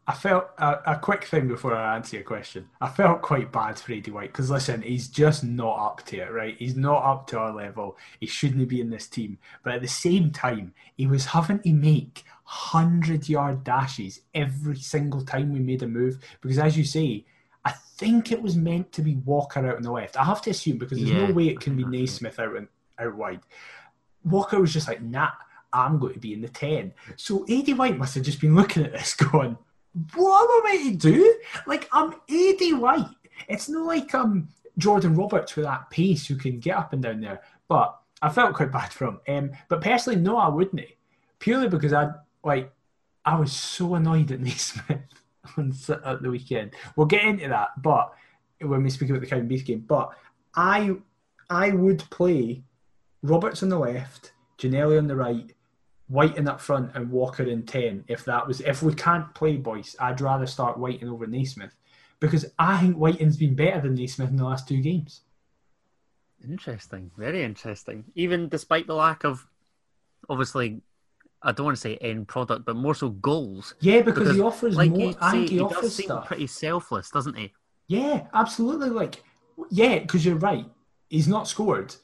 I 0.09 0.15
felt 0.15 0.49
a, 0.57 0.93
a 0.93 0.99
quick 0.99 1.25
thing 1.25 1.49
before 1.49 1.75
I 1.75 1.95
answer 1.95 2.17
your 2.17 2.25
question. 2.25 2.71
I 2.81 2.89
felt 2.89 3.21
quite 3.21 3.53
bad 3.53 3.79
for 3.79 3.93
Aidy 3.93 4.11
White 4.11 4.33
because 4.33 4.51
listen, 4.51 4.81
he's 4.81 5.07
just 5.07 5.45
not 5.45 5.79
up 5.79 6.07
to 6.07 6.17
it, 6.17 6.33
right? 6.33 6.57
He's 6.59 6.77
not 6.77 7.05
up 7.05 7.27
to 7.29 7.39
our 7.39 7.55
level. 7.55 7.99
He 8.19 8.27
shouldn't 8.27 8.69
be 8.69 8.81
in 8.81 8.89
this 8.89 9.07
team. 9.07 9.37
But 9.63 9.75
at 9.75 9.83
the 9.83 9.87
same 9.89 10.31
time, 10.31 10.73
he 10.97 11.07
was 11.07 11.27
having 11.27 11.61
to 11.61 11.73
make 11.75 12.25
hundred 12.45 13.29
yard 13.29 13.63
dashes 13.65 14.23
every 14.35 14.77
single 14.77 15.21
time 15.23 15.53
we 15.53 15.59
made 15.59 15.83
a 15.83 15.87
move 15.87 16.19
because, 16.41 16.59
as 16.59 16.79
you 16.79 16.85
say, 16.85 17.27
I 17.67 17.73
think 17.73 18.33
it 18.33 18.41
was 18.41 18.57
meant 18.57 18.91
to 18.93 19.03
be 19.03 19.17
Walker 19.17 19.69
out 19.69 19.77
on 19.77 19.83
the 19.83 19.93
left. 19.93 20.17
I 20.17 20.25
have 20.25 20.41
to 20.43 20.51
assume 20.51 20.79
because 20.79 20.97
there's 21.01 21.11
Yeah, 21.11 21.27
no 21.27 21.35
way 21.35 21.49
it 21.49 21.61
can 21.61 21.77
be 21.77 21.83
I 21.85 21.91
think 21.91 21.97
that's 22.07 22.23
Naismith 22.23 22.39
out 22.41 22.57
and 22.57 22.69
out 22.99 23.15
wide. 23.15 23.41
Walker 24.25 24.59
was 24.59 24.73
just 24.73 24.89
like, 24.89 25.03
nah, 25.03 25.33
I'm 25.71 25.99
going 25.99 26.15
to 26.15 26.19
be 26.19 26.33
in 26.33 26.41
the 26.41 26.49
10. 26.49 26.95
So 27.17 27.45
Aidy 27.45 27.77
White 27.77 27.99
must 27.99 28.15
have 28.15 28.25
just 28.25 28.41
been 28.41 28.55
looking 28.57 28.85
at 28.85 28.93
this 28.93 29.15
going, 29.15 29.59
what 30.15 30.67
am 30.67 30.67
I 30.67 30.91
to 30.91 30.97
do? 30.97 31.39
Like, 31.67 31.89
I'm 31.93 32.13
Aidy 32.29 32.79
White. 32.79 33.07
It's 33.49 33.69
not 33.69 33.87
like 33.87 34.15
I'm 34.15 34.49
Jordan 34.77 35.15
Roberts 35.15 35.57
with 35.57 35.65
that 35.65 35.91
pace 35.91 36.27
who 36.27 36.37
can 36.37 36.61
get 36.61 36.77
up 36.77 36.93
and 36.93 37.03
down 37.03 37.21
there. 37.21 37.43
But 37.69 37.99
I 38.23 38.29
felt 38.29 38.55
quite 38.55 38.73
bad 38.73 38.93
for 38.93 39.07
him. 39.07 39.21
Um, 39.29 39.51
but 39.69 39.81
personally, 39.81 40.21
no, 40.21 40.37
I 40.37 40.49
wouldn't. 40.49 40.83
Purely 41.39 41.69
because 41.69 41.93
I, 41.93 42.11
like, 42.45 42.73
I 43.25 43.39
was 43.39 43.53
so 43.53 43.95
annoyed 43.95 44.31
at 44.33 44.41
Naismith 44.41 45.01
on 45.57 45.73
at 46.05 46.23
the 46.23 46.31
weekend. 46.31 46.73
We'll 46.97 47.07
get 47.07 47.25
into 47.25 47.49
that, 47.49 47.83
but 47.83 48.13
when 48.61 48.83
we 48.83 48.91
speak 48.91 49.11
about 49.11 49.23
the 49.23 49.37
and 49.37 49.49
Beef 49.49 49.65
game, 49.65 49.85
but 49.87 50.11
I, 50.55 50.97
I 51.49 51.71
would 51.71 51.99
play 52.11 52.63
Roberts 53.23 53.63
on 53.63 53.69
the 53.69 53.79
left, 53.79 54.33
Ginnelly 54.59 54.99
on 54.99 55.07
the 55.07 55.17
right, 55.17 55.53
Wighton 56.09 56.49
up 56.49 56.61
front, 56.61 56.93
and 56.95 57.11
Walker 57.11 57.43
in 57.43 57.65
ten. 57.65 58.05
If 58.09 58.25
that 58.25 58.47
was, 58.47 58.61
if 58.61 58.83
we 58.83 58.95
can't 58.95 59.33
play 59.35 59.57
Boyce, 59.57 59.95
I'd 60.01 60.21
rather 60.21 60.47
start 60.47 60.79
Wighton 60.79 61.09
over 61.09 61.27
Naismith 61.27 61.75
because 62.21 62.47
I 62.59 62.79
think 62.81 62.97
Wighton's 62.97 63.37
been 63.37 63.55
better 63.55 63.81
than 63.81 63.95
Naismith 63.95 64.31
in 64.31 64.37
the 64.37 64.45
last 64.45 64.67
two 64.67 64.81
games. 64.81 65.21
Interesting, 66.49 67.11
very 67.17 67.43
interesting. 67.43 68.05
Even 68.15 68.49
despite 68.49 68.87
the 68.87 68.95
lack 68.95 69.25
of, 69.25 69.47
obviously, 70.29 70.81
I 71.43 71.53
don't 71.53 71.67
want 71.67 71.77
to 71.77 71.81
say 71.81 71.97
end 71.97 72.29
product, 72.29 72.65
but 72.65 72.77
more 72.77 72.95
so 72.95 73.11
goals. 73.11 73.75
Yeah, 73.81 74.03
because, 74.03 74.23
Because, 74.25 74.37
he 74.37 74.43
offers 74.43 74.77
Like 74.77 74.91
more. 74.91 75.15
I 75.21 75.33
think 75.33 75.49
he, 75.51 75.57
he 75.57 75.63
does 75.63 75.73
offers 75.77 75.95
seem 75.95 76.07
stuff. 76.07 76.27
pretty 76.27 76.47
selfless, 76.47 77.11
doesn't 77.11 77.37
he? 77.37 77.53
Yeah, 77.89 78.27
absolutely. 78.35 78.91
Like, 78.91 79.23
yeah, 79.71 79.99
because 79.99 80.25
you're 80.25 80.37
right. 80.37 80.67
He's 81.09 81.29
not 81.29 81.49
scored. 81.49 81.95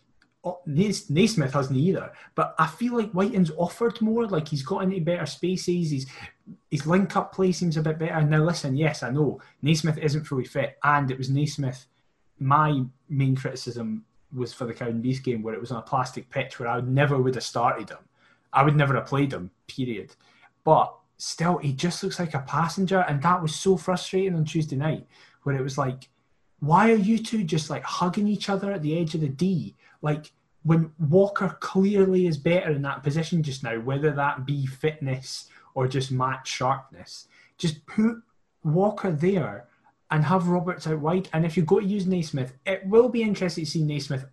Naismith 0.67 1.53
hasn't 1.53 1.79
either. 1.79 2.13
But 2.35 2.55
I 2.59 2.67
feel 2.67 2.97
like 2.97 3.15
Wighton's 3.15 3.51
offered 3.57 4.01
more. 4.01 4.27
Like 4.27 4.49
he's 4.49 4.63
got 4.63 4.83
into 4.83 5.01
better 5.01 5.27
spaces. 5.27 5.91
He's 5.91 6.07
his 6.71 6.87
link 6.87 7.17
up 7.17 7.33
play 7.33 7.53
seems 7.53 7.77
a 7.77 7.83
bit 7.83 7.99
better. 7.99 8.21
Now 8.23 8.45
listen, 8.45 8.77
yes, 8.77 9.03
I 9.03 9.11
know 9.11 9.41
Naismith 9.63 9.99
isn't 9.99 10.25
fully 10.25 10.45
fit, 10.45 10.77
and 10.83 11.11
it 11.11 11.19
was 11.19 11.31
Naismith. 11.31 11.87
My 12.39 12.83
main 13.09 13.37
criticism 13.37 14.05
was 14.35 14.53
for 14.53 14.67
the 14.67 14.75
Cowdenbeath 14.75 15.23
game 15.23 15.43
where 15.43 15.55
it 15.55 15.61
was 15.61 15.71
on 15.71 15.79
a 15.79 15.83
plastic 15.83 16.29
pitch 16.29 16.59
where 16.59 16.69
I 16.69 16.81
never 16.81 17.17
would 17.17 17.37
have 17.37 17.45
started 17.45 17.91
him. 17.91 17.99
I 18.53 18.63
would 18.65 18.77
never 18.77 18.95
have 18.95 19.07
played 19.07 19.33
him. 19.33 19.51
Period. 19.67 20.15
But 20.65 20.95
still, 21.17 21.59
he 21.59 21.73
just 21.73 22.03
looks 22.03 22.19
like 22.19 22.35
a 22.35 22.41
passenger, 22.41 23.05
and 23.09 23.23
that 23.23 23.41
was 23.41 23.55
so 23.55 23.77
frustrating 23.77 24.35
on 24.35 24.45
Tuesday 24.45 24.77
night 24.77 25.07
where 25.45 25.57
it 25.57 25.63
was 25.63 25.79
like, 25.79 26.09
why 26.61 26.91
are 26.91 26.97
you 26.97 27.19
two 27.19 27.45
just 27.45 27.71
like 27.71 27.83
hugging 27.83 28.27
each 28.27 28.49
other 28.49 28.73
at 28.73 28.83
the 28.83 28.99
edge 28.99 29.15
of 29.15 29.21
the 29.21 29.29
D? 29.29 29.75
Like 30.05 30.33
when 30.65 30.93
Walker 30.99 31.57
clearly 31.61 32.27
is 32.27 32.37
better 32.37 32.71
in 32.73 32.83
that 32.83 33.03
position 33.03 33.43
just 33.43 33.63
now, 33.63 33.81
whether 33.81 34.13
that 34.13 34.45
be 34.45 34.67
fitness 34.67 35.49
or 35.75 35.89
just 35.89 36.13
match 36.13 36.47
sharpness, 36.47 37.27
just 37.57 37.85
put 37.87 38.23
Walker 38.63 39.11
there 39.11 39.67
and 40.11 40.23
have 40.27 40.49
Roberts 40.49 40.87
out 40.87 40.99
wide. 40.99 41.31
And 41.33 41.47
if 41.47 41.57
you 41.57 41.63
go 41.63 41.81
to 41.81 41.87
use 41.87 42.07
Naismith, 42.07 42.53
it 42.67 42.87
will 42.87 43.09
be 43.09 43.23
interesting 43.23 43.65
to 43.65 43.71
see 43.71 43.83
Naismith 43.83 44.27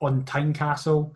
on 0.00 0.24
Tynecastle 0.24 1.12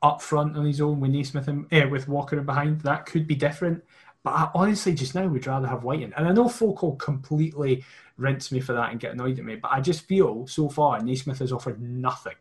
up 0.00 0.22
front 0.22 0.56
on 0.56 0.64
his 0.64 0.80
own 0.80 1.00
with 1.00 1.10
Naismith 1.10 1.48
and 1.48 1.66
eh, 1.72 1.84
with 1.84 2.06
Walker 2.06 2.38
in 2.38 2.46
behind. 2.46 2.82
That 2.82 3.04
could 3.06 3.26
be 3.26 3.34
different. 3.34 3.82
But 4.22 4.30
I 4.30 4.50
honestly 4.54 4.94
just 4.94 5.16
now 5.16 5.26
would 5.26 5.48
rather 5.48 5.66
have 5.66 5.82
Wighton. 5.82 6.14
And 6.16 6.28
I 6.28 6.32
know 6.32 6.48
will 6.60 6.94
completely 6.94 7.84
rinse 8.16 8.52
me 8.52 8.60
for 8.60 8.74
that 8.74 8.92
and 8.92 9.00
get 9.00 9.14
annoyed 9.14 9.40
at 9.40 9.44
me, 9.44 9.56
but 9.56 9.72
I 9.72 9.80
just 9.80 10.02
feel 10.02 10.46
so 10.46 10.68
far 10.68 11.00
Naismith 11.00 11.40
has 11.40 11.50
offered 11.50 11.82
nothing. 11.82 12.36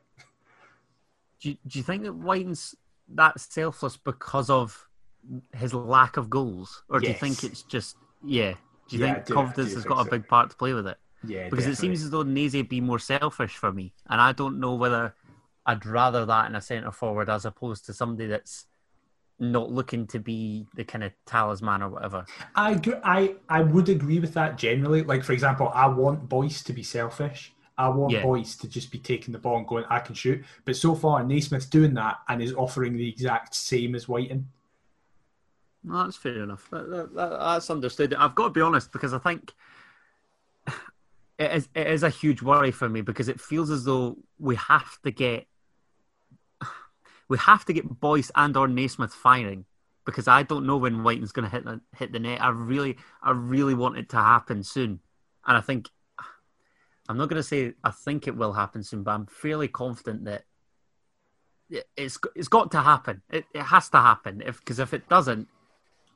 Do 1.41 1.49
you, 1.49 1.58
do 1.67 1.80
you 1.80 1.84
think 1.84 2.04
that 2.04 2.13
Wighton's 2.13 2.75
that 3.15 3.39
selfless 3.39 3.97
because 3.97 4.49
of 4.49 4.88
his 5.54 5.73
lack 5.73 6.17
of 6.17 6.30
goals, 6.30 6.84
or 6.89 6.99
do 6.99 7.08
you 7.08 7.13
think 7.13 7.43
it's 7.43 7.63
just 7.63 7.95
yeah? 8.23 8.54
Do 8.88 8.97
you 8.97 9.06
Yeah, 9.06 9.13
think 9.15 9.25
do- 9.25 9.34
confidence 9.34 9.73
has 9.73 9.84
think 9.84 9.95
got 9.95 10.08
a 10.08 10.10
big 10.10 10.27
part 10.27 10.49
to 10.51 10.56
play 10.56 10.73
with 10.73 10.88
it? 10.88 10.97
Yeah, 11.27 11.49
Because 11.49 11.67
it 11.67 11.75
seems 11.75 12.04
as 12.04 12.10
though 12.10 12.23
Naze 12.23 12.63
be 12.67 12.82
more 12.82 12.99
selfish 12.99 13.56
for 13.58 13.71
me, 13.71 13.93
and 14.10 14.19
I 14.21 14.32
don't 14.32 14.60
know 14.60 14.75
whether 14.75 15.13
I'd 15.65 15.86
rather 15.86 16.25
that 16.25 16.49
in 16.49 16.56
a 16.56 16.62
centre 16.62 16.91
forward 16.91 17.30
as 17.30 17.45
opposed 17.45 17.86
to 17.86 17.93
somebody 17.93 18.27
that's 18.27 18.65
not 19.39 19.71
looking 19.71 20.06
to 20.08 20.19
be 20.19 20.67
the 20.75 20.84
kind 20.84 21.04
of 21.04 21.12
talisman 21.25 21.82
or 21.82 21.89
whatever. 21.89 22.25
I, 22.56 22.80
I 23.04 23.36
I 23.49 23.62
would 23.62 23.89
agree 23.89 24.19
with 24.19 24.34
that 24.36 24.58
generally. 24.58 25.04
Like 25.04 25.23
for 25.23 25.34
example, 25.34 25.71
I 25.73 25.88
want 25.88 26.30
Boyce 26.30 26.63
to 26.63 26.73
be 26.73 26.84
selfish. 26.84 27.54
I 27.77 27.89
want 27.89 28.12
Yeah. 28.12 28.23
Boyce 28.23 28.55
to 28.57 28.67
just 28.67 28.91
be 28.91 28.99
taking 28.99 29.31
the 29.31 29.39
ball 29.39 29.57
and 29.57 29.67
going, 29.67 29.86
I 29.89 29.99
can 29.99 30.15
shoot. 30.15 30.43
But 30.65 30.75
so 30.75 30.93
far, 30.95 31.23
Naismith's 31.23 31.65
doing 31.65 31.93
that 31.95 32.19
and 32.27 32.41
is 32.41 32.53
offering 32.53 32.95
the 32.95 33.07
exact 33.07 33.55
same 33.55 33.95
as 33.95 34.07
Wighton. 34.07 34.47
No, 35.84 36.03
that's 36.03 36.17
fair 36.17 36.43
enough. 36.43 36.69
That, 36.69 36.89
that, 36.89 37.15
that, 37.15 37.29
that's 37.29 37.69
understood. 37.69 38.13
I've 38.13 38.36
got 38.36 38.45
to 38.45 38.49
be 38.51 38.62
honest 38.62 38.91
because 38.91 39.13
I 39.13 39.17
think 39.17 39.53
it 41.39 41.51
is, 41.51 41.69
it 41.73 41.88
is 41.88 42.03
a 42.03 42.10
huge 42.10 42.41
worry 42.43 42.71
for 42.71 42.88
me 42.88 43.01
because 43.01 43.29
it 43.29 43.41
feels 43.41 43.71
as 43.71 43.84
though 43.84 44.17
we 44.38 44.55
have 44.55 45.01
to 45.03 45.12
get 45.12 45.47
we 47.27 47.38
have 47.38 47.63
to 47.63 47.73
get 47.73 48.01
Boyce 48.01 48.29
and 48.36 48.57
or 48.57 48.67
Naismith 48.67 49.13
firing 49.13 49.65
because 50.05 50.27
I 50.27 50.43
don't 50.43 50.65
know 50.65 50.77
when 50.77 51.03
Wighton's 51.03 51.31
going 51.31 51.49
to 51.49 51.55
hit 51.55 51.63
the, 51.63 51.79
hit 51.97 52.12
the 52.12 52.19
net. 52.19 52.41
I 52.41 52.49
really, 52.49 52.97
I 53.23 53.31
really 53.31 53.73
want 53.73 53.97
it 53.97 54.10
to 54.10 54.17
happen 54.17 54.63
soon, 54.63 54.99
and 55.47 55.57
I 55.57 55.62
think 55.62 55.89
I'm 57.12 57.17
not 57.17 57.30
going 57.30 57.41
to 57.41 57.47
say 57.47 57.74
I 57.84 57.91
think 57.91 58.28
it 58.28 58.36
will 58.36 58.54
happen 58.54 58.84
soon, 58.84 59.04
but 59.04 59.12
I'm 59.12 59.26
fairly 59.28 59.67
confident 59.67 60.26
that 60.26 60.43
it- 61.69 61.88
it's 61.95 62.17
it's 62.36 62.47
got 62.47 62.71
to 62.71 62.82
happen. 62.82 63.21
It, 63.30 63.45
it 63.54 63.63
has 63.63 63.89
to 63.89 63.97
happen. 64.00 64.41
If 64.45 64.60
because 64.60 64.80
if 64.80 64.93
it 64.93 65.08
doesn't, 65.10 65.47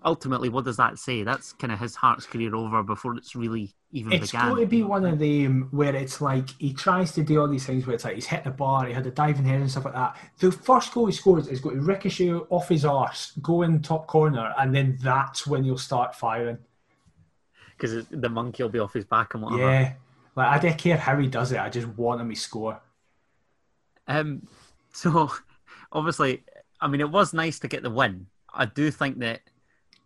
ultimately, 0.03 0.49
what 0.49 0.65
does 0.65 0.77
that 0.77 0.99
say? 0.99 1.23
That's 1.23 1.53
kind 1.53 1.71
of 1.73 1.79
his 1.79 1.95
Hearts 1.95 2.25
career 2.25 2.53
over 2.55 2.84
before 2.84 3.15
it's 3.15 3.36
really 3.36 3.73
even 3.91 4.12
It's 4.13 4.31
began. 4.31 4.49
got 4.49 4.60
to 4.60 4.65
be 4.67 4.84
one 4.84 5.05
of 5.05 5.19
them 5.19 5.69
where 5.71 5.95
it's 5.95 6.19
like 6.21 6.49
he 6.60 6.73
tries 6.73 7.12
to 7.13 7.23
do 7.23 7.39
all 7.39 7.47
these 7.47 7.65
things 7.65 7.88
where 7.88 7.95
it's 7.95 8.03
like 8.03 8.15
he's 8.15 8.25
hit 8.25 8.43
the 8.43 8.51
bar, 8.51 8.86
he 8.86 8.93
had 8.93 9.08
a 9.08 9.12
diving 9.12 9.45
head 9.45 9.62
and 9.62 9.71
stuff 9.71 9.86
like 9.86 9.93
that. 9.93 10.17
The 10.39 10.51
first 10.51 10.93
goal 10.93 11.05
he 11.08 11.13
scores 11.13 11.47
is 11.47 11.62
going 11.62 11.77
to 11.77 11.81
ricochet 11.81 12.31
off 12.31 12.67
his 12.69 12.84
arse, 12.86 13.31
go 13.41 13.62
in 13.62 13.81
top 13.81 14.08
corner, 14.08 14.53
and 14.60 14.75
then 14.75 14.97
that's 15.01 15.47
when 15.47 15.63
he'll 15.63 15.77
start 15.77 16.15
firing. 16.15 16.58
because 17.77 18.05
the 18.08 18.29
monkey 18.29 18.63
will 18.63 18.69
be 18.69 18.79
off 18.79 18.93
his 18.93 19.05
back 19.05 19.34
and 19.34 19.43
whatever. 19.43 19.62
Yeah. 19.63 19.93
Like 20.35 20.47
I 20.47 20.59
don't 20.59 20.77
care 20.77 20.97
how 20.97 21.17
he 21.17 21.27
does 21.27 21.51
it, 21.51 21.59
I 21.59 21.69
just 21.69 21.87
want 21.87 22.21
him 22.21 22.29
to 22.29 22.35
score. 22.35 22.81
Um, 24.07 24.47
so 24.93 25.31
obviously, 25.91 26.43
I 26.81 26.87
mean, 26.87 27.01
it 27.01 27.09
was 27.09 27.33
nice 27.33 27.59
to 27.59 27.67
get 27.67 27.83
the 27.83 27.89
win. 27.89 28.27
I 28.53 28.65
do 28.65 28.91
think 28.91 29.19
that 29.19 29.41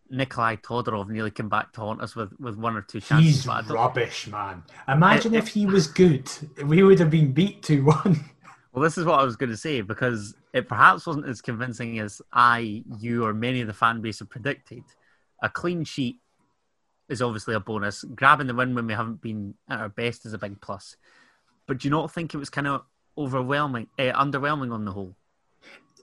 Nikolai 0.09 0.55
Todorov 0.57 1.09
nearly 1.09 1.31
came 1.31 1.49
back 1.49 1.71
to 1.73 1.81
haunt 1.81 2.01
us 2.01 2.15
with, 2.15 2.31
with 2.39 2.57
one 2.57 2.75
or 2.75 2.81
two 2.81 2.99
chances. 2.99 3.27
He's 3.27 3.45
but 3.45 3.69
rubbish, 3.69 4.27
man. 4.27 4.63
Imagine 4.87 5.35
It- 5.35 5.37
if 5.39 5.47
he 5.49 5.65
was 5.65 5.87
good. 5.87 6.29
We 6.65 6.81
would 6.83 6.99
have 6.99 7.11
been 7.11 7.31
beat 7.31 7.61
2 7.63 7.85
1. 7.85 8.29
Well, 8.71 8.83
this 8.83 8.97
is 8.97 9.05
what 9.05 9.19
I 9.19 9.23
was 9.23 9.35
going 9.35 9.49
to 9.49 9.57
say 9.57 9.81
because 9.81 10.35
it 10.53 10.67
perhaps 10.67 11.05
wasn't 11.05 11.25
as 11.27 11.41
convincing 11.41 11.99
as 11.99 12.21
I, 12.31 12.83
you, 12.99 13.25
or 13.25 13.33
many 13.33 13.61
of 13.61 13.67
the 13.67 13.73
fan 13.73 13.99
base 14.01 14.19
have 14.19 14.29
predicted. 14.29 14.83
A 15.41 15.49
clean 15.49 15.83
sheet 15.83 16.19
is 17.09 17.21
obviously 17.21 17.55
a 17.55 17.59
bonus. 17.59 18.03
Grabbing 18.03 18.47
the 18.47 18.53
win 18.53 18.75
when 18.75 18.87
we 18.87 18.93
haven't 18.93 19.21
been 19.21 19.55
at 19.69 19.79
our 19.79 19.89
best 19.89 20.25
is 20.25 20.33
a 20.33 20.37
big 20.37 20.61
plus. 20.61 20.95
but 21.67 21.79
do 21.79 21.87
you 21.87 21.91
not 21.91 22.11
think 22.11 22.33
it 22.33 22.37
was 22.37 22.49
kind 22.49 22.67
of 22.67 22.83
overwhelming, 23.17 23.87
uh, 23.99 24.11
underwhelming 24.13 24.71
on 24.71 24.85
the 24.85 24.91
whole? 24.91 25.15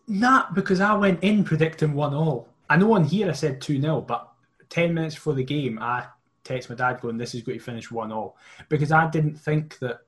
Not 0.06 0.54
because 0.54 0.80
I 0.80 0.94
went 0.94 1.22
in 1.22 1.42
predicting 1.42 1.94
one 1.94 2.14
all. 2.14 2.48
I 2.68 2.76
know 2.76 2.94
on 2.94 3.04
here 3.04 3.28
I 3.28 3.32
said 3.32 3.60
two 3.60 3.80
0 3.80 4.02
but 4.02 4.30
ten 4.68 4.94
minutes 4.94 5.14
before 5.14 5.34
the 5.34 5.44
game, 5.44 5.78
I 5.80 6.06
text 6.44 6.68
my 6.68 6.76
dad 6.76 7.00
going, 7.00 7.16
"This 7.16 7.34
is 7.34 7.42
going 7.42 7.58
to 7.58 7.64
finish 7.64 7.90
one 7.90 8.12
all," 8.12 8.36
because 8.68 8.92
I 8.92 9.08
didn't 9.08 9.36
think 9.36 9.78
that 9.80 10.00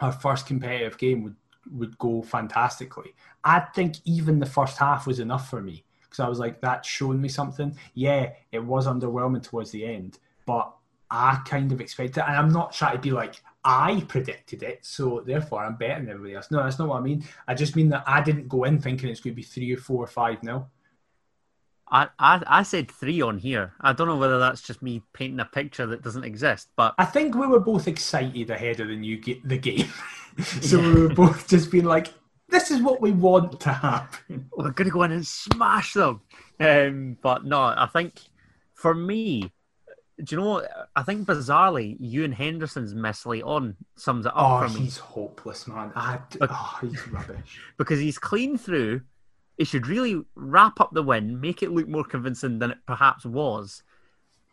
our 0.00 0.12
first 0.12 0.46
competitive 0.46 0.96
game 0.96 1.22
would 1.24 1.36
would 1.70 1.96
go 1.98 2.22
fantastically. 2.22 3.14
I 3.44 3.60
think 3.60 3.96
even 4.04 4.40
the 4.40 4.46
first 4.46 4.78
half 4.78 5.06
was 5.06 5.20
enough 5.20 5.48
for 5.48 5.60
me 5.60 5.84
because 6.12 6.24
I 6.24 6.28
was 6.28 6.38
like, 6.38 6.60
"That's 6.60 6.86
showing 6.86 7.20
me 7.20 7.28
something." 7.28 7.74
Yeah, 7.94 8.32
it 8.52 8.62
was 8.64 8.86
underwhelming 8.86 9.42
towards 9.42 9.70
the 9.70 9.86
end, 9.86 10.18
but 10.46 10.72
I 11.10 11.40
kind 11.46 11.72
of 11.72 11.80
expected, 11.80 12.22
and 12.26 12.36
I'm 12.36 12.52
not 12.52 12.72
trying 12.72 12.96
to 12.96 13.00
be 13.00 13.10
like 13.10 13.40
I 13.64 14.04
predicted 14.08 14.62
it, 14.62 14.84
so 14.84 15.22
therefore 15.24 15.64
I'm 15.64 15.76
better 15.76 16.00
than 16.00 16.10
everybody 16.10 16.34
else. 16.34 16.50
No, 16.50 16.62
that's 16.62 16.78
not 16.78 16.88
what 16.88 16.98
I 16.98 17.00
mean. 17.00 17.24
I 17.46 17.54
just 17.54 17.76
mean 17.76 17.88
that 17.90 18.04
I 18.06 18.20
didn't 18.20 18.48
go 18.48 18.64
in 18.64 18.80
thinking 18.80 19.08
it's 19.08 19.20
going 19.20 19.34
to 19.34 19.36
be 19.36 19.42
three 19.42 19.72
or 19.72 19.76
four 19.76 20.02
or 20.02 20.08
five 20.08 20.42
nil. 20.42 20.68
I, 21.88 22.08
I, 22.18 22.42
I 22.46 22.62
said 22.62 22.90
three 22.90 23.20
on 23.20 23.38
here. 23.38 23.74
I 23.80 23.92
don't 23.92 24.08
know 24.08 24.16
whether 24.16 24.38
that's 24.38 24.62
just 24.62 24.80
me 24.80 25.02
painting 25.12 25.40
a 25.40 25.44
picture 25.44 25.86
that 25.86 26.02
doesn't 26.02 26.24
exist, 26.24 26.68
but 26.76 26.94
I 26.98 27.04
think 27.04 27.34
we 27.34 27.46
were 27.46 27.60
both 27.60 27.86
excited 27.86 28.50
ahead 28.50 28.80
of 28.80 28.88
the 28.88 28.96
new 28.96 29.18
ge- 29.18 29.42
the 29.44 29.58
game, 29.58 29.92
so 30.42 30.80
yeah. 30.80 30.94
we 30.94 31.02
were 31.02 31.14
both 31.14 31.46
just 31.48 31.70
being 31.70 31.84
like, 31.84 32.08
"This 32.52 32.70
is 32.70 32.80
what 32.80 33.00
we 33.00 33.10
want 33.10 33.58
to 33.60 33.72
happen." 33.72 34.48
We're 34.56 34.70
going 34.70 34.88
to 34.88 34.92
go 34.92 35.02
in 35.02 35.12
and 35.12 35.26
smash 35.26 35.94
them. 35.94 36.20
Um, 36.60 37.16
but 37.20 37.44
no, 37.44 37.60
I 37.60 37.88
think 37.92 38.20
for 38.74 38.94
me, 38.94 39.52
do 40.22 40.36
you 40.36 40.40
know 40.40 40.48
what? 40.48 40.70
I 40.94 41.02
think 41.02 41.26
bizarrely, 41.26 41.96
Ewan 41.98 42.32
Henderson's 42.32 42.94
miss 42.94 43.26
late 43.26 43.42
on 43.42 43.76
sums 43.96 44.26
it 44.26 44.32
up 44.36 44.64
oh, 44.64 44.68
for 44.68 44.74
me. 44.74 44.84
he's 44.84 44.98
hopeless, 44.98 45.66
man. 45.66 45.90
I, 45.96 46.20
but, 46.38 46.50
oh, 46.52 46.78
he's 46.82 47.08
rubbish. 47.08 47.58
because 47.76 47.98
he's 47.98 48.18
clean 48.18 48.56
through 48.56 49.00
it 49.58 49.66
should 49.66 49.86
really 49.86 50.22
wrap 50.34 50.80
up 50.80 50.90
the 50.92 51.02
win, 51.02 51.40
make 51.40 51.62
it 51.62 51.70
look 51.70 51.88
more 51.88 52.04
convincing 52.04 52.58
than 52.58 52.72
it 52.72 52.78
perhaps 52.86 53.24
was, 53.24 53.82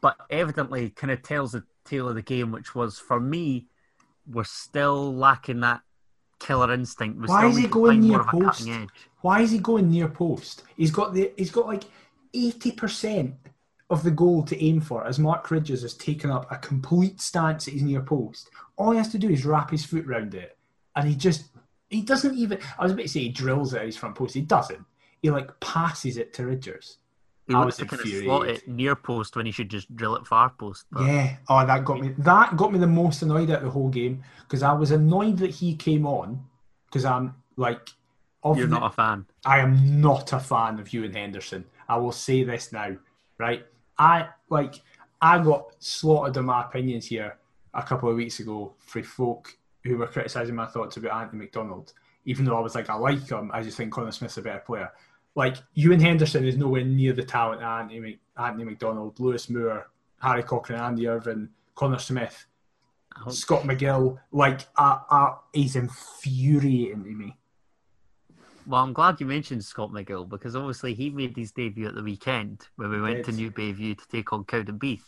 but 0.01 0.15
evidently 0.29 0.89
kind 0.91 1.11
of 1.11 1.21
tells 1.23 1.53
the 1.53 1.63
tale 1.85 2.09
of 2.09 2.15
the 2.15 2.21
game, 2.21 2.51
which 2.51 2.75
was 2.75 2.99
for 2.99 3.19
me, 3.19 3.67
we're 4.29 4.43
still 4.43 5.15
lacking 5.15 5.61
that 5.61 5.81
killer 6.39 6.73
instinct. 6.73 7.19
We're 7.19 7.27
Why 7.27 7.47
is 7.47 7.57
he 7.57 7.67
going 7.67 8.01
near 8.01 8.23
post? 8.23 8.67
Why 9.21 9.41
is 9.41 9.51
he 9.51 9.59
going 9.59 9.89
near 9.89 10.07
post? 10.07 10.63
He's 10.75 10.91
got 10.91 11.13
the 11.13 11.31
he's 11.37 11.51
got 11.51 11.67
like 11.67 11.83
eighty 12.33 12.71
percent 12.71 13.35
of 13.89 14.03
the 14.03 14.11
goal 14.11 14.43
to 14.43 14.63
aim 14.63 14.81
for 14.81 15.05
as 15.05 15.17
Mark 15.17 15.49
Ridgers 15.49 15.81
has 15.81 15.95
taken 15.95 16.29
up 16.29 16.51
a 16.51 16.57
complete 16.57 17.19
stance 17.19 17.67
at 17.67 17.73
his 17.73 17.83
near 17.83 18.01
post. 18.01 18.49
All 18.77 18.91
he 18.91 18.97
has 18.97 19.09
to 19.09 19.17
do 19.17 19.29
is 19.29 19.45
wrap 19.45 19.71
his 19.71 19.85
foot 19.85 20.05
round 20.05 20.35
it, 20.35 20.57
and 20.95 21.07
he 21.07 21.15
just 21.15 21.45
he 21.89 22.01
doesn't 22.01 22.37
even. 22.37 22.59
I 22.77 22.83
was 22.83 22.91
about 22.93 23.03
to 23.03 23.09
say 23.09 23.21
he 23.21 23.29
drills 23.29 23.73
it 23.73 23.79
at 23.79 23.85
his 23.85 23.97
front 23.97 24.15
post. 24.15 24.35
He 24.35 24.41
doesn't 24.41 24.85
he 25.21 25.29
like 25.29 25.59
passes 25.59 26.17
it 26.17 26.33
to 26.33 26.45
Ridgers. 26.45 26.97
He 27.49 27.55
I 27.55 27.65
was 27.65 27.77
to 27.77 27.85
kind 27.87 27.99
of 27.99 28.07
slot 28.07 28.47
it 28.47 28.67
near 28.67 28.95
post 28.95 29.35
when 29.35 29.47
he 29.47 29.51
should 29.51 29.69
just 29.69 29.93
drill 29.95 30.15
it 30.15 30.27
far 30.27 30.51
post. 30.51 30.85
But... 30.91 31.07
Yeah. 31.07 31.37
Oh, 31.47 31.65
that 31.65 31.83
got 31.83 31.99
me. 31.99 32.13
That 32.19 32.55
got 32.55 32.71
me 32.71 32.77
the 32.77 32.85
most 32.85 33.23
annoyed 33.23 33.49
at 33.49 33.63
the 33.63 33.71
whole 33.71 33.89
game 33.89 34.23
because 34.43 34.61
I 34.61 34.71
was 34.71 34.91
annoyed 34.91 35.39
that 35.39 35.49
he 35.49 35.75
came 35.75 36.05
on 36.05 36.45
because 36.85 37.05
I'm 37.05 37.33
like. 37.57 37.89
You're 38.55 38.67
not 38.67 38.83
a 38.83 38.95
fan. 38.95 39.25
I 39.45 39.59
am 39.59 39.99
not 39.99 40.31
a 40.31 40.39
fan 40.39 40.79
of 40.79 40.93
Ewan 40.93 41.11
Henderson. 41.11 41.65
I 41.89 41.97
will 41.97 42.11
say 42.11 42.43
this 42.43 42.71
now, 42.71 42.95
right? 43.39 43.65
I 43.97 44.27
like. 44.49 44.75
I 45.19 45.39
got 45.39 45.75
slaughtered 45.79 46.37
on 46.37 46.45
my 46.45 46.65
opinions 46.65 47.07
here 47.07 47.35
a 47.73 47.81
couple 47.81 48.09
of 48.09 48.15
weeks 48.15 48.39
ago 48.39 48.75
for 48.77 49.01
folk 49.01 49.57
who 49.83 49.97
were 49.97 50.07
criticising 50.07 50.53
my 50.53 50.67
thoughts 50.67 50.97
about 50.97 51.19
Anthony 51.19 51.45
McDonald. 51.45 51.93
Even 52.25 52.45
though 52.45 52.57
I 52.57 52.61
was 52.61 52.75
like, 52.75 52.91
I 52.91 52.93
like 52.93 53.27
him, 53.27 53.49
I 53.51 53.63
just 53.63 53.75
think 53.75 53.91
Connor 53.91 54.11
Smith's 54.11 54.37
a 54.37 54.43
better 54.43 54.59
player 54.59 54.91
like 55.35 55.57
Ewan 55.73 55.99
Henderson 55.99 56.45
is 56.45 56.57
nowhere 56.57 56.83
near 56.83 57.13
the 57.13 57.23
talent 57.23 57.61
of 57.61 57.67
Anthony, 57.67 58.19
Anthony 58.37 58.63
McDonald, 58.65 59.19
Lewis 59.19 59.49
Moore, 59.49 59.89
Harry 60.21 60.43
Cochrane, 60.43 60.79
Andy 60.79 61.07
Irving, 61.07 61.49
Connor 61.75 61.99
Smith, 61.99 62.45
Scott 63.29 63.63
McGill. 63.63 64.19
Like, 64.31 64.61
uh, 64.77 64.99
uh, 65.09 65.35
he's 65.53 65.75
infuriating 65.75 67.03
to 67.03 67.09
me. 67.09 67.37
Well, 68.67 68.83
I'm 68.83 68.93
glad 68.93 69.19
you 69.19 69.25
mentioned 69.25 69.63
Scott 69.63 69.91
McGill 69.91 70.29
because 70.29 70.55
obviously 70.55 70.93
he 70.93 71.09
made 71.09 71.35
his 71.35 71.51
debut 71.51 71.87
at 71.87 71.95
the 71.95 72.03
weekend 72.03 72.67
when 72.75 72.89
we 72.89 73.01
went 73.01 73.25
to 73.25 73.31
New 73.31 73.49
Bayview 73.49 73.97
to 73.97 74.07
take 74.09 74.31
on 74.31 74.43
Cowdenbeath. 74.43 75.01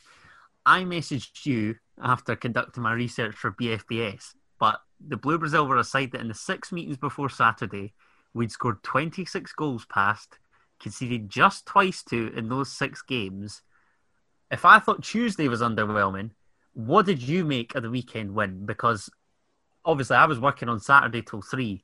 I 0.66 0.82
messaged 0.82 1.46
you 1.46 1.76
after 2.02 2.36
conducting 2.36 2.84
my 2.84 2.94
research 2.94 3.36
for 3.36 3.52
BFBS, 3.52 4.34
but 4.60 4.80
the 5.00 5.18
Blue 5.18 5.38
Brazil 5.38 5.68
were 5.68 5.78
a 5.78 5.84
side 5.84 6.12
that 6.12 6.22
in 6.22 6.28
the 6.28 6.34
six 6.34 6.72
meetings 6.72 6.98
before 6.98 7.30
Saturday 7.30 7.94
We'd 8.34 8.52
scored 8.52 8.84
26 8.84 9.54
goals 9.54 9.86
past, 9.86 10.40
conceded 10.80 11.30
just 11.30 11.66
twice 11.66 12.04
to 12.04 12.32
in 12.36 12.50
those 12.50 12.72
six 12.72 13.02
games. 13.02 13.62
If 14.50 14.66
I 14.66 14.80
thought 14.80 15.04
Tuesday 15.04 15.48
was 15.48 15.62
underwhelming, 15.62 16.32
what 16.74 17.06
did 17.06 17.22
you 17.22 17.44
make 17.44 17.76
of 17.76 17.84
the 17.84 17.90
weekend 17.90 18.34
win? 18.34 18.66
Because 18.66 19.10
obviously 19.84 20.16
I 20.16 20.26
was 20.26 20.40
working 20.40 20.70
on 20.70 20.80
Saturday 20.80 21.22
till 21.22 21.42
three, 21.42 21.84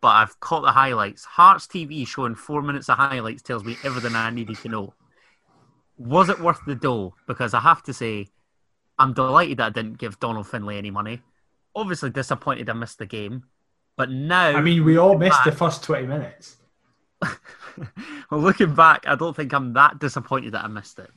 but 0.00 0.08
I've 0.08 0.38
caught 0.40 0.62
the 0.62 0.72
highlights. 0.72 1.24
Hearts 1.24 1.66
TV 1.66 2.06
showing 2.06 2.34
four 2.34 2.62
minutes 2.62 2.88
of 2.88 2.98
highlights 2.98 3.42
tells 3.42 3.64
me 3.64 3.76
everything 3.84 4.14
I 4.14 4.30
needed 4.30 4.56
to 4.58 4.68
know. 4.68 4.94
Was 5.98 6.28
it 6.28 6.40
worth 6.40 6.60
the 6.66 6.74
dough? 6.74 7.14
Because 7.26 7.54
I 7.54 7.60
have 7.60 7.82
to 7.84 7.94
say, 7.94 8.28
I'm 8.98 9.14
delighted 9.14 9.58
that 9.58 9.66
I 9.66 9.70
didn't 9.70 9.98
give 9.98 10.20
Donald 10.20 10.46
Findlay 10.46 10.76
any 10.76 10.90
money. 10.90 11.22
Obviously 11.74 12.10
disappointed 12.10 12.68
I 12.68 12.74
missed 12.74 12.98
the 12.98 13.06
game. 13.06 13.44
But 13.96 14.10
now, 14.10 14.48
I 14.48 14.60
mean, 14.60 14.84
we 14.84 14.98
all 14.98 15.16
missed 15.16 15.38
back, 15.38 15.44
the 15.44 15.52
first 15.52 15.82
twenty 15.82 16.06
minutes. 16.06 16.56
well, 18.30 18.40
looking 18.40 18.74
back, 18.74 19.04
I 19.06 19.14
don't 19.14 19.34
think 19.34 19.52
I'm 19.52 19.72
that 19.72 19.98
disappointed 19.98 20.52
that 20.52 20.64
I 20.64 20.68
missed 20.68 20.98
it. 20.98 21.10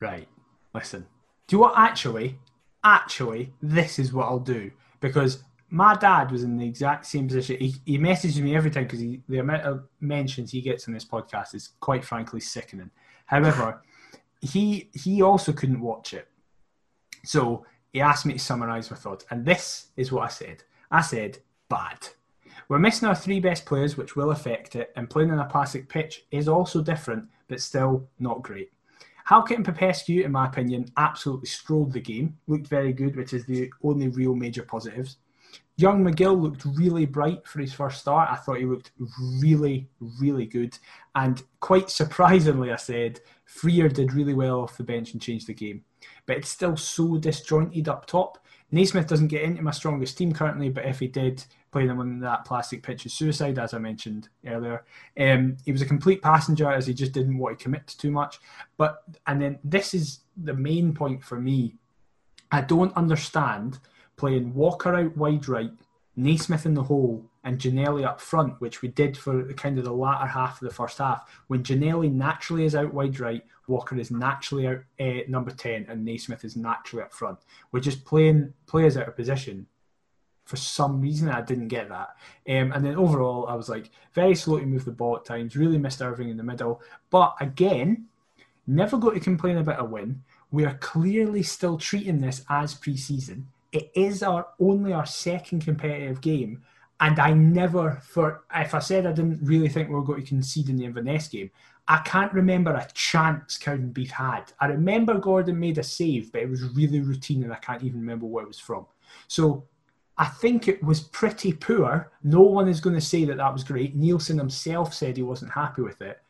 Right. 0.00 0.28
Listen. 0.74 1.06
Do 1.46 1.56
you 1.56 1.60
what? 1.60 1.74
Actually, 1.76 2.38
actually, 2.84 3.52
this 3.62 3.98
is 3.98 4.12
what 4.12 4.26
I'll 4.26 4.38
do 4.38 4.70
because 5.00 5.42
my 5.70 5.94
dad 5.94 6.30
was 6.30 6.44
in 6.44 6.56
the 6.56 6.66
exact 6.66 7.06
same 7.06 7.26
position. 7.26 7.56
He, 7.58 7.74
he 7.84 7.98
messages 7.98 8.40
me 8.40 8.56
every 8.56 8.70
time 8.70 8.84
because 8.84 9.00
the 9.00 9.38
amount 9.38 9.62
of 9.62 9.84
mentions 10.00 10.50
he 10.50 10.60
gets 10.60 10.88
on 10.88 10.94
this 10.94 11.04
podcast 11.04 11.54
is 11.54 11.70
quite 11.80 12.04
frankly 12.04 12.40
sickening. 12.40 12.90
However, 13.26 13.82
he 14.40 14.90
he 14.92 15.22
also 15.22 15.52
couldn't 15.52 15.80
watch 15.80 16.14
it, 16.14 16.28
so 17.24 17.66
he 17.92 18.00
asked 18.00 18.26
me 18.26 18.34
to 18.34 18.38
summarise 18.38 18.90
my 18.90 18.96
thoughts, 18.96 19.24
and 19.30 19.44
this 19.44 19.88
is 19.96 20.12
what 20.12 20.24
I 20.24 20.28
said. 20.28 20.64
I 20.90 21.02
said 21.02 21.38
bad. 21.68 22.08
We're 22.68 22.78
missing 22.78 23.08
our 23.08 23.14
three 23.14 23.40
best 23.40 23.64
players, 23.64 23.96
which 23.96 24.14
will 24.14 24.30
affect 24.30 24.76
it, 24.76 24.92
and 24.96 25.08
playing 25.08 25.30
on 25.30 25.38
a 25.38 25.46
plastic 25.46 25.88
pitch 25.88 26.26
is 26.30 26.48
also 26.48 26.82
different, 26.82 27.24
but 27.48 27.60
still 27.60 28.08
not 28.18 28.42
great. 28.42 28.70
Halkett 29.24 29.56
and 29.56 29.64
Popescu, 29.64 30.22
in 30.22 30.32
my 30.32 30.46
opinion, 30.46 30.86
absolutely 30.96 31.48
strolled 31.48 31.92
the 31.92 32.00
game, 32.00 32.36
looked 32.46 32.66
very 32.66 32.92
good, 32.92 33.16
which 33.16 33.32
is 33.32 33.44
the 33.44 33.70
only 33.82 34.08
real 34.08 34.34
major 34.34 34.62
positives. 34.62 35.16
Young 35.76 36.04
McGill 36.04 36.40
looked 36.40 36.64
really 36.64 37.06
bright 37.06 37.46
for 37.46 37.60
his 37.60 37.72
first 37.72 38.00
start. 38.00 38.28
I 38.30 38.36
thought 38.36 38.58
he 38.58 38.66
looked 38.66 38.90
really, 39.40 39.88
really 40.20 40.44
good. 40.44 40.76
And 41.14 41.40
quite 41.60 41.88
surprisingly, 41.88 42.72
I 42.72 42.76
said, 42.76 43.20
Frear 43.44 43.88
did 43.88 44.12
really 44.12 44.34
well 44.34 44.62
off 44.62 44.76
the 44.76 44.82
bench 44.82 45.12
and 45.12 45.22
changed 45.22 45.46
the 45.46 45.54
game. 45.54 45.84
But 46.26 46.38
it's 46.38 46.48
still 46.48 46.76
so 46.76 47.16
disjointed 47.16 47.88
up 47.88 48.06
top. 48.06 48.44
Naismith 48.72 49.06
doesn't 49.06 49.28
get 49.28 49.42
into 49.42 49.62
my 49.62 49.70
strongest 49.70 50.18
team 50.18 50.32
currently, 50.32 50.68
but 50.68 50.84
if 50.84 50.98
he 50.98 51.06
did, 51.06 51.44
playing 51.70 51.90
him 51.90 52.00
on 52.00 52.20
that 52.20 52.44
plastic 52.44 52.82
pitch 52.82 53.06
is 53.06 53.12
suicide, 53.12 53.58
as 53.58 53.74
I 53.74 53.78
mentioned 53.78 54.28
earlier. 54.46 54.84
Um, 55.18 55.56
he 55.64 55.72
was 55.72 55.82
a 55.82 55.86
complete 55.86 56.22
passenger 56.22 56.70
as 56.70 56.86
he 56.86 56.94
just 56.94 57.12
didn't 57.12 57.38
want 57.38 57.58
to 57.58 57.62
commit 57.62 57.86
to 57.88 57.98
too 57.98 58.10
much. 58.10 58.40
But 58.76 59.02
and 59.26 59.40
then 59.40 59.58
this 59.64 59.94
is 59.94 60.20
the 60.36 60.54
main 60.54 60.94
point 60.94 61.22
for 61.22 61.40
me. 61.40 61.74
I 62.50 62.62
don't 62.62 62.96
understand 62.96 63.78
playing 64.16 64.54
Walker 64.54 64.94
out 64.94 65.16
wide 65.16 65.48
right, 65.48 65.70
Naismith 66.16 66.66
in 66.66 66.74
the 66.74 66.82
hole, 66.82 67.24
and 67.44 67.58
Ginnelly 67.58 68.04
up 68.04 68.20
front, 68.20 68.60
which 68.60 68.82
we 68.82 68.88
did 68.88 69.16
for 69.16 69.52
kind 69.54 69.78
of 69.78 69.84
the 69.84 69.92
latter 69.92 70.26
half 70.26 70.60
of 70.60 70.68
the 70.68 70.74
first 70.74 70.98
half. 70.98 71.30
When 71.48 71.62
Ginnelly 71.62 72.12
naturally 72.12 72.64
is 72.64 72.74
out 72.74 72.92
wide 72.92 73.20
right, 73.20 73.44
Walker 73.66 73.96
is 73.98 74.10
naturally 74.10 74.66
out 74.66 74.80
uh, 74.98 75.20
number 75.28 75.50
ten, 75.50 75.86
and 75.88 76.04
Naismith 76.04 76.44
is 76.44 76.56
naturally 76.56 77.04
up 77.04 77.12
front. 77.12 77.38
We're 77.70 77.80
just 77.80 78.04
playing 78.04 78.54
players 78.66 78.96
out 78.96 79.08
of 79.08 79.16
position 79.16 79.66
for 80.48 80.56
some 80.56 80.98
reason 81.02 81.28
I 81.28 81.42
didn't 81.42 81.68
get 81.68 81.90
that. 81.90 82.16
Um, 82.48 82.72
and 82.72 82.82
then 82.82 82.96
overall, 82.96 83.46
I 83.48 83.54
was 83.54 83.68
like 83.68 83.90
very 84.14 84.34
slow 84.34 84.58
to 84.58 84.64
move 84.64 84.86
the 84.86 84.92
ball 84.92 85.16
at 85.16 85.26
times. 85.26 85.54
Really 85.54 85.76
missed 85.76 86.00
Irving 86.00 86.30
in 86.30 86.38
the 86.38 86.42
middle. 86.42 86.80
But 87.10 87.36
again, 87.38 88.06
never 88.66 88.96
got 88.96 89.12
to 89.12 89.20
complain 89.20 89.58
about 89.58 89.78
a 89.78 89.84
win. 89.84 90.22
We 90.50 90.64
are 90.64 90.78
clearly 90.78 91.42
still 91.42 91.76
treating 91.76 92.22
this 92.22 92.46
as 92.48 92.72
pre-season. 92.72 93.46
It 93.72 93.90
is 93.94 94.22
our 94.22 94.46
only 94.58 94.94
our 94.94 95.04
second 95.04 95.66
competitive 95.66 96.22
game, 96.22 96.62
and 96.98 97.18
I 97.18 97.34
never 97.34 98.00
for 98.02 98.44
if 98.54 98.74
I 98.74 98.78
said 98.78 99.04
I 99.04 99.12
didn't 99.12 99.40
really 99.42 99.68
think 99.68 99.90
we 99.90 99.96
were 99.96 100.02
going 100.02 100.22
to 100.22 100.26
concede 100.26 100.70
in 100.70 100.78
the 100.78 100.86
Inverness 100.86 101.28
game, 101.28 101.50
I 101.86 101.98
can't 101.98 102.32
remember 102.32 102.72
a 102.72 102.88
chance 102.94 103.58
Cowdenbeath 103.58 104.12
had. 104.12 104.44
I 104.60 104.68
remember 104.68 105.18
Gordon 105.18 105.60
made 105.60 105.76
a 105.76 105.82
save, 105.82 106.32
but 106.32 106.40
it 106.40 106.48
was 106.48 106.62
really 106.62 107.00
routine, 107.00 107.42
and 107.42 107.52
I 107.52 107.56
can't 107.56 107.82
even 107.82 108.00
remember 108.00 108.24
where 108.24 108.44
it 108.44 108.48
was 108.48 108.58
from. 108.58 108.86
So 109.26 109.64
I 110.18 110.26
think 110.26 110.66
it 110.66 110.82
was 110.82 111.00
pretty 111.00 111.52
poor. 111.52 112.10
No 112.24 112.42
one 112.42 112.68
is 112.68 112.80
going 112.80 112.96
to 112.96 113.00
say 113.00 113.24
that 113.24 113.36
that 113.36 113.52
was 113.52 113.62
great. 113.62 113.96
Neilson 113.96 114.36
himself 114.36 114.92
said 114.92 115.16
he 115.16 115.22
wasn't 115.22 115.52
happy 115.52 115.82
with 115.82 116.02
it. 116.02 116.20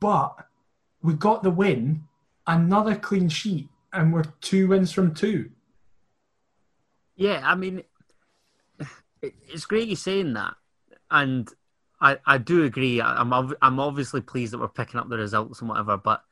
But 0.00 0.34
we 1.02 1.14
got 1.14 1.42
the 1.42 1.50
win, 1.50 2.04
another 2.46 2.94
clean 2.96 3.28
sheet, 3.28 3.68
and 3.92 4.12
we're 4.12 4.24
two 4.40 4.68
wins 4.68 4.92
from 4.92 5.14
two. 5.14 5.50
Yeah, 7.16 7.42
I 7.44 7.54
mean, 7.54 7.82
it's 9.22 9.66
great 9.66 9.88
you're 9.88 9.96
saying 9.96 10.32
that, 10.32 10.54
and 11.10 11.48
I, 12.00 12.18
I 12.24 12.38
do 12.38 12.64
agree. 12.64 13.02
I'm 13.02 13.32
I'm 13.60 13.78
obviously 13.78 14.22
pleased 14.22 14.52
that 14.52 14.58
we're 14.58 14.68
picking 14.68 14.98
up 14.98 15.08
the 15.08 15.18
results 15.18 15.60
and 15.60 15.68
whatever, 15.68 15.96
but 15.96 16.24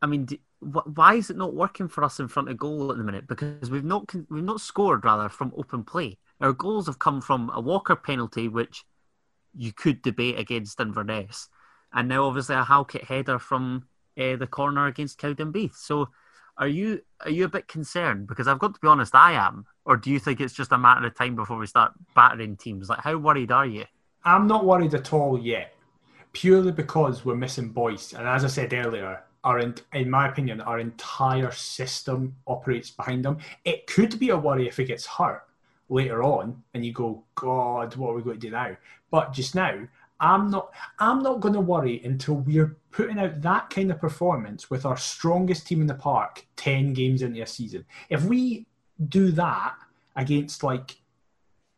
I 0.00 0.06
mean, 0.06 0.28
why 0.60 1.14
is 1.14 1.30
it 1.30 1.36
not 1.36 1.54
working 1.54 1.88
for 1.88 2.02
us 2.02 2.18
in 2.18 2.28
front 2.28 2.48
of 2.48 2.56
goal 2.56 2.90
at 2.90 2.98
the 2.98 3.04
minute? 3.04 3.26
Because 3.26 3.70
we've 3.70 3.84
not 3.84 4.12
we've 4.30 4.42
not 4.42 4.60
scored 4.60 5.04
rather 5.04 5.28
from 5.28 5.52
open 5.56 5.84
play. 5.84 6.18
Our 6.40 6.52
goals 6.52 6.86
have 6.86 6.98
come 6.98 7.20
from 7.20 7.50
a 7.54 7.60
Walker 7.60 7.96
penalty, 7.96 8.48
which 8.48 8.84
you 9.54 9.72
could 9.72 10.02
debate 10.02 10.38
against 10.38 10.80
Inverness, 10.80 11.48
and 11.92 12.08
now 12.08 12.24
obviously 12.24 12.56
a 12.56 12.64
Halkett 12.64 13.04
header 13.04 13.38
from 13.38 13.86
uh, 14.18 14.36
the 14.36 14.46
corner 14.46 14.86
against 14.86 15.20
Cowdenbeath. 15.20 15.76
So, 15.76 16.08
are 16.56 16.68
you 16.68 17.02
are 17.20 17.30
you 17.30 17.44
a 17.44 17.48
bit 17.48 17.68
concerned? 17.68 18.26
Because 18.26 18.48
I've 18.48 18.58
got 18.58 18.74
to 18.74 18.80
be 18.80 18.88
honest, 18.88 19.14
I 19.14 19.32
am. 19.32 19.66
Or 19.84 19.96
do 19.96 20.10
you 20.10 20.18
think 20.18 20.40
it's 20.40 20.54
just 20.54 20.72
a 20.72 20.78
matter 20.78 21.06
of 21.06 21.14
time 21.14 21.36
before 21.36 21.58
we 21.58 21.66
start 21.66 21.92
battering 22.14 22.56
teams? 22.56 22.88
Like, 22.88 23.00
how 23.00 23.16
worried 23.16 23.52
are 23.52 23.66
you? 23.66 23.84
I'm 24.24 24.48
not 24.48 24.64
worried 24.64 24.94
at 24.94 25.12
all 25.12 25.38
yet, 25.38 25.74
purely 26.32 26.72
because 26.72 27.24
we're 27.24 27.36
missing 27.36 27.68
Boyce, 27.68 28.14
and 28.14 28.26
as 28.26 28.44
I 28.44 28.48
said 28.48 28.72
earlier, 28.72 29.22
in, 29.92 30.10
my 30.10 30.28
opinion, 30.28 30.60
our 30.60 30.78
entire 30.78 31.52
system 31.52 32.34
operates 32.46 32.90
behind 32.90 33.24
him. 33.24 33.38
It 33.64 33.86
could 33.86 34.18
be 34.18 34.30
a 34.30 34.36
worry 34.36 34.66
if 34.66 34.76
he 34.76 34.84
gets 34.84 35.06
hurt 35.06 35.44
later 35.88 36.22
on, 36.22 36.62
and 36.74 36.84
you 36.84 36.92
go, 36.92 37.22
God, 37.36 37.94
what 37.94 38.10
are 38.10 38.14
we 38.14 38.22
going 38.22 38.40
to 38.40 38.46
do 38.46 38.50
now? 38.50 38.76
But 39.10 39.32
just 39.32 39.54
now, 39.54 39.86
I'm 40.18 40.50
not 40.50 40.72
I'm 40.98 41.22
not 41.22 41.40
going 41.40 41.54
to 41.54 41.60
worry 41.60 42.02
until 42.02 42.36
we're 42.36 42.76
putting 42.90 43.18
out 43.18 43.42
that 43.42 43.70
kind 43.70 43.90
of 43.90 44.00
performance 44.00 44.70
with 44.70 44.86
our 44.86 44.96
strongest 44.96 45.66
team 45.66 45.80
in 45.82 45.86
the 45.86 45.94
park 45.94 46.46
10 46.56 46.94
games 46.94 47.22
into 47.22 47.42
a 47.42 47.46
season. 47.46 47.84
If 48.08 48.24
we 48.24 48.66
do 49.08 49.30
that 49.32 49.74
against 50.16 50.62
like 50.62 50.96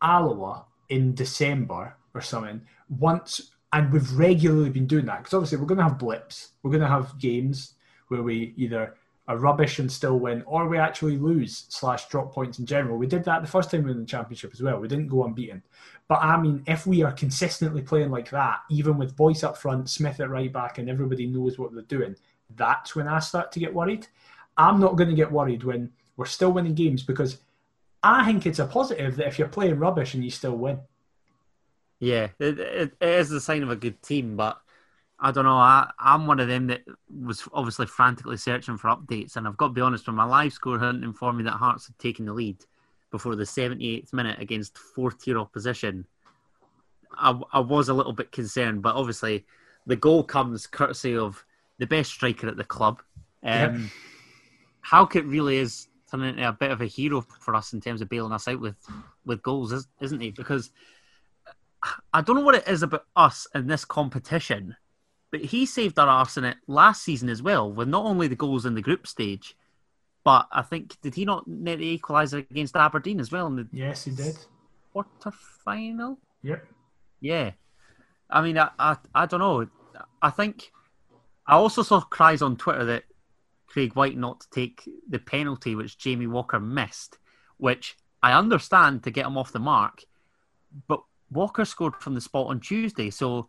Alloa 0.00 0.64
in 0.88 1.14
December 1.14 1.96
or 2.14 2.20
something 2.20 2.62
once 2.88 3.50
and 3.72 3.92
we've 3.92 4.12
regularly 4.12 4.70
been 4.70 4.87
doing 4.87 5.07
that 5.07 5.18
because 5.18 5.35
obviously 5.35 5.59
we're 5.59 5.66
going 5.66 5.78
to 5.78 5.85
have 5.85 5.98
blips. 5.98 6.52
We're 6.62 6.70
going 6.70 6.83
to 6.83 6.88
have 6.88 7.18
games 7.18 7.74
where 8.09 8.22
we 8.22 8.54
either 8.57 8.94
are 9.28 9.37
rubbish 9.37 9.78
and 9.78 9.92
still 9.92 10.18
win 10.18 10.42
or 10.46 10.66
we 10.66 10.78
actually 10.78 11.18
lose 11.18 11.66
slash 11.68 12.09
drop 12.09 12.33
points 12.33 12.59
in 12.59 12.66
general. 12.66 12.96
We 12.96 13.07
did 13.07 13.24
that 13.24 13.42
the 13.42 13.48
first 13.48 13.70
time 13.70 13.81
we 13.81 13.87
were 13.87 13.92
in 13.92 14.00
the 14.00 14.07
championship 14.07 14.52
as 14.54 14.62
well. 14.62 14.81
We 14.81 14.88
didn't 14.88 15.09
go 15.09 15.24
unbeaten. 15.24 15.62
But 16.09 16.20
i 16.22 16.40
mean 16.40 16.62
if 16.66 16.87
we 16.87 17.02
are 17.02 17.12
consistently 17.12 17.83
playing 17.83 18.11
like 18.11 18.31
that 18.31 18.61
even 18.70 18.96
with 18.96 19.14
boyce 19.14 19.44
up 19.44 19.59
front 19.59 19.90
smith 19.90 20.20
at 20.20 20.31
right 20.31 20.50
back 20.50 20.78
and 20.78 20.88
everybody 20.88 21.26
knows 21.26 21.59
what 21.59 21.74
they're 21.74 21.83
doing 21.83 22.16
that's 22.57 22.96
when 22.96 23.07
i 23.07 23.18
start 23.18 23.52
to 23.52 23.61
get 23.61 23.74
worried. 23.74 24.07
I'm 24.57 24.81
not 24.81 24.96
going 24.96 25.11
to 25.11 25.14
get 25.14 25.31
worried 25.31 25.62
when 25.62 25.92
we're 26.16 26.24
still 26.24 26.50
winning 26.50 26.74
games 26.74 27.02
because 27.02 27.38
i 28.02 28.24
think 28.24 28.46
it's 28.46 28.59
a 28.59 28.66
positive 28.66 29.16
that 29.16 29.26
if 29.26 29.38
you're 29.38 29.48
playing 29.48 29.78
rubbish 29.78 30.14
and 30.14 30.24
you 30.24 30.31
still 30.31 30.57
win 30.57 30.81
yeah, 32.00 32.28
it, 32.38 32.58
it, 32.58 32.92
it 33.00 33.08
is 33.08 33.32
a 33.32 33.40
sign 33.40 33.62
of 33.62 33.70
a 33.70 33.76
good 33.76 34.02
team, 34.02 34.37
but 34.37 34.61
I 35.20 35.32
don't 35.32 35.44
know. 35.44 35.56
I, 35.56 35.90
I'm 35.98 36.26
one 36.26 36.38
of 36.38 36.48
them 36.48 36.68
that 36.68 36.82
was 37.11 37.48
obviously 37.52 37.87
frantically 37.87 38.37
searching 38.37 38.76
for 38.76 38.88
updates, 38.88 39.37
and 39.37 39.48
I've 39.48 39.56
got 39.56 39.68
to 39.68 39.72
be 39.72 39.80
honest, 39.80 40.06
when 40.06 40.16
my 40.16 40.24
live 40.24 40.52
score 40.52 40.78
hadn't 40.78 41.04
informed 41.04 41.38
me 41.38 41.44
that 41.44 41.52
Hearts 41.52 41.87
had 41.87 41.98
taken 41.98 42.26
the 42.26 42.32
lead 42.32 42.58
before 43.11 43.34
the 43.34 43.44
78th 43.44 44.12
minute 44.12 44.38
against 44.38 44.78
fourth 44.78 45.22
tier 45.22 45.38
opposition, 45.38 46.06
I, 47.12 47.38
I 47.52 47.61
was 47.61 47.88
a 47.88 47.94
little 47.94 48.12
bit 48.12 48.30
concerned. 48.30 48.82
But 48.82 48.94
obviously, 48.94 49.44
the 49.87 49.96
goal 49.96 50.22
comes 50.22 50.68
courtesy 50.68 51.16
of 51.16 51.44
the 51.78 51.87
best 51.87 52.12
striker 52.12 52.46
at 52.46 52.56
the 52.56 52.64
club. 52.64 53.02
Um, 53.42 53.90
yep. 54.92 55.16
it 55.16 55.24
really 55.24 55.56
is 55.56 55.88
turning 56.11 56.30
into 56.30 56.48
a 56.48 56.52
bit 56.52 56.70
of 56.70 56.80
a 56.80 56.87
hero 56.87 57.22
for 57.40 57.56
us 57.56 57.72
in 57.72 57.80
terms 57.80 58.00
of 58.02 58.08
bailing 58.08 58.32
us 58.32 58.46
out 58.46 58.61
with, 58.61 58.76
with 59.26 59.42
goals, 59.42 59.87
isn't 60.00 60.20
he? 60.20 60.30
Because 60.30 60.70
I 62.12 62.20
don't 62.20 62.36
know 62.36 62.42
what 62.42 62.56
it 62.56 62.68
is 62.68 62.82
about 62.82 63.06
us 63.14 63.46
in 63.54 63.66
this 63.66 63.84
competition, 63.84 64.76
but 65.30 65.40
he 65.40 65.66
saved 65.66 65.98
our 65.98 66.08
arse 66.08 66.36
in 66.36 66.44
it 66.44 66.56
last 66.66 67.02
season 67.02 67.28
as 67.28 67.42
well, 67.42 67.70
with 67.70 67.88
not 67.88 68.04
only 68.04 68.28
the 68.28 68.36
goals 68.36 68.66
in 68.66 68.74
the 68.74 68.82
group 68.82 69.06
stage, 69.06 69.56
but 70.24 70.48
I 70.50 70.62
think 70.62 71.00
did 71.00 71.14
he 71.14 71.24
not 71.24 71.46
net 71.46 71.78
the 71.78 71.98
equaliser 71.98 72.38
against 72.50 72.76
Aberdeen 72.76 73.20
as 73.20 73.30
well? 73.30 73.46
In 73.46 73.56
the 73.56 73.68
yes, 73.72 74.04
he 74.04 74.10
did. 74.10 74.36
Quarter 74.92 75.30
final. 75.64 76.18
Yep. 76.42 76.66
Yeah, 77.20 77.52
I 78.30 78.42
mean, 78.42 78.58
I, 78.58 78.70
I, 78.78 78.96
I 79.14 79.26
don't 79.26 79.40
know. 79.40 79.68
I 80.20 80.30
think 80.30 80.70
I 81.46 81.54
also 81.54 81.82
saw 81.82 82.00
cries 82.00 82.42
on 82.42 82.56
Twitter 82.56 82.84
that 82.84 83.04
Craig 83.66 83.94
Wighton 83.94 84.22
to 84.22 84.50
take 84.50 84.88
the 85.08 85.18
penalty 85.18 85.74
which 85.74 85.98
Jamie 85.98 86.26
Walker 86.26 86.60
missed, 86.60 87.18
which 87.56 87.96
I 88.22 88.32
understand 88.32 89.04
to 89.04 89.10
get 89.10 89.26
him 89.26 89.38
off 89.38 89.52
the 89.52 89.58
mark, 89.58 90.02
but 90.86 91.02
Walker 91.30 91.64
scored 91.64 91.96
from 91.96 92.14
the 92.14 92.20
spot 92.20 92.46
on 92.46 92.60
Tuesday, 92.60 93.10
so 93.10 93.48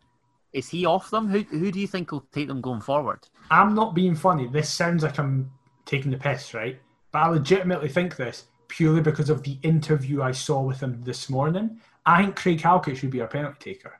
is 0.54 0.70
he 0.70 0.86
off 0.86 1.10
them? 1.10 1.28
Who 1.28 1.40
who 1.44 1.72
do 1.72 1.80
you 1.80 1.88
think 1.88 2.12
will 2.12 2.26
take 2.32 2.48
them 2.48 2.62
going 2.62 2.82
forward? 2.82 3.28
I'm 3.52 3.74
not 3.74 3.96
being 3.96 4.16
funny. 4.16 4.48
This 4.48 4.70
sounds 4.70 5.04
like 5.04 5.20
I'm 5.20 5.52
taking 5.86 6.12
the 6.12 6.18
piss, 6.18 6.54
right? 6.54 6.80
But 7.12 7.20
I 7.20 7.30
legitimately 7.30 7.90
think 7.90 8.16
this 8.16 8.46
purely 8.68 9.02
because 9.02 9.30
of 9.30 9.44
the 9.44 9.58
interview 9.64 10.22
I 10.22 10.32
saw 10.32 10.62
with 10.62 10.80
him 10.80 11.02
this 11.04 11.30
morning. 11.30 11.80
I 12.06 12.24
think 12.24 12.36
Craig 12.36 12.62
Halkett 12.62 12.98
should 12.98 13.10
be 13.10 13.22
our 13.22 13.28
penalty 13.28 13.74
taker 13.74 14.00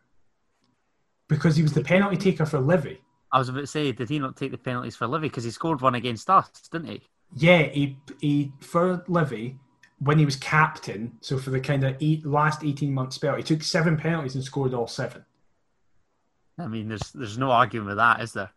because 1.28 1.56
he 1.56 1.64
was 1.64 1.74
the 1.74 1.84
penalty 1.84 2.18
taker 2.18 2.46
for 2.46 2.60
Livy. 2.60 3.02
I 3.32 3.40
was 3.40 3.50
about 3.50 3.62
to 3.62 3.68
say, 3.68 3.92
did 3.92 4.10
he 4.10 4.20
not 4.20 4.36
take 4.38 4.52
the 4.52 4.58
penalties 4.58 4.96
for 4.96 5.08
Livy 5.08 5.28
because 5.28 5.44
he 5.44 5.52
scored 5.52 5.82
one 5.82 5.96
against 5.96 6.30
us, 6.30 6.50
didn't 6.72 6.88
he? 6.88 7.02
Yeah, 7.36 7.64
he 7.64 7.98
he 8.20 8.52
for 8.60 9.04
Livy 9.08 9.60
when 10.00 10.18
he 10.18 10.26
was 10.26 10.36
captain, 10.36 11.18
so 11.22 11.38
for 11.38 11.50
the 11.50 11.60
kind 11.60 11.84
of 11.84 11.96
eight, 12.00 12.26
last 12.26 12.64
18 12.64 12.94
month 12.94 13.14
spell, 13.14 13.36
he 13.36 13.44
took 13.44 13.62
seven 13.62 13.98
penalties 13.98 14.36
and 14.36 14.44
scored 14.44 14.74
all 14.74 14.88
seven. 14.88 15.26
I 16.58 16.68
mean, 16.68 16.90
there's 16.90 17.12
there's 17.14 17.38
no 17.38 17.52
arguing 17.52 17.88
with 17.88 17.98
that, 17.98 18.22
is 18.22 18.34
there? 18.34 18.52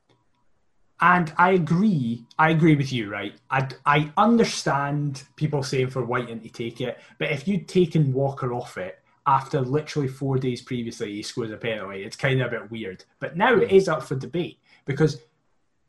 And 1.01 1.33
I 1.37 1.53
agree. 1.53 2.25
I 2.39 2.51
agree 2.51 2.77
with 2.77 2.93
you, 2.93 3.11
right? 3.11 3.35
I, 3.51 3.67
I 3.85 4.13
understand 4.17 5.25
people 5.35 5.65
saying 5.65 5.91
for 5.91 6.05
Wighton 6.05 6.41
to 6.41 6.49
take 6.49 6.81
it, 6.81 7.01
but 7.19 7.33
if 7.33 7.49
you'd 7.49 7.67
taken 7.67 8.13
Walker 8.13 8.53
off 8.53 8.79
it 8.79 9.01
after 9.27 9.61
literally 9.61 10.07
four 10.07 10.39
days 10.39 10.63
previously, 10.63 11.13
he 11.13 11.23
scores 11.23 11.51
a 11.51 11.57
penalty. 11.57 12.05
It's 12.05 12.17
kind 12.17 12.41
of 12.41 12.53
a 12.53 12.61
bit 12.61 12.71
weird. 12.71 13.05
But 13.19 13.37
now 13.37 13.55
it 13.57 13.69
hmm. 13.69 13.75
is 13.75 13.89
up 13.89 14.05
for 14.05 14.15
debate 14.15 14.61
because 14.85 15.21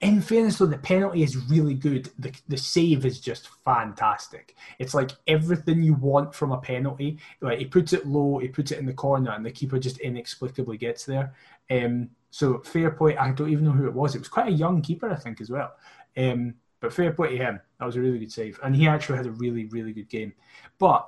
in 0.04 0.22
fairness, 0.22 0.58
though, 0.58 0.66
the 0.66 0.78
penalty 0.78 1.24
is 1.24 1.38
really 1.50 1.74
good. 1.74 2.10
The, 2.20 2.34
the 2.50 2.58
save 2.58 3.06
is 3.06 3.22
just 3.22 3.48
fantastic. 3.63 4.56
It's 4.78 4.94
like 4.94 5.12
everything 5.28 5.82
you 5.82 5.94
want 5.94 6.36
from 6.36 6.52
a 6.52 6.58
penalty. 6.58 7.20
Like 7.39 7.60
he 7.60 7.66
puts 7.66 7.94
it 7.94 8.06
low, 8.06 8.38
he 8.38 8.50
puts 8.50 8.72
it 8.72 8.80
in 8.80 8.86
the 8.86 8.94
corner, 8.94 9.32
and 9.32 9.46
the 9.46 9.52
keeper 9.52 9.80
just 9.80 10.00
inexplicably 10.00 10.78
gets 10.78 11.06
there. 11.06 11.34
Um, 11.72 12.10
so 12.32 12.60
fair 12.60 12.92
play. 12.92 13.16
I 13.16 13.32
don't 13.32 13.50
even 13.50 13.63
know 13.63 13.72
who 13.72 13.88
it 13.88 13.94
was. 13.94 14.13
It 14.13 14.20
was 14.20 14.28
quite 14.28 14.50
a 14.50 14.52
young 14.52 14.82
keeper, 14.82 15.10
I 15.10 15.16
think, 15.16 15.39
as 15.39 15.50
well. 15.50 15.74
Um, 16.18 16.56
but 16.82 16.92
fair 16.92 17.13
play 17.13 17.30
to 17.30 17.38
him. 17.38 17.62
That 17.80 17.86
was 17.86 17.96
a 17.96 18.02
really 18.02 18.20
good 18.20 18.32
save, 18.32 18.60
and 18.62 18.76
he 18.76 18.88
actually 18.88 19.18
had 19.18 19.28
a 19.28 19.32
really, 19.32 19.66
really 19.66 19.94
good 19.94 20.10
game. 20.10 20.34
But 20.80 21.08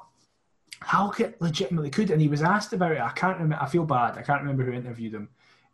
Halkett 0.80 1.42
legitimately 1.42 1.90
could, 1.90 2.12
and 2.12 2.22
he 2.22 2.30
was 2.30 2.42
asked 2.42 2.72
about 2.72 2.94
it. 2.94 3.02
I 3.02 3.10
can't 3.10 3.38
remember. 3.40 3.62
I 3.62 3.68
feel 3.68 3.84
bad. 3.84 4.18
I 4.18 4.22
can't 4.22 4.42
remember 4.42 4.64
who 4.64 4.72
interviewed 4.72 5.16
him. 5.16 5.28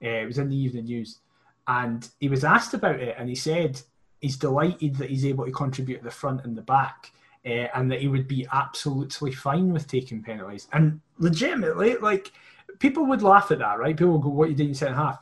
Uh, 0.03 0.07
it 0.07 0.25
was 0.25 0.39
in 0.39 0.49
the 0.49 0.57
evening 0.57 0.85
news 0.85 1.19
and 1.67 2.07
he 2.19 2.29
was 2.29 2.43
asked 2.43 2.73
about 2.73 2.99
it, 2.99 3.15
and 3.17 3.29
he 3.29 3.35
said 3.35 3.81
he's 4.19 4.37
delighted 4.37 4.95
that 4.95 5.09
he's 5.09 5.25
able 5.25 5.45
to 5.45 5.51
contribute 5.51 5.97
at 5.97 6.03
the 6.03 6.11
front 6.11 6.43
and 6.43 6.57
the 6.57 6.61
back, 6.61 7.11
uh, 7.45 7.67
and 7.75 7.91
that 7.91 8.01
he 8.01 8.07
would 8.07 8.27
be 8.27 8.47
absolutely 8.51 9.31
fine 9.31 9.71
with 9.71 9.87
taking 9.87 10.21
penalties. 10.21 10.67
And 10.73 11.01
legitimately, 11.17 11.97
like 11.97 12.31
people 12.79 13.05
would 13.05 13.21
laugh 13.21 13.51
at 13.51 13.59
that, 13.59 13.79
right? 13.79 13.97
People 13.97 14.13
would 14.13 14.23
go, 14.23 14.29
"What 14.29 14.49
you 14.49 14.55
did 14.55 14.67
in 14.67 14.75
second 14.75 14.95
half?" 14.95 15.19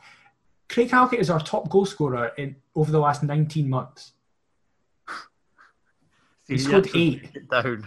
Craig 0.68 0.90
Halkett 0.90 1.18
is 1.18 1.30
our 1.30 1.40
top 1.40 1.68
goal 1.68 1.84
scorer 1.84 2.32
in 2.38 2.56
over 2.76 2.92
the 2.92 3.00
last 3.00 3.22
19 3.22 3.68
months. 3.68 4.12
He 6.46 6.58
scored 6.58 6.90
eight. 6.96 7.48
Down. 7.48 7.86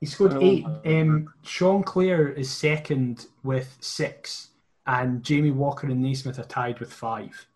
He 0.00 0.06
scored 0.06 0.32
oh, 0.32 0.40
eight. 0.40 0.64
Um, 0.86 1.34
Sean 1.42 1.82
Clare 1.82 2.28
is 2.28 2.50
second 2.50 3.26
with 3.42 3.76
six, 3.80 4.48
and 4.86 5.22
Jamie 5.22 5.50
Walker 5.50 5.86
and 5.86 6.00
Naismith 6.00 6.38
are 6.38 6.44
tied 6.44 6.80
with 6.80 6.90
five. 6.90 7.46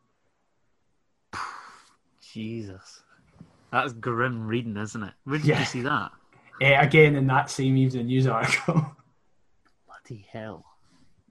Jesus. 2.34 3.04
That's 3.70 3.92
grim 3.92 4.44
reading, 4.48 4.76
isn't 4.76 5.02
it? 5.04 5.12
Where 5.22 5.38
did 5.38 5.46
yeah. 5.46 5.60
you 5.60 5.66
see 5.66 5.82
that? 5.82 6.10
Uh, 6.60 6.80
again, 6.80 7.14
in 7.14 7.28
that 7.28 7.48
same 7.48 7.76
evening 7.76 8.06
news 8.06 8.26
article. 8.26 8.74
Bloody 9.86 10.26
hell. 10.32 10.64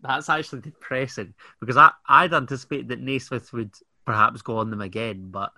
That's 0.02 0.30
actually 0.30 0.62
depressing 0.62 1.34
because 1.60 1.76
I, 1.76 1.92
I'd 2.08 2.34
anticipate 2.34 2.88
that 2.88 3.02
Naismith 3.02 3.52
would 3.52 3.74
perhaps 4.06 4.42
go 4.42 4.58
on 4.58 4.70
them 4.70 4.82
again, 4.82 5.30
but. 5.30 5.52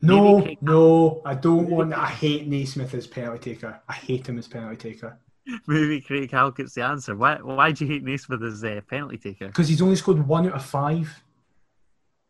No, 0.00 0.48
no, 0.60 1.22
I 1.24 1.34
don't 1.34 1.70
want. 1.70 1.92
I 1.92 2.06
hate 2.06 2.46
Naismith 2.46 2.94
as 2.94 3.06
penalty 3.06 3.54
taker. 3.54 3.80
I 3.88 3.92
hate 3.92 4.28
him 4.28 4.38
as 4.38 4.46
penalty 4.46 4.92
taker. 4.92 5.18
Maybe 5.66 6.00
Craig 6.00 6.30
Halkett's 6.30 6.74
the 6.74 6.82
answer. 6.82 7.16
Why? 7.16 7.36
Why 7.36 7.72
do 7.72 7.84
you 7.84 7.92
hate 7.92 8.04
Naismith 8.04 8.42
as 8.44 8.64
a 8.64 8.80
penalty 8.80 9.18
taker? 9.18 9.48
Because 9.48 9.68
he's 9.68 9.82
only 9.82 9.96
scored 9.96 10.24
one 10.24 10.46
out 10.46 10.54
of 10.54 10.64
five. 10.64 11.22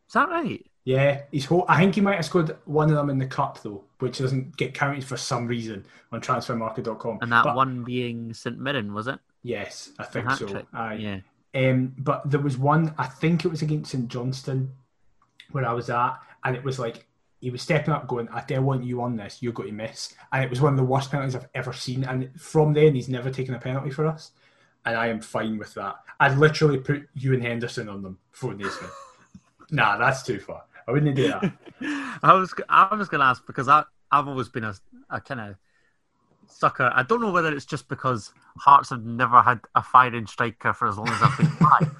Is 0.07 0.15
that 0.15 0.31
right? 0.31 0.65
Yeah, 0.88 1.20
he's. 1.31 1.44
Ho- 1.44 1.66
I 1.68 1.81
think 1.81 1.96
he 1.96 2.01
might 2.01 2.14
have 2.16 2.24
scored 2.24 2.57
one 2.64 2.88
of 2.88 2.96
them 2.96 3.11
in 3.11 3.18
the 3.18 3.27
cup 3.27 3.62
though, 3.62 3.85
which 3.98 4.16
doesn't 4.20 4.57
get 4.57 4.72
counted 4.72 5.05
for 5.05 5.18
some 5.18 5.46
reason 5.46 5.85
on 6.12 6.22
transfermarkt.com. 6.22 7.18
And 7.20 7.31
that 7.31 7.44
But- 7.44 7.57
one 7.57 7.85
being 7.85 8.33
St 8.33 8.59
Mirren, 8.59 8.94
was 8.94 9.07
it? 9.07 9.18
Yes, 9.42 9.90
I 9.98 10.05
think 10.05 10.31
so. 10.31 10.62
Aye. 10.72 10.94
Yeah. 10.94 11.20
Um, 11.55 11.92
but 11.98 12.31
there 12.31 12.40
was 12.40 12.57
one, 12.57 12.94
I 12.96 13.05
think 13.05 13.44
it 13.44 13.48
was 13.48 13.61
against 13.61 13.90
St 13.90 14.09
Johnstone, 14.09 14.72
where 15.53 15.68
I 15.68 15.74
was 15.74 15.90
at, 15.90 16.14
and 16.44 16.57
it 16.57 16.64
was 16.64 16.79
like 16.79 17.07
he 17.42 17.51
was 17.51 17.61
stepping 17.61 17.92
up, 17.92 18.07
going, 18.09 18.27
"I 18.31 18.40
don't 18.46 18.64
want 18.64 18.83
you 18.83 19.03
on 19.03 19.14
this. 19.16 19.42
You're 19.42 19.53
going 19.53 19.68
to 19.68 19.74
miss." 19.74 20.14
And 20.33 20.42
it 20.42 20.48
was 20.48 20.62
one 20.62 20.72
of 20.72 20.79
the 20.79 20.85
worst 20.85 21.11
penalties 21.11 21.37
I've 21.37 21.48
ever 21.55 21.74
seen. 21.74 22.05
And 22.05 22.31
from 22.40 22.72
then, 22.72 22.94
he's 22.94 23.11
never 23.11 23.31
taken 23.31 23.53
a 23.55 23.59
penalty 23.59 23.90
for 23.90 24.07
us, 24.07 24.31
and 24.87 24.96
I 24.96 25.09
am 25.09 25.20
fine 25.20 25.59
with 25.59 25.74
that. 25.74 25.96
I'd 26.18 26.38
literally 26.38 26.79
put 26.79 27.07
you 27.12 27.35
and 27.35 27.42
Henderson 27.42 27.90
on 27.90 28.01
them 28.03 28.16
for 28.33 28.55
Naismith. 28.55 28.94
nah, 29.70 29.98
that's 29.98 30.22
too 30.22 30.40
far. 30.40 30.62
I 30.88 30.92
wouldn't 30.92 31.14
do 31.14 31.29
that. 31.29 31.53
I 32.22 32.33
was 32.33 32.55
I 32.68 32.94
was 32.94 33.09
going 33.09 33.20
to 33.20 33.27
ask 33.27 33.46
because 33.46 33.68
I 33.68 33.85
I've 34.11 34.27
always 34.27 34.48
been 34.48 34.64
a, 34.64 34.74
a 35.11 35.20
kind 35.20 35.40
of 35.40 35.57
sucker. 36.46 36.90
I 36.94 37.03
don't 37.03 37.20
know 37.20 37.31
whether 37.31 37.55
it's 37.55 37.66
just 37.66 37.88
because 37.88 38.33
Hearts 38.59 38.90
have 38.90 39.05
never 39.05 39.42
had 39.42 39.61
a 39.74 39.83
firing 39.83 40.27
striker 40.27 40.72
for 40.72 40.88
as 40.88 40.96
long 40.96 41.09
as 41.09 41.22
I've 41.22 41.37
been 41.37 41.46
alive, 41.61 41.94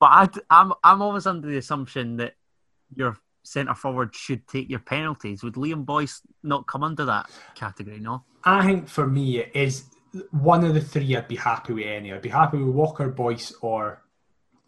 but 0.00 0.06
I, 0.06 0.28
I'm 0.50 0.72
I'm 0.82 1.00
always 1.00 1.26
under 1.26 1.48
the 1.48 1.58
assumption 1.58 2.16
that 2.16 2.34
your 2.94 3.16
centre 3.44 3.74
forward 3.74 4.14
should 4.14 4.46
take 4.48 4.68
your 4.68 4.80
penalties. 4.80 5.42
Would 5.42 5.54
Liam 5.54 5.84
Boyce 5.86 6.20
not 6.42 6.66
come 6.66 6.82
under 6.82 7.04
that 7.04 7.30
category? 7.54 8.00
No. 8.00 8.24
I 8.44 8.66
think 8.66 8.88
for 8.88 9.06
me, 9.06 9.38
it 9.38 9.52
is 9.54 9.84
one 10.30 10.64
of 10.64 10.74
the 10.74 10.80
three 10.80 11.16
I'd 11.16 11.28
be 11.28 11.36
happy 11.36 11.72
with 11.72 11.86
any. 11.86 12.12
I'd 12.12 12.22
be 12.22 12.28
happy 12.28 12.58
with 12.58 12.74
Walker, 12.74 13.08
Boyce, 13.08 13.52
or 13.60 14.03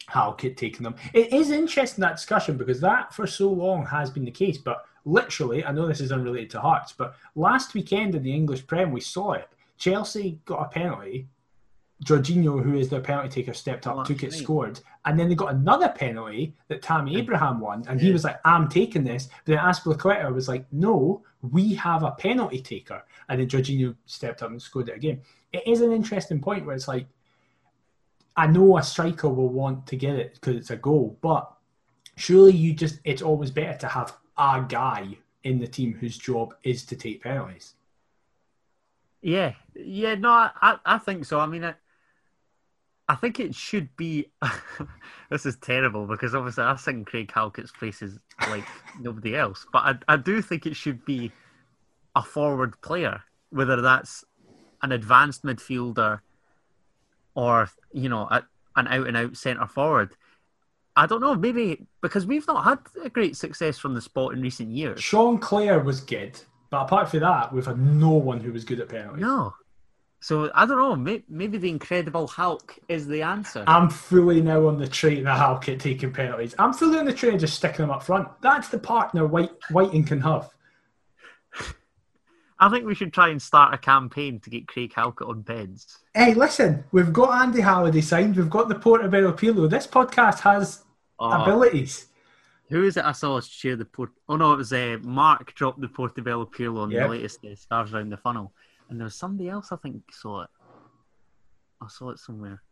Halkett 0.08 0.56
taking 0.56 0.84
them. 0.84 0.94
It 1.12 1.32
is 1.32 1.50
interesting 1.50 2.02
that 2.02 2.16
discussion 2.16 2.56
because 2.56 2.80
that 2.80 3.12
for 3.12 3.26
so 3.26 3.50
long 3.50 3.84
has 3.86 4.10
been 4.10 4.24
the 4.24 4.30
case. 4.30 4.58
But 4.58 4.84
literally, 5.04 5.64
I 5.64 5.72
know 5.72 5.86
this 5.86 6.00
is 6.00 6.12
unrelated 6.12 6.50
to 6.50 6.60
Hearts, 6.60 6.92
but 6.92 7.14
last 7.34 7.74
weekend 7.74 8.14
in 8.14 8.22
the 8.22 8.32
English 8.34 8.66
Prem, 8.66 8.92
we 8.92 9.00
saw 9.00 9.32
it. 9.32 9.48
Chelsea 9.78 10.38
got 10.44 10.62
a 10.62 10.68
penalty. 10.68 11.28
Jorginho, 12.04 12.62
who 12.62 12.76
is 12.76 12.90
their 12.90 13.00
penalty 13.00 13.30
taker, 13.30 13.54
stepped 13.54 13.86
up, 13.86 13.96
Oh, 13.96 14.04
took 14.04 14.22
it, 14.22 14.30
right. 14.30 14.32
scored, 14.34 14.80
and 15.06 15.18
then 15.18 15.30
they 15.30 15.34
got 15.34 15.54
another 15.54 15.88
penalty 15.88 16.54
that 16.68 16.82
Tammy 16.82 17.16
Abraham 17.16 17.58
won, 17.58 17.84
and 17.88 17.98
he 17.98 18.12
was 18.12 18.22
like, 18.22 18.38
"I'm 18.44 18.68
taking 18.68 19.02
this." 19.02 19.28
But 19.46 19.52
then 19.52 19.58
Azpilicueta 19.64 20.30
was 20.30 20.46
like, 20.46 20.70
"No, 20.70 21.22
we 21.40 21.72
have 21.74 22.02
a 22.02 22.10
penalty 22.10 22.60
taker," 22.60 23.02
and 23.30 23.40
then 23.40 23.48
Jorginho 23.48 23.96
stepped 24.04 24.42
up 24.42 24.50
and 24.50 24.60
scored 24.60 24.90
it 24.90 24.96
again. 24.96 25.22
It 25.54 25.66
is 25.66 25.80
an 25.80 25.90
interesting 25.90 26.38
point 26.38 26.66
where 26.66 26.76
it's 26.76 26.86
like, 26.86 27.06
I 28.36 28.46
know 28.46 28.76
a 28.76 28.82
striker 28.82 29.28
will 29.28 29.48
want 29.48 29.86
to 29.86 29.96
get 29.96 30.16
it 30.16 30.34
because 30.34 30.56
it's 30.56 30.70
a 30.70 30.76
goal, 30.76 31.18
but 31.22 31.50
surely 32.16 32.52
you 32.52 32.74
just—it's 32.74 33.22
always 33.22 33.50
better 33.50 33.78
to 33.78 33.88
have 33.88 34.16
a 34.36 34.64
guy 34.68 35.16
in 35.42 35.58
the 35.58 35.66
team 35.66 35.94
whose 35.94 36.18
job 36.18 36.54
is 36.62 36.84
to 36.86 36.96
take 36.96 37.22
penalties. 37.22 37.74
Yeah, 39.22 39.54
yeah, 39.74 40.14
no, 40.16 40.30
I, 40.30 40.50
I, 40.60 40.78
I 40.84 40.98
think 40.98 41.24
so. 41.24 41.40
I 41.40 41.46
mean, 41.46 41.64
I, 41.64 41.74
I 43.08 43.14
think 43.14 43.40
it 43.40 43.54
should 43.54 43.88
be. 43.96 44.30
this 45.30 45.46
is 45.46 45.56
terrible 45.56 46.06
because 46.06 46.34
obviously 46.34 46.64
I 46.64 46.76
think 46.76 47.08
Craig 47.08 47.32
Halkett's 47.32 47.72
place 47.72 48.02
is 48.02 48.18
like 48.50 48.64
nobody 49.00 49.34
else, 49.34 49.66
but 49.72 49.78
I, 49.78 50.14
I 50.14 50.16
do 50.16 50.42
think 50.42 50.66
it 50.66 50.76
should 50.76 51.04
be 51.04 51.32
a 52.14 52.22
forward 52.22 52.80
player, 52.82 53.22
whether 53.50 53.80
that's 53.80 54.24
an 54.82 54.92
advanced 54.92 55.42
midfielder 55.42 56.20
or 57.36 57.70
you 57.92 58.08
know 58.08 58.26
a, 58.30 58.42
an 58.74 58.88
out 58.88 59.06
and 59.06 59.16
out 59.16 59.36
centre 59.36 59.66
forward. 59.66 60.16
I 60.96 61.06
don't 61.06 61.20
know, 61.20 61.34
maybe 61.34 61.86
because 62.00 62.26
we've 62.26 62.46
not 62.46 62.64
had 62.64 62.78
a 63.04 63.10
great 63.10 63.36
success 63.36 63.78
from 63.78 63.94
the 63.94 64.00
spot 64.00 64.32
in 64.32 64.40
recent 64.40 64.70
years. 64.70 65.02
Sean 65.02 65.38
Clare 65.38 65.78
was 65.78 66.00
good, 66.00 66.40
but 66.70 66.82
apart 66.84 67.10
from 67.10 67.20
that, 67.20 67.52
we've 67.52 67.66
had 67.66 67.78
no 67.78 68.10
one 68.10 68.40
who 68.40 68.52
was 68.52 68.64
good 68.64 68.80
at 68.80 68.88
penalties. 68.88 69.20
No. 69.20 69.54
So 70.20 70.50
I 70.54 70.64
don't 70.64 70.78
know. 70.78 70.96
Maybe, 70.96 71.24
maybe 71.28 71.58
the 71.58 71.68
Incredible 71.68 72.26
Hulk 72.26 72.78
is 72.88 73.06
the 73.06 73.20
answer. 73.20 73.62
I'm 73.66 73.90
fully 73.90 74.40
now 74.40 74.66
on 74.66 74.78
the 74.78 74.88
train 74.88 75.26
of 75.26 75.36
Halkett 75.36 75.78
taking 75.78 76.12
penalties. 76.12 76.54
I'm 76.58 76.72
fully 76.72 76.98
on 76.98 77.04
the 77.04 77.12
train 77.12 77.34
of 77.34 77.40
just 77.40 77.56
sticking 77.56 77.82
them 77.84 77.90
up 77.90 78.02
front. 78.02 78.28
That's 78.40 78.68
the 78.68 78.78
partner 78.78 79.26
White 79.26 79.50
Wighton 79.70 80.04
can 80.04 80.22
have. 80.22 80.48
I 82.58 82.68
think 82.70 82.86
we 82.86 82.94
should 82.94 83.12
try 83.12 83.28
and 83.28 83.40
start 83.40 83.74
a 83.74 83.78
campaign 83.78 84.40
to 84.40 84.50
get 84.50 84.66
Craig 84.66 84.92
Halkett 84.94 85.28
on 85.28 85.42
beds. 85.42 85.98
Hey, 86.14 86.32
listen, 86.32 86.84
we've 86.90 87.12
got 87.12 87.42
Andy 87.42 87.60
Halliday 87.60 88.00
signed. 88.00 88.36
We've 88.36 88.48
got 88.48 88.68
the 88.68 88.74
Portobello 88.74 89.32
Pirlo. 89.32 89.68
This 89.68 89.86
podcast 89.86 90.40
has 90.40 90.84
Oh, 91.18 91.30
abilities. 91.42 92.06
who 92.68 92.84
is 92.84 92.96
it 92.96 93.04
I 93.04 93.12
saw 93.12 93.36
us 93.38 93.46
share 93.48 93.76
the 93.76 93.84
port? 93.86 94.10
Oh 94.28 94.36
no, 94.36 94.52
it 94.52 94.56
was 94.56 94.72
uh, 94.72 94.98
Mark 95.02 95.54
dropped 95.54 95.80
the 95.80 95.88
Portobello 95.88 96.46
Pirlo 96.46 96.80
on 96.82 96.90
Yep. 96.90 97.02
the 97.02 97.08
latest 97.10 97.44
uh, 97.44 97.54
Stars 97.56 97.92
Round 97.92 98.10
the 98.12 98.16
Funnel, 98.18 98.52
and 98.88 98.98
there 98.98 99.04
was 99.04 99.14
somebody 99.14 99.48
else 99.48 99.70
I 99.72 99.76
think 99.76 100.02
saw 100.12 100.42
it. 100.42 100.50
I 101.82 101.88
saw 101.88 102.10
it 102.10 102.18
somewhere. 102.18 102.62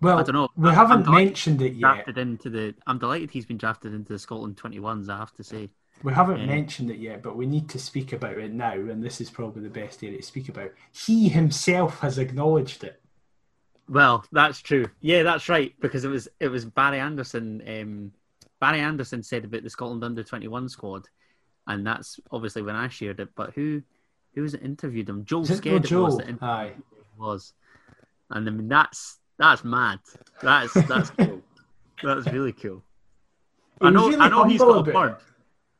Well, 0.00 0.18
I 0.18 0.22
don't 0.24 0.34
know. 0.34 0.48
we 0.56 0.70
haven't 0.70 1.08
mentioned 1.08 1.62
it 1.62 1.72
yet. 1.74 1.80
Drafted 1.80 2.18
into 2.18 2.50
the. 2.50 2.74
I'm 2.86 2.98
delighted 2.98 3.30
he's 3.30 3.46
been 3.46 3.56
drafted 3.56 3.94
into 3.94 4.12
the 4.12 4.18
Scotland 4.18 4.56
21s. 4.56 5.08
I 5.08 5.16
have 5.16 5.32
to 5.34 5.44
say. 5.44 5.70
We 6.02 6.12
haven't 6.12 6.40
Yeah. 6.40 6.46
mentioned 6.46 6.90
it 6.90 6.98
yet, 6.98 7.22
but 7.22 7.36
we 7.36 7.46
need 7.46 7.68
to 7.70 7.78
speak 7.78 8.12
about 8.12 8.38
it 8.38 8.52
now, 8.52 8.72
and 8.74 9.02
this 9.02 9.20
is 9.20 9.30
probably 9.30 9.62
the 9.62 9.70
best 9.70 10.02
area 10.04 10.18
to 10.18 10.22
speak 10.22 10.48
about. 10.48 10.70
He 10.92 11.28
himself 11.28 12.00
has 12.00 12.18
acknowledged 12.18 12.84
it. 12.84 13.00
Well, 13.88 14.24
that's 14.32 14.60
true. 14.60 14.88
Yeah, 15.00 15.22
that's 15.22 15.48
right. 15.48 15.74
Because 15.80 16.04
it 16.04 16.08
was 16.08 16.28
it 16.40 16.48
was 16.48 16.64
Barry 16.64 16.98
Anderson. 16.98 17.62
Um, 17.66 18.12
Barry 18.60 18.80
Anderson 18.80 19.22
said 19.22 19.44
about 19.44 19.62
the 19.62 19.70
Scotland 19.70 20.02
under 20.04 20.22
twenty 20.22 20.48
one 20.48 20.68
squad, 20.68 21.08
and 21.66 21.86
that's 21.86 22.18
obviously 22.30 22.62
when 22.62 22.74
I 22.76 22.88
shared 22.88 23.20
it. 23.20 23.28
But 23.34 23.52
who 23.54 23.82
who 24.34 24.42
was 24.42 24.54
it 24.54 24.62
interviewed 24.62 25.08
him? 25.08 25.24
Joel 25.24 25.44
it 25.50 25.64
it 25.64 25.80
was 25.80 25.88
Joel? 25.88 26.16
that 26.18 26.42
Aye. 26.42 26.72
was, 27.16 27.52
and 28.30 28.46
I 28.46 28.50
mean 28.50 28.68
that's 28.68 29.18
that's 29.38 29.62
mad. 29.64 30.00
That's 30.42 30.74
that's 30.74 31.10
cool. 31.10 31.42
That's 32.02 32.26
really 32.26 32.52
cool. 32.52 32.82
I 33.80 33.88
know 33.88 34.08
really 34.08 34.20
I 34.20 34.28
know 34.28 34.44
he's 34.44 34.60
got 34.60 34.86
a 34.86 34.92
bird. 34.92 35.16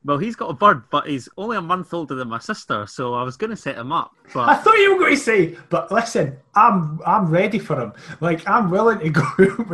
Well, 0.06 0.18
he's 0.18 0.36
got 0.36 0.50
a 0.50 0.54
bird, 0.54 0.84
but 0.88 1.08
he's 1.08 1.28
only 1.36 1.56
a 1.56 1.60
month 1.60 1.92
older 1.92 2.14
than 2.14 2.28
my 2.28 2.38
sister, 2.38 2.86
so 2.86 3.14
I 3.14 3.24
was 3.24 3.36
going 3.36 3.50
to 3.50 3.56
set 3.56 3.76
him 3.76 3.90
up. 3.90 4.14
I 4.36 4.54
thought 4.54 4.78
you 4.78 4.94
were 4.94 5.00
going 5.00 5.16
to 5.16 5.20
say, 5.20 5.56
but 5.68 5.90
listen, 5.90 6.38
I'm 6.54 7.00
I'm 7.04 7.28
ready 7.28 7.58
for 7.58 7.80
him. 7.80 7.92
Like 8.20 8.48
I'm 8.48 8.70
willing 8.70 9.00
to 9.00 9.10
go 9.10 9.24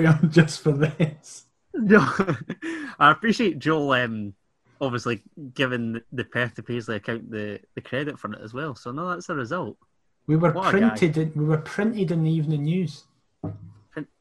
him 0.01 0.31
just 0.31 0.63
for 0.63 0.73
this. 0.73 1.45
No, 1.75 2.01
I 2.99 3.11
appreciate 3.11 3.59
Joel. 3.59 3.93
Um, 3.93 4.35
obviously 4.81 5.23
giving 5.55 6.01
the 6.13 6.25
Perth 6.25 6.57
to 6.57 6.63
Paisley 6.63 6.97
account 6.97 7.31
the, 7.31 7.61
the 7.75 7.81
credit 7.81 8.19
for 8.19 8.33
it 8.33 8.41
as 8.43 8.53
well. 8.53 8.75
So 8.75 8.91
no, 8.91 9.11
that's 9.11 9.29
a 9.29 9.35
result. 9.35 9.77
We 10.27 10.37
were 10.37 10.53
What 10.53 10.71
printed. 10.71 11.19
In, 11.19 11.33
we 11.35 11.45
were 11.45 11.59
printed 11.59 12.11
in 12.11 12.25
the 12.25 12.31
evening 12.31 12.65
news. 12.65 13.05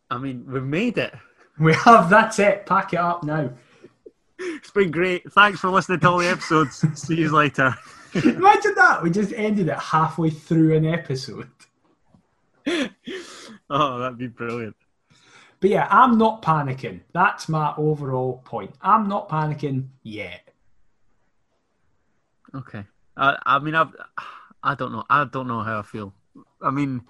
I 0.10 0.18
mean, 0.18 0.46
we 0.46 0.60
made 0.60 0.98
it. 0.98 1.14
We 1.58 1.74
have. 1.74 2.10
That's 2.10 2.38
it. 2.40 2.66
Pack 2.66 2.94
it 2.94 3.00
up 3.00 3.24
now. 3.24 3.50
It's 4.44 4.72
been 4.72 4.92
great. 4.92 5.32
Thanks 5.32 5.60
for 5.60 5.70
listening 5.70 6.00
to 6.02 6.10
all 6.10 6.18
the 6.18 6.30
episodes. 6.30 6.84
See 7.00 7.16
you 7.16 7.32
later. 7.32 7.76
Imagine 8.14 8.76
that. 8.76 9.00
We 9.02 9.10
just 9.10 9.34
ended 9.34 9.68
it 9.68 9.78
halfway 9.78 10.30
through 10.30 10.76
an 10.76 10.86
episode. 10.86 11.50
Oh, 13.70 14.00
that'd 14.00 14.18
be 14.18 14.28
brilliant. 14.28 14.76
But 15.60 15.70
yeah, 15.70 15.88
I'm 15.90 16.18
not 16.18 16.42
panicking. 16.42 17.02
That's 17.14 17.48
my 17.48 17.74
overall 17.78 18.42
point. 18.44 18.74
I'm 18.82 19.08
not 19.08 19.30
panicking 19.30 19.88
yet. 20.04 20.50
Okay. 22.56 22.84
I, 23.16 23.38
I 23.46 23.60
mean, 23.60 23.76
I've, 23.76 23.96
I 24.64 24.76
don't 24.76 24.92
know. 24.92 25.04
I 25.10 25.24
don't 25.26 25.48
know 25.48 25.62
how 25.62 25.80
I 25.80 25.84
feel. 25.84 26.14
I 26.62 26.72
mean, 26.72 27.02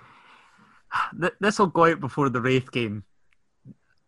th- 1.20 1.34
this 1.40 1.60
will 1.60 1.68
go 1.68 1.86
out 1.86 2.00
before 2.00 2.30
the 2.30 2.42
Raith 2.42 2.72
game. 2.72 3.04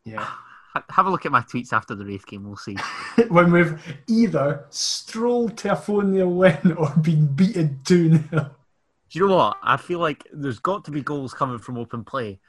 Yeah. 0.03 0.27
Ha- 0.73 0.83
Have 0.89 1.05
a 1.05 1.09
look 1.09 1.25
at 1.25 1.31
my 1.31 1.41
tweets 1.41 1.71
after 1.73 1.95
the 1.95 2.05
Raith 2.05 2.25
game. 2.25 2.43
We'll 2.45 2.55
see. 2.57 2.75
when 3.29 3.51
we've 3.51 3.81
either 4.07 4.65
strolled 4.69 5.57
to 5.59 5.71
a 5.73 5.75
4 5.75 6.01
0 6.11 6.27
win 6.29 6.73
or 6.77 6.89
been 7.01 7.27
beaten 7.27 7.79
2 7.85 8.09
0. 8.09 8.21
Do 8.29 9.19
you 9.19 9.27
know 9.27 9.35
what? 9.35 9.57
I 9.61 9.77
feel 9.77 9.99
like 9.99 10.27
there's 10.33 10.59
got 10.59 10.85
to 10.85 10.91
be 10.91 11.01
goals 11.01 11.33
coming 11.33 11.59
from 11.59 11.77
open 11.77 12.03
play, 12.03 12.39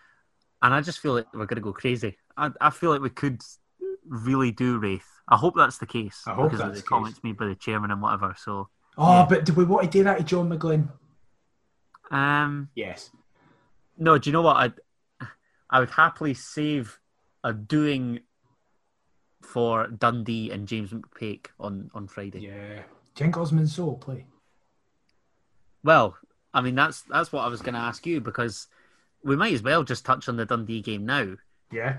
and 0.62 0.72
I 0.72 0.80
just 0.80 0.98
feel 1.00 1.12
like 1.14 1.26
we're 1.34 1.44
going 1.46 1.56
to 1.56 1.60
go 1.62 1.72
crazy. 1.74 2.16
I, 2.36 2.50
I 2.60 2.70
feel 2.70 2.90
like 2.90 3.02
we 3.02 3.10
could 3.10 3.42
really 4.06 4.50
do 4.50 4.78
Raith. 4.78 5.06
I 5.28 5.36
hope 5.36 5.54
that's 5.56 5.78
the 5.78 5.86
case 5.86 6.22
I 6.26 6.32
hope 6.34 6.50
because 6.50 6.60
of 6.60 6.68
that's 6.68 6.78
the 6.80 6.82
the 6.84 6.88
comments 6.88 7.20
made 7.22 7.36
by 7.36 7.46
the 7.46 7.54
chairman 7.54 7.90
and 7.90 8.00
whatever. 8.02 8.34
So, 8.38 8.68
Oh, 8.96 9.12
Yeah. 9.20 9.26
but 9.28 9.44
do 9.44 9.52
we 9.52 9.64
want 9.64 9.84
to 9.84 9.90
do 9.98 10.04
that 10.04 10.18
to 10.18 10.24
John 10.24 10.48
McGlynn? 10.48 10.88
um, 12.10 12.68
Yes. 12.74 13.10
no. 13.98 14.18
Do 14.18 14.28
you 14.30 14.32
know 14.32 14.42
what? 14.42 14.56
I 14.56 15.26
I 15.70 15.80
would 15.80 15.90
happily 15.90 16.34
save 16.34 16.98
a 17.44 17.52
doing 17.52 18.20
for 19.42 19.86
Dundee 19.86 20.50
and 20.50 20.66
James 20.66 20.90
McPake 20.90 21.46
on 21.60 21.90
on 21.94 22.08
Friday. 22.08 22.40
Yeah. 22.40 22.82
Cenk 23.14 23.36
Osman 23.36 23.68
Sow 23.68 23.92
play. 23.92 24.26
Well, 25.84 26.16
I 26.52 26.62
mean 26.62 26.74
that's 26.74 27.02
that's 27.02 27.30
what 27.30 27.42
I 27.42 27.48
was 27.48 27.62
going 27.62 27.74
to 27.74 27.80
ask 27.80 28.04
you 28.06 28.20
because 28.20 28.66
we 29.22 29.36
might 29.36 29.52
as 29.52 29.62
well 29.62 29.84
just 29.84 30.04
touch 30.04 30.28
on 30.28 30.36
the 30.36 30.46
Dundee 30.46 30.80
game 30.82 31.06
now. 31.06 31.36
Yeah. 31.70 31.98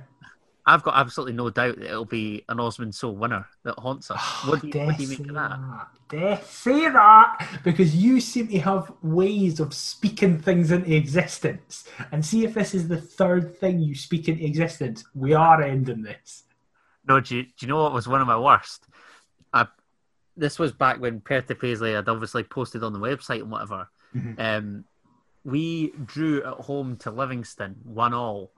I've 0.68 0.82
got 0.82 0.98
absolutely 0.98 1.34
no 1.34 1.52
doubt 1.52 1.78
that 1.78 1.86
it'll 1.86 2.06
be 2.06 2.44
an 2.50 2.60
Osman 2.60 2.92
Sow 2.92 3.12
winner 3.12 3.48
that 3.64 3.78
haunts 3.78 4.10
us. 4.10 4.20
What 4.48 4.62
do 4.62 4.68
you, 4.68 4.86
what 4.86 4.98
do 4.98 5.04
you 5.04 5.10
make 5.10 5.20
of 5.20 5.36
that? 5.36 5.88
Dare 6.10 6.42
say 6.44 6.90
that 6.90 7.60
because 7.64 7.96
you 7.96 8.20
seem 8.20 8.48
to 8.48 8.60
have 8.60 8.92
ways 9.04 9.60
of 9.60 9.76
speaking 9.76 10.40
things 10.40 10.72
into 10.72 10.96
existence. 10.96 11.88
And 12.12 12.26
see 12.26 12.46
if 12.46 12.56
this 12.56 12.74
is 12.74 12.88
the 12.88 13.00
third 13.00 13.56
thing 13.60 13.80
you 13.80 13.94
speak 13.94 14.28
into 14.28 14.44
existence. 14.44 15.04
We 15.14 15.34
are 15.34 15.62
ending 15.62 16.02
this. 16.02 16.44
No, 17.08 17.20
do 17.20 17.38
you, 17.38 17.44
do 17.44 17.50
you 17.60 17.68
know 17.68 17.84
what 17.84 17.94
was 17.94 18.08
one 18.08 18.22
of 18.22 18.28
my 18.28 18.40
worst? 18.40 18.88
I, 19.54 19.68
this 20.36 20.58
was 20.58 20.72
back 20.72 21.00
when 21.00 21.22
Perth 21.22 21.52
Paisley 21.60 21.94
had 21.94 22.10
obviously 22.10 22.44
posted 22.44 22.84
on 22.84 22.94
the 22.94 23.00
website 23.00 23.42
and 23.42 23.52
whatever. 23.52 23.88
Mhm. 24.16 24.40
Um, 24.40 24.86
we 25.44 25.94
drew 26.04 26.44
at 26.44 26.56
home 26.56 26.98
to 26.98 27.12
Livingston, 27.12 27.76
one 27.84 28.16
all. 28.16 28.52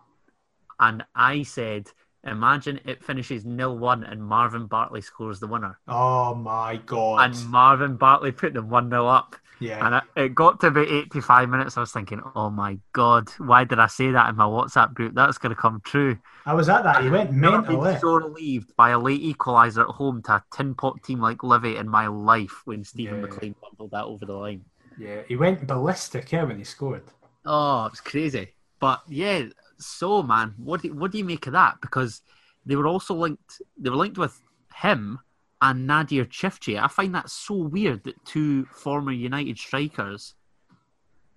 And 0.80 1.04
I 1.16 1.44
said, 1.44 1.90
imagine 2.24 2.80
it 2.86 3.04
finishes 3.04 3.46
nil 3.46 3.78
one 3.78 4.04
and 4.04 4.24
Marvin 4.24 4.68
Bartley 4.68 5.02
scores 5.02 5.40
the 5.40 5.48
winner. 5.48 5.80
Oh 5.88 6.36
my 6.36 6.78
god. 6.86 7.26
And 7.26 7.50
Marvin 7.50 7.96
Bartley 7.98 8.32
put 8.32 8.54
them 8.54 8.70
1 8.70 8.90
0 8.90 9.08
up. 9.08 9.36
yeah. 9.60 9.86
And 9.86 9.96
it, 9.96 10.04
it 10.24 10.36
got 10.36 10.60
to 10.62 10.68
about 10.68 10.88
85 10.88 11.50
minutes. 11.50 11.78
I 11.78 11.82
was 11.82 11.92
thinking, 11.92 12.22
oh 12.36 12.50
my 12.50 12.78
God, 12.94 13.30
why 13.38 13.64
did 13.64 13.80
I 13.80 13.88
say 13.88 14.12
that 14.12 14.30
in 14.30 14.36
my 14.36 14.46
WhatsApp 14.46 14.94
group? 14.94 15.16
That's 15.16 15.38
going 15.38 15.56
to 15.56 15.62
come 15.62 15.82
true. 15.84 16.18
I 16.46 16.54
was 16.54 16.70
at 16.70 16.84
that. 16.84 17.04
He 17.04 17.10
went 17.10 17.32
mental. 17.32 17.82
been 17.82 17.96
eh? 17.96 18.00
so 18.00 18.14
relieved 18.16 18.76
by 18.76 18.92
a 18.92 19.00
late 19.00 19.22
equaliser 19.22 19.82
at 19.88 19.96
home 19.96 20.22
to 20.24 20.34
a 20.34 20.44
tin 20.54 20.76
pot 20.76 21.02
team 21.04 21.20
like 21.20 21.44
Livy 21.44 21.76
in 21.78 21.90
my 21.90 22.08
life 22.08 22.62
when 22.66 22.84
Stephen 22.84 23.16
Yeah. 23.16 23.22
McLean 23.22 23.56
bundled 23.62 23.92
that 23.92 24.06
over 24.06 24.26
the 24.26 24.34
line. 24.34 24.66
Yeah, 24.98 25.22
he 25.28 25.36
went 25.36 25.68
ballistic 25.68 26.32
yeah, 26.32 26.44
when 26.44 26.58
he 26.58 26.64
scored. 26.64 27.04
Oh, 27.46 27.86
it 27.86 27.92
was 27.92 28.02
crazy. 28.02 28.54
But 28.80 29.02
yeah, 29.08 29.44
so 29.80 30.24
man, 30.24 30.54
what 30.58 30.82
do, 30.82 30.94
what 30.94 31.12
do 31.12 31.18
you 31.18 31.24
make 31.26 31.48
of 31.48 31.54
that? 31.54 31.76
Because 31.82 32.22
they 32.66 32.76
were 32.76 32.88
also 32.88 33.14
linked. 33.14 33.62
They 33.78 33.90
were 33.90 33.96
linked 33.96 34.18
with 34.18 34.42
him 34.76 35.20
and 35.62 35.88
Nadir 35.88 36.26
Ciftci. 36.26 36.82
I 36.82 36.88
find 36.88 37.16
that 37.16 37.30
so 37.30 37.56
weird 37.56 38.04
that 38.04 38.24
two 38.26 38.66
former 38.66 39.12
United 39.12 39.58
strikers 39.58 40.36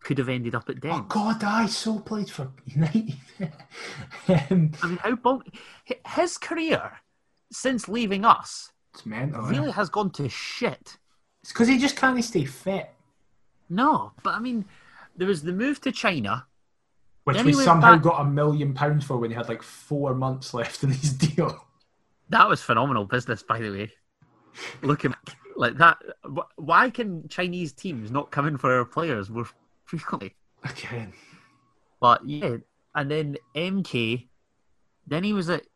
could 0.01 0.19
have 0.19 0.29
ended 0.29 0.55
up 0.55 0.69
at 0.69 0.77
Oh 0.85 1.03
God, 1.09 1.45
I 1.45 1.67
so 1.67 1.99
played 1.99 2.31
for 2.31 2.51
United. 2.65 3.15
um, 4.29 4.73
I 4.83 4.87
mean, 4.87 4.97
how 5.03 5.15
bon- 5.17 5.43
his 6.07 6.39
career 6.39 6.93
since 7.53 7.89
leaving 7.89 8.25
us 8.25 8.73
it's 8.95 9.05
mental. 9.07 9.43
really 9.43 9.71
has 9.73 9.89
gone 9.89 10.11
to 10.13 10.29
shit. 10.29 10.97
It's 11.43 11.53
because 11.53 11.69
he 11.69 11.79
just 11.79 11.97
can't 11.97 12.23
stay 12.25 12.45
fit, 12.45 12.91
No, 13.69 14.13
but 14.23 14.35
I 14.35 14.39
mean, 14.41 14.65
there 15.17 15.29
was 15.29 15.43
the 15.43 15.53
move 15.53 15.81
to 15.83 15.93
China. 15.93 16.47
Which 17.31 17.37
Then 17.39 17.47
we 17.47 17.53
somehow 17.65 17.95
back- 17.95 18.03
got 18.03 18.21
a 18.21 18.25
million 18.25 18.75
pounds 18.75 19.05
for 19.05 19.17
when 19.17 19.31
he 19.31 19.37
had 19.37 19.49
like 19.49 19.63
four 19.63 20.15
months 20.15 20.53
left 20.61 20.83
in 20.85 20.91
his 20.91 21.13
deal. 21.13 21.67
That 22.29 22.49
was 22.49 22.63
phenomenal 22.63 23.05
business, 23.05 23.43
by 23.43 23.59
the 23.61 23.71
way. 23.71 23.93
Looking 24.83 25.15
like 25.57 25.77
that, 25.79 25.99
why 26.57 26.91
can 26.91 27.29
Chinese 27.29 27.73
teams 27.73 28.11
not 28.11 28.31
come 28.31 28.47
in 28.47 28.57
for 28.59 28.73
our 28.79 28.85
players 28.85 29.31
more 29.31 29.47
frequently? 29.85 30.35
Again, 30.65 31.13
But 32.01 32.27
yeah, 32.29 32.57
and 32.95 33.11
then 33.11 33.37
MK, 33.55 34.29
then 35.07 35.25
he 35.25 35.33
was 35.33 35.49
at 35.51 35.67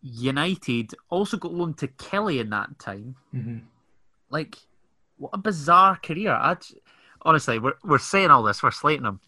United, 0.00 0.94
also 1.10 1.36
got 1.36 1.52
loaned 1.52 1.78
to 1.78 1.88
Kelly 1.88 2.38
in 2.38 2.50
that 2.50 2.78
time. 2.78 3.16
Mhm. 3.34 3.62
Like, 4.30 4.56
what 5.16 5.30
a 5.32 5.38
bizarre 5.38 5.96
career. 5.96 6.32
I 6.32 6.56
honestly, 7.22 7.58
we're 7.58 7.74
we're 7.84 7.98
saying 7.98 8.30
all 8.30 8.42
this, 8.42 8.62
we're 8.62 8.70
slating 8.70 9.06
him. 9.06 9.20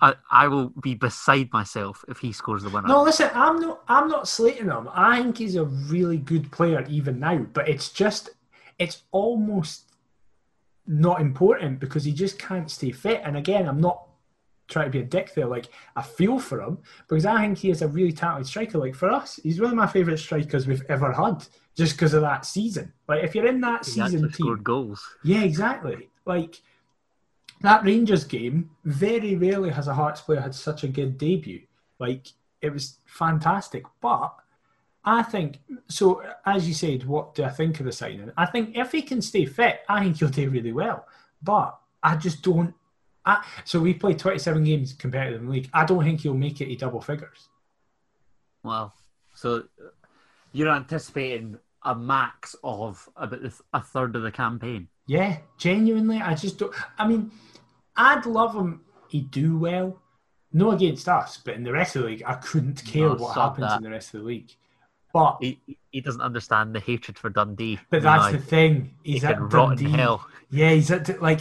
I, 0.00 0.14
I 0.30 0.48
will 0.48 0.68
be 0.68 0.94
beside 0.94 1.52
myself 1.52 2.04
if 2.08 2.18
he 2.18 2.32
scores 2.32 2.62
the 2.62 2.70
winner. 2.70 2.88
no, 2.88 3.02
listen, 3.02 3.30
I'm 3.34 3.60
not. 3.60 3.82
I'm 3.88 4.08
not 4.08 4.28
slating 4.28 4.66
him. 4.66 4.88
I 4.92 5.22
think 5.22 5.38
he's 5.38 5.56
a 5.56 5.64
really 5.64 6.18
good 6.18 6.50
player 6.52 6.84
even 6.88 7.18
now, 7.20 7.38
but 7.52 7.68
it's 7.68 7.90
just, 7.90 8.30
it's 8.78 9.02
almost 9.12 9.92
not 10.86 11.20
important 11.20 11.80
because 11.80 12.04
he 12.04 12.12
just 12.12 12.38
can't 12.38 12.70
stay 12.70 12.90
fit. 12.92 13.22
And 13.24 13.36
again, 13.36 13.66
I'm 13.66 13.80
not 13.80 14.06
trying 14.68 14.86
to 14.86 14.90
be 14.90 15.00
a 15.00 15.04
dick 15.04 15.34
there. 15.34 15.46
Like 15.46 15.68
I 15.96 16.02
feel 16.02 16.38
for 16.38 16.60
him 16.60 16.78
because 17.06 17.26
I 17.26 17.40
think 17.40 17.58
he 17.58 17.70
is 17.70 17.82
a 17.82 17.88
really 17.88 18.12
talented 18.12 18.46
striker. 18.46 18.78
Like 18.78 18.94
for 18.94 19.10
us, 19.10 19.40
he's 19.42 19.60
one 19.60 19.70
of 19.70 19.76
my 19.76 19.86
favourite 19.86 20.18
strikers 20.18 20.66
we've 20.66 20.84
ever 20.88 21.12
had, 21.12 21.46
just 21.76 21.92
because 21.92 22.14
of 22.14 22.22
that 22.22 22.46
season. 22.46 22.92
Like 23.08 23.24
if 23.24 23.34
you're 23.34 23.46
in 23.46 23.60
that 23.62 23.84
he 23.84 23.92
season 23.92 24.22
team, 24.22 24.32
scored 24.32 24.64
goals. 24.64 25.02
yeah, 25.22 25.42
exactly. 25.42 26.10
Like 26.26 26.60
that 27.64 27.84
Rangers 27.84 28.24
game, 28.24 28.70
very 28.84 29.36
rarely 29.36 29.70
has 29.70 29.88
a 29.88 29.94
Hearts 29.94 30.20
player 30.20 30.40
had 30.40 30.54
such 30.54 30.84
a 30.84 30.88
good 30.88 31.16
debut. 31.16 31.62
Like 31.98 32.28
it 32.60 32.72
was 32.72 32.98
fantastic. 33.06 33.84
But 34.00 34.34
I 35.04 35.22
think 35.22 35.60
so. 35.88 36.22
As 36.44 36.68
you 36.68 36.74
said, 36.74 37.04
what 37.04 37.34
do 37.34 37.44
I 37.44 37.48
think 37.48 37.80
of 37.80 37.86
the 37.86 37.92
signing? 37.92 38.30
I 38.36 38.46
think 38.46 38.76
if 38.76 38.92
he 38.92 39.02
can 39.02 39.22
stay 39.22 39.46
fit, 39.46 39.80
I 39.88 40.02
think 40.02 40.18
he'll 40.18 40.28
do 40.28 40.50
really 40.50 40.72
well. 40.72 41.06
But 41.42 41.78
I 42.02 42.16
just 42.16 42.42
don't. 42.42 42.74
I, 43.24 43.42
so 43.64 43.80
we 43.80 43.94
played 43.94 44.18
27 44.18 44.64
games 44.64 44.92
competitive 44.92 45.40
in 45.40 45.46
the 45.46 45.52
league. 45.52 45.70
I 45.72 45.86
don't 45.86 46.04
think 46.04 46.20
he'll 46.20 46.34
make 46.34 46.60
it 46.60 46.66
to 46.66 46.76
double 46.76 47.00
figures. 47.00 47.48
Wow. 48.62 48.92
So 49.34 49.64
you're 50.52 50.68
anticipating 50.68 51.58
a 51.82 51.94
max 51.94 52.54
of 52.62 53.08
about 53.16 53.40
a 53.72 53.80
third 53.80 54.16
of 54.16 54.22
the 54.22 54.30
campaign. 54.30 54.88
Yeah, 55.06 55.38
genuinely, 55.58 56.18
I 56.18 56.34
just 56.34 56.58
don't. 56.58 56.74
I 56.98 57.06
mean, 57.06 57.30
I'd 57.96 58.26
love 58.26 58.54
him. 58.54 58.80
He'd 59.08 59.30
do 59.30 59.58
well. 59.58 60.00
No 60.52 60.70
against 60.70 61.08
us, 61.08 61.36
but 61.44 61.54
in 61.54 61.62
the 61.64 61.72
rest 61.72 61.96
of 61.96 62.02
the 62.02 62.08
league, 62.08 62.22
I 62.26 62.34
couldn't 62.34 62.84
care 62.84 63.08
No, 63.08 63.14
what 63.16 63.34
happens 63.34 63.68
that. 63.68 63.78
in 63.78 63.82
the 63.82 63.90
rest 63.90 64.14
of 64.14 64.20
the 64.20 64.26
league. 64.26 64.50
But 65.12 65.38
He 65.40 65.60
he 65.90 66.00
doesn't 66.00 66.20
understand 66.20 66.74
the 66.74 66.80
hatred 66.80 67.18
for 67.18 67.28
Dundee. 67.30 67.78
but 67.90 68.02
that's 68.02 68.26
know, 68.26 68.32
the 68.32 68.44
thing. 68.44 68.94
He's 69.02 69.24
at 69.24 69.48
Dundee. 69.50 69.90
hell. 69.90 70.26
Yeah, 70.50 70.70
he's 70.70 70.90
at 70.90 71.20
like. 71.20 71.40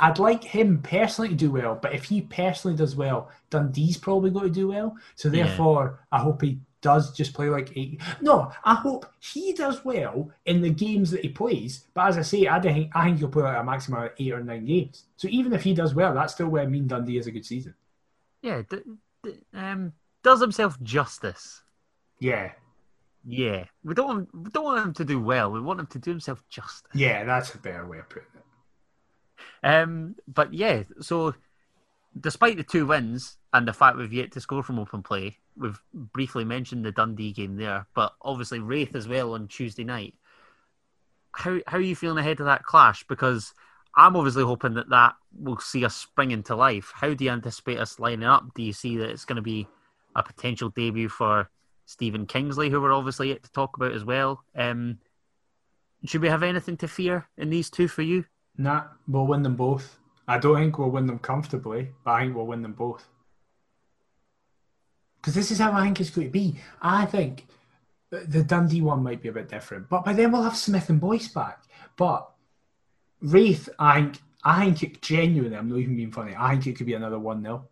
I'd 0.00 0.18
like 0.18 0.42
him 0.42 0.82
personally 0.82 1.28
to 1.28 1.34
do 1.36 1.52
well, 1.52 1.78
but 1.80 1.94
if 1.94 2.04
he 2.06 2.22
personally 2.22 2.76
does 2.76 2.96
well, 2.96 3.30
Dundee's 3.50 3.96
probably 3.96 4.30
going 4.30 4.48
to 4.48 4.50
do 4.52 4.66
well. 4.68 4.96
So 5.14 5.28
Yeah. 5.28 5.44
therefore, 5.46 6.00
I 6.10 6.18
hope 6.18 6.42
he 6.42 6.58
does 6.82 7.16
just 7.16 7.32
play 7.32 7.48
like 7.48 7.72
eight. 7.76 8.00
No, 8.20 8.52
I 8.64 8.74
hope 8.74 9.06
he 9.20 9.52
does 9.54 9.84
well 9.84 10.30
in 10.44 10.60
the 10.60 10.68
games 10.70 11.10
that 11.12 11.22
he 11.22 11.28
plays. 11.30 11.84
But 11.94 12.08
as 12.08 12.18
I 12.18 12.22
say, 12.22 12.48
I 12.48 12.60
think 12.60 12.90
I 12.94 13.04
think 13.04 13.18
he'll 13.18 13.28
play 13.28 13.44
like 13.44 13.56
a 13.58 13.64
maximum 13.64 14.02
of 14.02 14.10
eight 14.18 14.32
or 14.32 14.42
nine 14.42 14.66
games. 14.66 15.04
So 15.16 15.28
even 15.30 15.52
if 15.52 15.62
he 15.62 15.72
does 15.74 15.94
well, 15.94 16.12
that's 16.12 16.34
still 16.34 16.48
where 16.48 16.68
mean 16.68 16.86
Dundee 16.88 17.16
is 17.18 17.26
a 17.26 17.30
good 17.30 17.46
season. 17.46 17.74
Yeah, 18.42 18.62
d- 18.68 18.82
d- 19.22 19.38
um, 19.54 19.92
does 20.22 20.40
himself 20.40 20.80
justice. 20.82 21.62
Yeah, 22.18 22.52
Yeah, 23.24 23.64
we 23.84 23.94
don't 23.94 24.06
want, 24.06 24.28
we 24.34 24.50
don't 24.50 24.64
want 24.64 24.86
him 24.86 24.94
to 24.94 25.04
do 25.04 25.20
well. 25.20 25.50
We 25.50 25.60
want 25.60 25.80
him 25.80 25.86
to 25.86 25.98
do 25.98 26.10
himself 26.10 26.42
justice. 26.48 26.90
yeah, 26.94 27.24
that's 27.24 27.54
a 27.54 27.58
better 27.58 27.86
way 27.86 27.98
of 28.00 28.08
putting 28.08 28.28
it. 28.34 29.66
Um, 29.66 30.16
but 30.26 30.52
yeah, 30.52 30.82
so 31.00 31.34
despite 32.18 32.56
the 32.56 32.64
two 32.64 32.86
wins 32.86 33.38
and 33.52 33.68
the 33.68 33.72
fact 33.72 33.96
we've 33.96 34.12
yet 34.12 34.32
to 34.32 34.40
score 34.40 34.62
from 34.62 34.78
open 34.78 35.02
play, 35.02 35.36
we've 35.56 35.80
briefly 35.92 36.44
mentioned 36.44 36.84
the 36.84 36.92
Dundee 36.92 37.32
game 37.32 37.56
there, 37.56 37.86
but 37.94 38.12
obviously 38.22 38.60
Raith 38.60 38.94
as 38.94 39.06
well 39.06 39.34
on 39.34 39.48
Tuesday 39.48 39.84
night. 39.84 40.14
How 41.32 41.58
how 41.66 41.78
are 41.78 41.82
you 41.82 41.96
feeling 41.96 42.18
ahead 42.18 42.40
of 42.40 42.46
that 42.46 42.64
clash? 42.64 43.04
Because 43.08 43.54
I'm 43.94 44.16
obviously 44.16 44.44
hoping 44.44 44.74
that 44.74 44.90
that 44.90 45.14
will 45.38 45.58
see 45.58 45.84
us 45.84 45.94
spring 45.94 46.30
into 46.30 46.56
life. 46.56 46.92
How 46.94 47.12
do 47.12 47.24
you 47.24 47.30
anticipate 47.30 47.78
us 47.78 47.98
lining 47.98 48.24
up? 48.24 48.54
Do 48.54 48.62
you 48.62 48.72
see 48.72 48.96
that 48.98 49.10
it's 49.10 49.24
going 49.24 49.36
to 49.36 49.42
be 49.42 49.66
a 50.16 50.22
potential 50.22 50.70
debut 50.70 51.08
for 51.08 51.50
Stephen 51.86 52.26
Kingsley, 52.26 52.70
who 52.70 52.80
we're 52.80 52.92
obviously 52.92 53.28
yet 53.28 53.42
to 53.42 53.52
talk 53.52 53.76
about 53.76 53.92
as 53.92 54.04
well? 54.04 54.44
Um, 54.56 54.98
should 56.04 56.22
we 56.22 56.28
have 56.28 56.42
anything 56.42 56.76
to 56.78 56.88
fear 56.88 57.28
in 57.36 57.50
these 57.50 57.70
two 57.70 57.88
for 57.88 58.02
you? 58.02 58.24
Nah, 58.56 58.84
we'll 59.06 59.26
win 59.26 59.42
them 59.42 59.56
both. 59.56 59.98
I 60.26 60.38
don't 60.38 60.56
think 60.56 60.78
we'll 60.78 60.90
win 60.90 61.06
them 61.06 61.18
comfortably, 61.18 61.90
but 62.04 62.12
I 62.12 62.20
think 62.22 62.36
we'll 62.36 62.46
win 62.46 62.62
them 62.62 62.72
both. 62.72 63.08
Because 65.22 65.34
this 65.34 65.52
is 65.52 65.58
how 65.58 65.70
I 65.72 65.84
think 65.84 66.00
it's 66.00 66.10
going 66.10 66.26
to 66.26 66.32
be. 66.32 66.56
I 66.80 67.04
think 67.06 67.46
the 68.10 68.42
Dundee 68.42 68.80
one 68.80 69.04
might 69.04 69.22
be 69.22 69.28
a 69.28 69.32
bit 69.32 69.48
different, 69.48 69.88
but 69.88 70.04
by 70.04 70.12
then 70.12 70.32
we'll 70.32 70.42
have 70.42 70.56
Smith 70.56 70.90
and 70.90 71.00
Boyce 71.00 71.28
back. 71.28 71.62
But 71.96 72.28
Raith, 73.20 73.68
I 73.78 74.00
think, 74.00 74.18
I 74.42 74.64
think 74.64 74.82
it 74.82 75.00
genuinely, 75.00 75.56
I'm 75.56 75.68
not 75.68 75.78
even 75.78 75.94
being 75.94 76.10
funny, 76.10 76.34
I 76.36 76.50
think 76.50 76.66
it 76.66 76.76
could 76.76 76.86
be 76.86 76.94
another 76.94 77.20
1 77.20 77.40
0. 77.40 77.68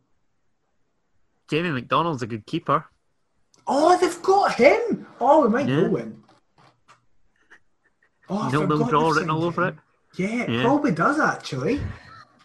Jamie 1.48 1.72
McDonald's 1.72 2.22
a 2.22 2.28
good 2.28 2.46
keeper. 2.46 2.84
Oh, 3.66 3.98
they've 3.98 4.22
got 4.22 4.54
him! 4.54 5.06
Oh, 5.20 5.42
we 5.42 5.48
might 5.48 5.68
Yeah. 5.68 5.80
go 5.88 5.96
in. 5.96 6.22
Oh, 8.28 8.48
nil 8.48 8.62
forgot 8.62 8.88
draw 8.90 9.10
written 9.10 9.30
all 9.30 9.42
over 9.44 9.66
it. 9.68 9.74
Yeah, 10.14 10.42
it 10.44 10.50
Yeah. 10.50 10.62
probably 10.62 10.92
does 10.92 11.18
actually. 11.18 11.80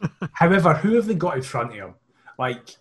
However, 0.34 0.74
who 0.74 0.96
have 0.96 1.06
they 1.06 1.14
got 1.14 1.38
in 1.38 1.44
front 1.44 1.70
of 1.70 1.76
him? 1.76 1.94
Like, 2.40 2.76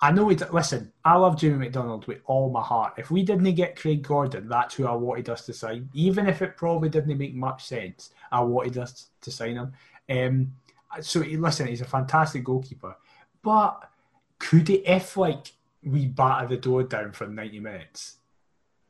I 0.00 0.12
know 0.12 0.30
it. 0.30 0.54
Listen, 0.54 0.92
I 1.04 1.16
love 1.16 1.36
Jamie 1.38 1.58
McDonald 1.58 2.06
with 2.06 2.20
all 2.26 2.50
my 2.50 2.62
heart. 2.62 2.94
If 2.98 3.10
we 3.10 3.24
didn't 3.24 3.52
get 3.54 3.76
Craig 3.76 4.02
Gordon, 4.02 4.48
that's 4.48 4.74
who 4.74 4.86
I 4.86 4.94
wanted 4.94 5.28
us 5.28 5.44
to 5.46 5.52
sign. 5.52 5.88
Even 5.92 6.28
if 6.28 6.40
it 6.40 6.56
probably 6.56 6.88
didn't 6.88 7.18
make 7.18 7.34
much 7.34 7.66
sense, 7.66 8.10
I 8.30 8.40
wanted 8.40 8.78
us 8.78 9.08
to 9.20 9.30
sign 9.30 9.56
him. 9.56 9.72
Um, 10.08 10.54
so 11.00 11.20
listen, 11.20 11.66
he's 11.66 11.80
a 11.80 11.86
fantastic 11.86 12.44
goalkeeper. 12.44 12.96
But 13.42 13.90
could 14.38 14.68
he, 14.68 14.76
if 14.86 15.16
like 15.16 15.52
we 15.82 16.06
batter 16.06 16.46
the 16.46 16.56
door 16.56 16.84
down 16.84 17.12
for 17.12 17.26
90 17.26 17.58
minutes, 17.58 18.16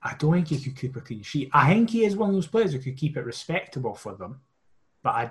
I 0.03 0.15
don't 0.19 0.33
think 0.33 0.49
he 0.49 0.59
could 0.59 0.77
keep 0.77 0.97
a 0.97 1.01
clean 1.01 1.23
sheet. 1.23 1.51
I 1.53 1.73
think 1.73 1.91
he 1.91 2.05
is 2.05 2.17
one 2.17 2.29
of 2.31 2.35
those 2.35 2.47
players 2.47 2.73
who 2.73 2.81
could 2.81 2.97
keep 2.97 3.17
it 3.17 3.25
respectable 3.25 3.95
for 3.95 4.15
them. 4.15 4.41
But 5.03 5.11
I, 5.11 5.31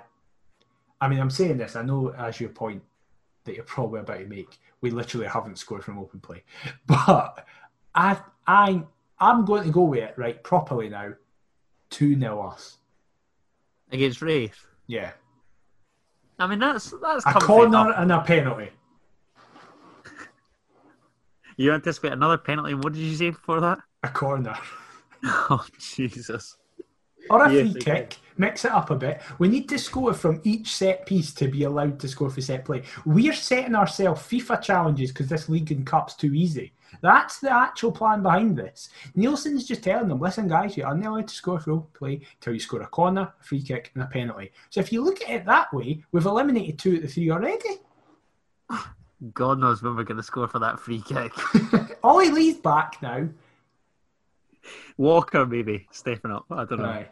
I 1.00 1.08
mean, 1.08 1.20
I'm 1.20 1.30
saying 1.30 1.58
this. 1.58 1.76
I 1.76 1.82
know 1.82 2.12
as 2.12 2.40
your 2.40 2.50
point 2.50 2.82
that 3.48 3.56
you're 3.56 3.64
probably 3.64 4.00
about 4.00 4.18
to 4.18 4.26
make, 4.26 4.58
we 4.80 4.90
literally 4.90 5.26
haven't 5.26 5.58
scored 5.58 5.82
from 5.82 5.98
open 5.98 6.20
play. 6.20 6.44
But 6.86 7.46
I, 7.94 8.18
I, 8.46 8.82
I'm 9.18 9.44
going 9.44 9.64
to 9.64 9.70
go 9.70 9.82
with 9.82 10.00
it 10.00 10.14
right 10.16 10.40
properly 10.44 10.88
now. 10.88 11.14
Two 11.90 12.18
0 12.18 12.40
us 12.42 12.76
against 13.90 14.20
Raith. 14.20 14.66
Yeah, 14.86 15.12
I 16.38 16.46
mean 16.46 16.58
that's 16.58 16.92
that's 17.02 17.24
a 17.26 17.32
corner 17.32 17.92
and 17.96 18.12
a 18.12 18.20
penalty. 18.20 18.70
You 21.56 21.72
anticipate 21.72 22.12
another 22.12 22.38
penalty? 22.38 22.74
What 22.74 22.92
did 22.92 23.00
you 23.00 23.16
say 23.16 23.30
before 23.30 23.60
that? 23.60 23.78
A 24.04 24.08
corner. 24.10 24.56
Oh 25.24 25.64
Jesus! 25.80 26.56
Or 27.30 27.42
a 27.44 27.52
Yes, 27.52 27.72
free 27.72 27.80
kick, 27.80 28.16
mix 28.38 28.64
it 28.64 28.72
up 28.72 28.90
a 28.90 28.94
bit. 28.94 29.20
We 29.38 29.48
need 29.48 29.68
to 29.68 29.78
score 29.78 30.14
from 30.14 30.40
each 30.44 30.74
set 30.74 31.06
piece 31.06 31.32
to 31.34 31.48
be 31.48 31.64
allowed 31.64 32.00
to 32.00 32.08
score 32.08 32.30
for 32.30 32.40
set 32.40 32.64
play. 32.64 32.82
We're 33.04 33.32
setting 33.32 33.74
ourselves 33.74 34.22
FIFA 34.22 34.62
challenges 34.62 35.10
because 35.10 35.28
this 35.28 35.48
league 35.48 35.70
and 35.72 35.86
cup's 35.86 36.14
too 36.14 36.34
easy. 36.34 36.72
That's 37.00 37.38
the 37.38 37.52
actual 37.52 37.92
plan 37.92 38.22
behind 38.22 38.56
this. 38.56 38.88
Neilson's 39.14 39.66
just 39.66 39.82
telling 39.82 40.08
them, 40.08 40.20
listen, 40.20 40.48
guys, 40.48 40.76
you're 40.76 40.88
only 40.88 41.06
allowed 41.06 41.28
to 41.28 41.34
score 41.34 41.60
for 41.60 41.86
play 41.94 42.22
till 42.40 42.54
you 42.54 42.60
score 42.60 42.82
a 42.82 42.86
corner, 42.86 43.32
a 43.38 43.44
free 43.44 43.62
kick, 43.62 43.90
and 43.94 44.02
a 44.02 44.06
penalty. 44.06 44.52
So 44.70 44.80
if 44.80 44.92
you 44.92 45.04
look 45.04 45.22
at 45.22 45.30
it 45.30 45.46
that 45.46 45.72
way, 45.72 46.02
we've 46.12 46.26
eliminated 46.26 46.78
two 46.78 46.96
of 46.96 47.02
the 47.02 47.08
three 47.08 47.30
already. 47.30 47.80
God 49.34 49.58
knows 49.58 49.82
when 49.82 49.96
we're 49.96 50.04
going 50.04 50.16
to 50.16 50.22
score 50.22 50.48
for 50.48 50.60
that 50.60 50.78
free 50.78 51.02
kick. 51.02 51.32
Ollie 52.04 52.30
Lee's 52.30 52.58
back 52.58 53.02
now. 53.02 53.28
Walker 54.96 55.46
maybe 55.46 55.86
stepping 55.90 56.30
up. 56.30 56.44
I 56.50 56.64
don't 56.64 56.80
know. 56.80 57.04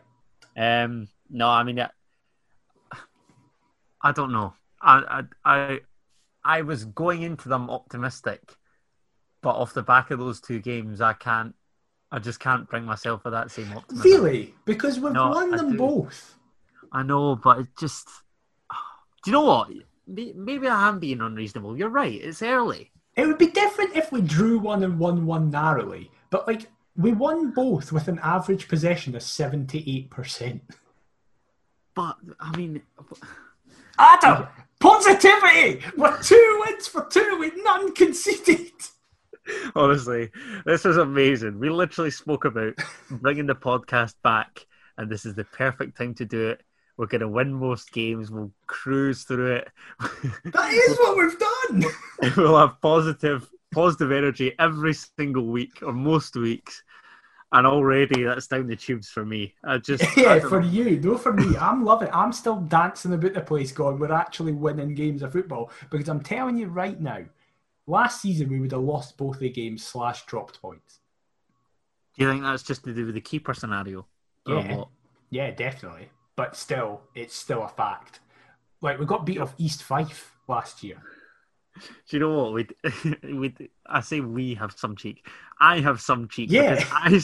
Aye. 0.56 0.82
Um, 0.82 1.08
no, 1.30 1.48
I 1.48 1.62
mean, 1.62 1.80
I, 1.80 1.88
I 4.02 4.12
don't 4.12 4.32
know. 4.32 4.54
I, 4.80 5.22
I, 5.44 5.56
I, 5.58 5.80
I 6.44 6.62
was 6.62 6.84
going 6.84 7.22
into 7.22 7.48
them 7.48 7.70
optimistic, 7.70 8.40
but 9.42 9.56
off 9.56 9.74
the 9.74 9.82
back 9.82 10.10
of 10.10 10.18
those 10.18 10.40
two 10.40 10.60
games, 10.60 11.00
I 11.00 11.12
can't. 11.12 11.54
I 12.12 12.20
just 12.20 12.38
can't 12.38 12.70
bring 12.70 12.84
myself 12.84 13.22
for 13.22 13.30
that 13.30 13.50
same 13.50 13.72
optimism. 13.72 14.10
Really? 14.10 14.54
Because 14.64 15.00
we've 15.00 15.12
No, 15.12 15.30
won 15.30 15.52
I 15.52 15.56
them 15.56 15.72
do. 15.72 15.78
both. 15.78 16.36
I 16.92 17.02
know, 17.02 17.34
but 17.34 17.58
it 17.58 17.66
just. 17.78 18.08
Do 19.24 19.30
you 19.30 19.32
know 19.32 19.42
what? 19.42 19.70
Maybe 20.06 20.68
I 20.68 20.86
am 20.88 21.00
being 21.00 21.20
unreasonable. 21.20 21.76
You're 21.76 21.88
right. 21.88 22.14
It's 22.14 22.42
early. 22.42 22.92
It 23.16 23.26
would 23.26 23.38
be 23.38 23.48
different 23.48 23.96
if 23.96 24.12
we 24.12 24.20
drew 24.20 24.58
one 24.60 24.84
and 24.84 25.00
won 25.00 25.26
one 25.26 25.50
narrowly, 25.50 26.10
but 26.30 26.46
like 26.46 26.68
we 26.96 27.12
won 27.12 27.50
both 27.50 27.90
with 27.90 28.06
an 28.06 28.20
average 28.22 28.68
possession 28.68 29.16
of 29.16 29.22
seventy-eight 29.22 30.10
percent. 30.10 30.62
But 31.96 32.16
I 32.38 32.56
mean, 32.56 32.82
Adam, 33.98 34.46
positivity. 34.78 35.82
We're 35.96 36.22
two 36.22 36.62
wins 36.64 36.86
for 36.86 37.06
two 37.10 37.38
with 37.40 37.54
none 37.56 37.92
conceded. 37.94 38.70
honestly, 39.74 40.30
this 40.64 40.84
is 40.84 40.96
amazing. 40.96 41.58
We 41.58 41.70
literally 41.70 42.10
spoke 42.10 42.44
about 42.44 42.74
bringing 43.10 43.46
the 43.46 43.54
podcast 43.54 44.14
back, 44.22 44.66
and 44.98 45.10
this 45.10 45.26
is 45.26 45.34
the 45.34 45.44
perfect 45.44 45.96
time 45.96 46.14
to 46.14 46.24
do 46.24 46.48
it. 46.48 46.62
We're 46.96 47.06
going 47.06 47.20
to 47.20 47.28
win 47.28 47.52
most 47.52 47.92
games. 47.92 48.30
We'll 48.30 48.52
cruise 48.66 49.24
through 49.24 49.56
it. 49.56 49.68
That 50.44 50.72
is 50.72 50.96
what 50.98 51.16
we've 51.16 51.38
done. 51.38 52.32
we'll 52.36 52.58
have 52.58 52.80
positive, 52.80 53.48
positive 53.74 54.12
energy 54.12 54.54
every 54.58 54.94
single 54.94 55.46
week 55.46 55.82
or 55.82 55.92
most 55.92 56.36
weeks. 56.36 56.82
And 57.52 57.66
already 57.66 58.24
that's 58.24 58.48
down 58.48 58.66
the 58.66 58.76
tubes 58.76 59.08
for 59.08 59.24
me. 59.24 59.54
I 59.64 59.78
just 59.78 60.04
yeah, 60.16 60.38
don't 60.38 60.48
for 60.48 60.60
know. 60.60 60.68
you, 60.68 61.00
no, 61.00 61.16
for 61.16 61.32
me. 61.32 61.56
I'm 61.56 61.84
loving. 61.84 62.08
it. 62.08 62.14
I'm 62.14 62.32
still 62.32 62.56
dancing 62.56 63.12
about 63.12 63.34
the 63.34 63.40
place, 63.40 63.70
going. 63.70 63.98
We're 63.98 64.12
actually 64.12 64.52
winning 64.52 64.94
games 64.94 65.22
of 65.22 65.32
football 65.32 65.70
because 65.90 66.08
I'm 66.08 66.20
telling 66.22 66.56
you 66.56 66.66
right 66.66 67.00
now. 67.00 67.24
Last 67.86 68.20
season 68.20 68.48
we 68.48 68.58
would 68.58 68.72
have 68.72 68.80
lost 68.80 69.16
both 69.16 69.38
the 69.38 69.48
games 69.48 69.84
slash 69.84 70.26
dropped 70.26 70.60
points. 70.60 70.98
Do 72.18 72.24
you 72.24 72.30
think 72.30 72.42
that's 72.42 72.64
just 72.64 72.82
to 72.84 72.92
do 72.92 73.06
with 73.06 73.14
the 73.14 73.20
keeper 73.20 73.54
scenario? 73.54 74.06
Yeah. 74.46 74.84
Yeah, 75.30 75.50
definitely. 75.52 76.08
But 76.34 76.56
still, 76.56 77.02
it's 77.14 77.36
still 77.36 77.62
a 77.62 77.68
fact. 77.68 78.20
Like 78.80 78.98
we 78.98 79.06
got 79.06 79.24
beat 79.24 79.38
off 79.38 79.54
East 79.58 79.82
Fife 79.82 80.36
last 80.48 80.82
year. 80.82 81.02
Do 82.08 82.16
you 82.16 82.20
know 82.20 82.42
what? 82.42 82.52
We'd, 82.52 82.74
we'd, 83.22 83.68
I 83.86 84.00
say 84.00 84.20
we 84.20 84.54
have 84.54 84.72
some 84.76 84.96
cheek. 84.96 85.26
I 85.60 85.80
have 85.80 86.00
some 86.00 86.28
cheek. 86.28 86.50
Yeah. 86.50 86.84
I, 86.92 87.20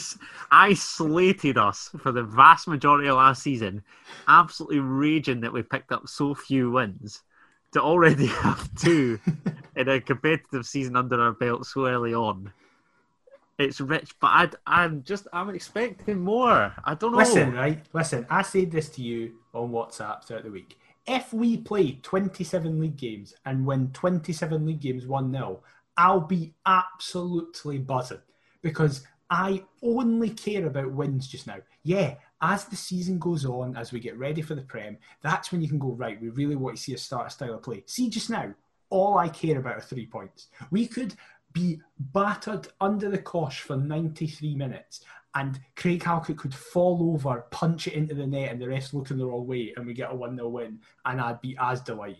I, 0.51 0.69
I 0.69 0.73
slated 0.73 1.57
us 1.57 1.89
for 1.99 2.11
the 2.11 2.23
vast 2.23 2.67
majority 2.67 3.07
of 3.07 3.17
last 3.17 3.43
season, 3.43 3.83
absolutely 4.27 4.79
raging 4.79 5.41
that 5.41 5.53
we 5.53 5.61
picked 5.61 5.91
up 5.91 6.07
so 6.07 6.33
few 6.33 6.71
wins 6.71 7.21
to 7.73 7.81
already 7.81 8.25
have 8.43 8.73
two 8.75 9.19
in 9.75 9.89
a 9.89 9.99
competitive 9.99 10.65
season 10.65 10.95
under 10.95 11.19
our 11.19 11.33
belt 11.33 11.65
so 11.65 11.85
early 11.87 12.13
on. 12.13 12.51
It's 13.59 13.79
rich, 13.79 14.15
but 14.19 14.27
I'd, 14.27 14.55
I'm 14.65 15.03
just 15.03 15.27
I'm 15.31 15.49
expecting 15.49 16.19
more. 16.19 16.73
I 16.83 16.95
don't 16.95 17.11
know. 17.11 17.19
Listen, 17.19 17.53
right? 17.53 17.79
Listen, 17.93 18.25
I 18.29 18.41
said 18.41 18.71
this 18.71 18.89
to 18.89 19.03
you 19.03 19.33
on 19.53 19.69
WhatsApp 19.69 20.25
throughout 20.25 20.43
the 20.43 20.49
week. 20.49 20.79
If 21.05 21.33
we 21.33 21.57
play 21.57 21.99
27 22.01 22.79
league 22.79 22.95
games 22.95 23.33
and 23.45 23.65
win 23.65 23.91
27 23.91 24.65
league 24.65 24.79
games 24.79 25.05
1 25.05 25.31
0, 25.31 25.61
I'll 25.97 26.21
be 26.21 26.53
absolutely 26.65 27.77
buzzing 27.79 28.21
because 28.61 29.05
I 29.29 29.63
only 29.81 30.29
care 30.29 30.65
about 30.65 30.91
wins 30.91 31.27
just 31.27 31.47
now. 31.47 31.57
Yeah, 31.83 32.15
as 32.41 32.65
the 32.65 32.75
season 32.75 33.19
goes 33.19 33.45
on, 33.45 33.75
as 33.75 33.91
we 33.91 33.99
get 33.99 34.17
ready 34.17 34.41
for 34.41 34.55
the 34.55 34.61
Prem, 34.61 34.97
that's 35.21 35.51
when 35.51 35.61
you 35.61 35.67
can 35.67 35.79
go, 35.79 35.91
right, 35.91 36.21
we 36.21 36.29
really 36.29 36.55
want 36.55 36.77
to 36.77 36.81
see 36.81 36.93
a 36.93 36.97
start 36.97 37.31
style 37.31 37.55
of 37.55 37.63
play. 37.63 37.83
See, 37.85 38.09
just 38.09 38.29
now, 38.29 38.53
all 38.89 39.17
I 39.17 39.29
care 39.29 39.59
about 39.59 39.77
are 39.77 39.81
three 39.81 40.05
points. 40.05 40.47
We 40.71 40.87
could 40.87 41.15
be 41.51 41.81
battered 41.99 42.67
under 42.81 43.09
the 43.09 43.17
cosh 43.17 43.61
for 43.61 43.75
93 43.75 44.55
minutes 44.55 45.01
and 45.35 45.59
Craig 45.75 46.03
Halkett 46.03 46.37
could 46.37 46.53
fall 46.53 47.13
over, 47.13 47.45
punch 47.49 47.87
it 47.87 47.93
into 47.93 48.13
the 48.13 48.27
net, 48.27 48.51
and 48.51 48.61
the 48.61 48.67
rest 48.67 48.93
looking 48.93 49.17
the 49.17 49.25
wrong 49.25 49.47
way, 49.47 49.73
and 49.75 49.85
we 49.85 49.93
get 49.93 50.11
a 50.11 50.15
1 50.15 50.35
0 50.35 50.47
win, 50.49 50.79
and 51.05 51.19
I'd 51.19 51.41
be 51.41 51.57
as 51.59 51.81
delighted. 51.81 52.17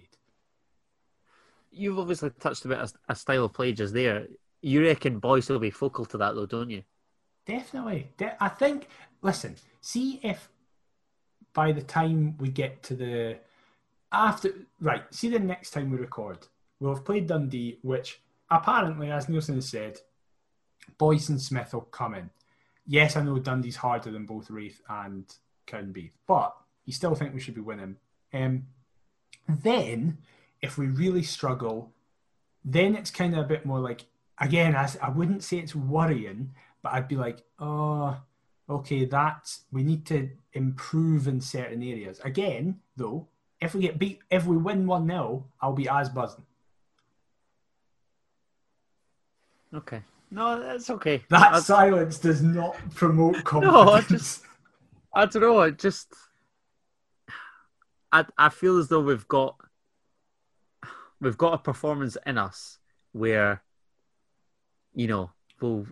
You've 1.72 2.00
obviously 2.00 2.32
touched 2.40 2.66
about 2.66 2.92
a, 3.08 3.12
a 3.12 3.16
style 3.16 3.46
of 3.46 3.54
play 3.54 3.72
just 3.72 3.94
there. 3.94 4.28
You 4.62 4.86
reckon 4.86 5.20
boys 5.20 5.50
will 5.50 5.60
be 5.60 5.72
focal 5.72 6.06
to 6.06 6.18
that 6.18 6.36
though, 6.36 6.46
don't 6.46 6.70
you? 6.70 6.84
Definitely. 7.46 8.10
De- 8.18 8.42
I 8.42 8.50
think, 8.50 8.88
listen, 9.22 9.56
see 9.82 10.20
if 10.24 10.50
by 11.54 11.72
the 11.72 11.82
time 11.82 12.38
we 12.38 12.50
get 12.50 12.84
to 12.84 12.96
the. 12.96 13.38
After. 14.12 14.54
Right, 14.80 15.04
see 15.12 15.30
the 15.30 15.40
next 15.40 15.72
time 15.72 15.92
we 15.92 15.98
record, 15.98 16.48
we'll 16.80 16.96
have 16.96 17.06
played 17.06 17.28
Dundee, 17.28 17.80
which 17.82 18.22
apparently, 18.50 19.12
as 19.12 19.26
Neilson 19.26 19.56
has 19.56 19.70
said, 19.70 19.98
Boyce 20.98 21.30
and 21.30 21.42
Smith 21.42 21.74
will 21.74 21.82
come 21.82 22.16
in. 22.16 22.30
Yes, 22.86 23.16
I 23.16 23.24
know 23.24 23.40
Dundee's 23.40 23.78
harder 23.78 24.12
than 24.12 24.26
both 24.26 24.50
Raith 24.50 24.82
and 24.90 25.26
Cowdenbeath, 25.68 26.12
but 26.28 26.56
you 26.86 26.94
still 26.94 27.16
think 27.16 27.34
we 27.34 27.40
should 27.40 27.56
be 27.56 27.62
winning. 27.62 27.98
Um, 28.34 28.68
then, 29.48 30.18
if 30.62 30.78
we 30.78 30.88
really 30.88 31.24
struggle, 31.24 31.92
then 32.66 32.96
it's 32.96 33.12
kind 33.12 33.34
of 33.34 33.40
a 33.40 33.48
bit 33.48 33.66
more 33.66 33.80
like, 33.80 34.06
again, 34.40 34.76
I, 34.76 34.90
I 35.02 35.10
wouldn't 35.10 35.44
say 35.44 35.58
it's 35.58 35.76
worrying, 35.76 36.54
but 36.82 36.94
I'd 36.94 37.08
be 37.08 37.16
like, 37.16 37.44
oh, 37.60 38.18
okay, 38.70 39.06
that's, 39.06 39.62
we 39.72 39.84
need 39.84 40.06
to 40.08 40.30
improve 40.54 41.28
in 41.28 41.42
certain 41.42 41.82
areas. 41.82 42.20
Again, 42.24 42.80
though, 42.96 43.28
if 43.62 43.74
we 43.74 43.82
get 43.82 44.00
beat, 44.00 44.20
if 44.30 44.46
we 44.46 44.58
win 44.58 44.88
1 44.88 45.08
0, 45.08 45.46
I'll 45.62 45.74
be 45.74 45.88
as 45.88 46.10
buzzing. 46.10 46.46
Okay. 49.74 50.02
No, 50.34 50.60
that's 50.60 50.90
okay. 50.90 51.24
That 51.30 51.62
silence 51.64 52.18
does 52.18 52.42
not 52.42 52.76
promote 52.96 53.44
confidence. 53.44 53.74
No, 53.86 53.92
I 53.92 54.02
just- 54.02 54.44
I 55.16 55.26
don't 55.28 55.42
know. 55.44 55.60
I 55.60 55.70
just, 55.70 56.08
I 58.12 58.26
I 58.38 58.50
feel 58.50 58.80
as 58.80 58.88
though 58.88 59.00
we've 59.02 59.28
got, 59.28 59.56
we've 61.22 61.38
got 61.38 61.54
a 61.54 61.58
performance 61.60 62.18
in 62.26 62.40
us 62.40 62.80
where, 63.12 63.62
you 64.96 65.06
know, 65.08 65.30
we'll 65.62 65.86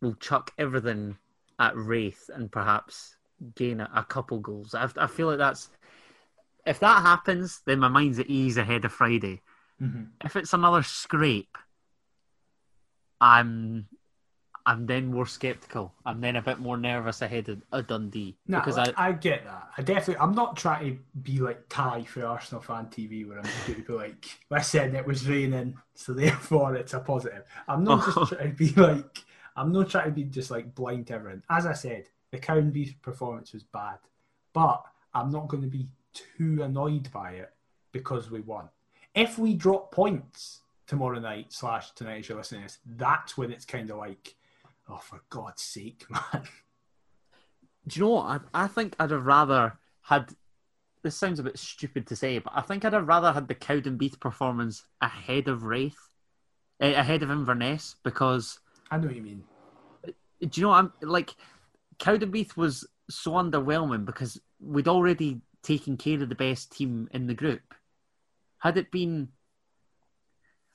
we'll 0.00 0.14
chuck 0.14 0.52
everything 0.58 1.18
at 1.58 1.76
Raith 1.76 2.30
and 2.32 2.52
perhaps 2.52 3.16
gain 3.56 3.80
a, 3.80 3.90
a 3.94 4.04
couple 4.04 4.38
goals. 4.38 4.74
I 4.74 4.88
I 4.96 5.08
feel 5.08 5.26
like 5.26 5.38
that's 5.38 5.68
if 6.64 6.78
that 6.78 7.02
happens, 7.02 7.62
then 7.66 7.80
my 7.80 7.88
mind's 7.88 8.20
at 8.20 8.28
ease 8.30 8.56
ahead 8.58 8.84
of 8.84 8.92
Friday. 8.92 9.42
Mhm. 9.82 10.10
If 10.24 10.36
it's 10.36 10.52
another 10.52 10.84
scrape, 10.84 11.58
I'm 13.22 13.86
I'm 14.64 14.86
then 14.86 15.06
more 15.06 15.26
skeptical. 15.26 15.92
I'm 16.04 16.20
then 16.20 16.36
a 16.36 16.42
bit 16.42 16.58
more 16.58 16.76
nervous 16.76 17.22
ahead 17.22 17.48
of 17.48 17.62
a 17.72 17.82
Dundee 17.82 18.36
No, 18.46 18.60
because 18.60 18.78
I, 18.78 18.92
I, 18.96 19.12
get 19.12 19.44
that. 19.44 19.68
I 19.76 19.82
definitely. 19.82 20.22
I'm 20.22 20.34
not 20.34 20.56
trying 20.56 20.92
to 20.92 20.98
be 21.20 21.38
like 21.38 21.64
Ty 21.68 22.04
for 22.04 22.24
Arsenal 22.24 22.62
fan 22.62 22.86
TV, 22.86 23.26
where 23.26 23.38
I'm 23.38 23.44
just 23.44 23.66
going 23.66 23.82
to 23.82 23.86
be 23.86 23.92
like, 23.92 24.26
"Listen, 24.50 24.94
it 24.94 25.06
was 25.06 25.28
raining, 25.28 25.76
so 25.94 26.12
therefore 26.12 26.76
it's 26.76 26.94
a 26.94 27.00
positive." 27.00 27.44
I'm 27.66 27.82
not 27.84 28.04
just 28.04 28.28
trying 28.32 28.56
to 28.56 28.56
be 28.56 28.72
like. 28.80 29.24
I'm 29.54 29.70
not 29.70 29.90
trying 29.90 30.06
to 30.06 30.12
be 30.12 30.24
just 30.24 30.50
like 30.50 30.74
blind 30.74 31.08
to 31.08 31.14
everyone. 31.14 31.42
As 31.50 31.66
I 31.66 31.74
said, 31.74 32.06
the 32.30 32.38
Cownby 32.38 33.02
performance 33.02 33.52
was 33.52 33.62
bad, 33.62 33.98
but 34.54 34.82
I'm 35.12 35.30
not 35.30 35.48
going 35.48 35.62
to 35.62 35.68
be 35.68 35.88
too 36.14 36.62
annoyed 36.62 37.10
by 37.12 37.32
it 37.32 37.52
because 37.92 38.30
we 38.30 38.40
won. 38.40 38.70
If 39.14 39.38
we 39.38 39.52
drop 39.52 39.92
points 39.92 40.61
tomorrow 40.92 41.18
night 41.18 41.50
slash 41.50 41.90
tonight, 41.92 42.18
as 42.18 42.28
you're 42.28 42.36
listening 42.36 42.60
to 42.60 42.66
this, 42.66 42.78
that's 42.84 43.38
when 43.38 43.50
it's 43.50 43.64
kind 43.64 43.90
of 43.90 43.96
like, 43.96 44.36
oh, 44.90 44.98
for 44.98 45.22
God's 45.30 45.62
sake, 45.62 46.04
man. 46.10 46.42
do 47.88 47.98
you 47.98 48.04
know 48.04 48.10
what? 48.10 48.42
I, 48.52 48.64
I 48.64 48.66
think 48.66 48.94
I'd 49.00 49.10
have 49.10 49.24
rather 49.24 49.78
had. 50.02 50.28
This 51.02 51.16
sounds 51.16 51.40
a 51.40 51.44
bit 51.44 51.58
stupid 51.58 52.06
to 52.08 52.14
say, 52.14 52.38
but 52.38 52.52
I 52.54 52.60
think 52.60 52.84
I'd 52.84 52.92
have 52.92 53.08
rather 53.08 53.32
had 53.32 53.48
the 53.48 53.54
Cowdenbeath 53.54 54.20
performance 54.20 54.84
ahead 55.00 55.48
of 55.48 55.64
Raith, 55.64 55.96
eh, 56.78 56.92
ahead 56.92 57.22
of 57.22 57.30
Inverness, 57.30 57.96
because 58.04 58.60
I 58.90 58.98
know 58.98 59.06
what 59.06 59.16
you 59.16 59.22
mean. 59.22 59.42
do 60.04 60.12
you 60.52 60.62
know 60.62 60.68
what 60.68 60.78
I'm 60.78 60.92
like? 61.00 61.34
Cowdenbeath 61.98 62.54
was 62.54 62.86
so 63.08 63.32
underwhelming 63.32 64.04
because 64.04 64.38
we'd 64.60 64.88
already 64.88 65.40
taken 65.62 65.96
care 65.96 66.22
of 66.22 66.28
the 66.28 66.34
best 66.34 66.70
team 66.70 67.08
in 67.12 67.26
the 67.26 67.34
group. 67.34 67.62
Had 68.58 68.76
it 68.76 68.92
been, 68.92 69.30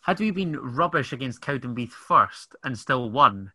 had 0.08 0.20
we 0.20 0.32
been 0.32 0.58
rubbish 0.58 1.12
against 1.12 1.42
Cowdenbeath 1.42 1.92
first 1.92 2.56
and 2.64 2.80
still 2.80 3.12
won, 3.12 3.52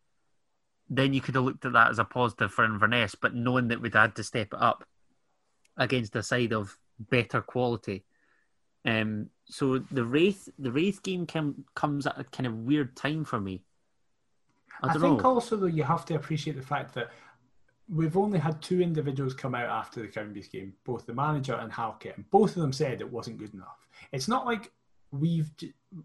then 0.90 1.14
you 1.14 1.22
could 1.22 1.34
have 1.34 1.44
looked 1.44 1.64
at 1.64 1.72
that 1.72 1.90
as 1.90 1.98
a 1.98 2.04
positive 2.04 2.52
for 2.52 2.64
Inverness. 2.64 3.14
But 3.14 3.34
knowing 3.34 3.68
that 3.68 3.80
we'd 3.80 3.94
had 3.94 4.14
to 4.16 4.22
step 4.22 4.48
it 4.52 4.60
up 4.60 4.84
against 5.78 6.14
a 6.14 6.22
side 6.22 6.52
of 6.52 6.76
better 7.00 7.40
quality, 7.40 8.04
um, 8.84 9.30
so 9.46 9.78
the 9.78 10.04
Raith, 10.04 10.50
the 10.58 10.70
Raith 10.70 11.02
game 11.02 11.26
com- 11.26 11.64
comes 11.74 12.06
at 12.06 12.20
a 12.20 12.24
kind 12.24 12.46
of 12.46 12.54
weird 12.54 12.94
time 12.96 13.24
for 13.24 13.40
me. 13.40 13.62
I 14.82 14.88
I, 14.88 14.92
think 14.92 15.22
know. 15.22 15.34
also 15.34 15.56
though 15.56 15.66
you 15.66 15.84
have 15.84 16.04
to 16.06 16.14
appreciate 16.14 16.56
the 16.56 16.62
fact 16.62 16.94
that 16.94 17.10
we've 17.88 18.16
only 18.16 18.38
had 18.38 18.60
two 18.60 18.82
individuals 18.82 19.32
come 19.32 19.54
out 19.54 19.70
after 19.70 20.02
the 20.02 20.08
Cowdenbeath 20.08 20.50
game, 20.50 20.74
both 20.84 21.06
the 21.06 21.14
manager 21.14 21.54
and 21.54 21.72
Halkett, 21.72 22.16
and 22.16 22.28
both 22.30 22.56
of 22.56 22.62
them 22.62 22.72
said 22.72 23.00
it 23.00 23.10
wasn't 23.10 23.38
good 23.38 23.54
enough. 23.54 23.86
It's 24.12 24.28
not 24.28 24.44
like 24.44 24.70
we've 25.12 25.50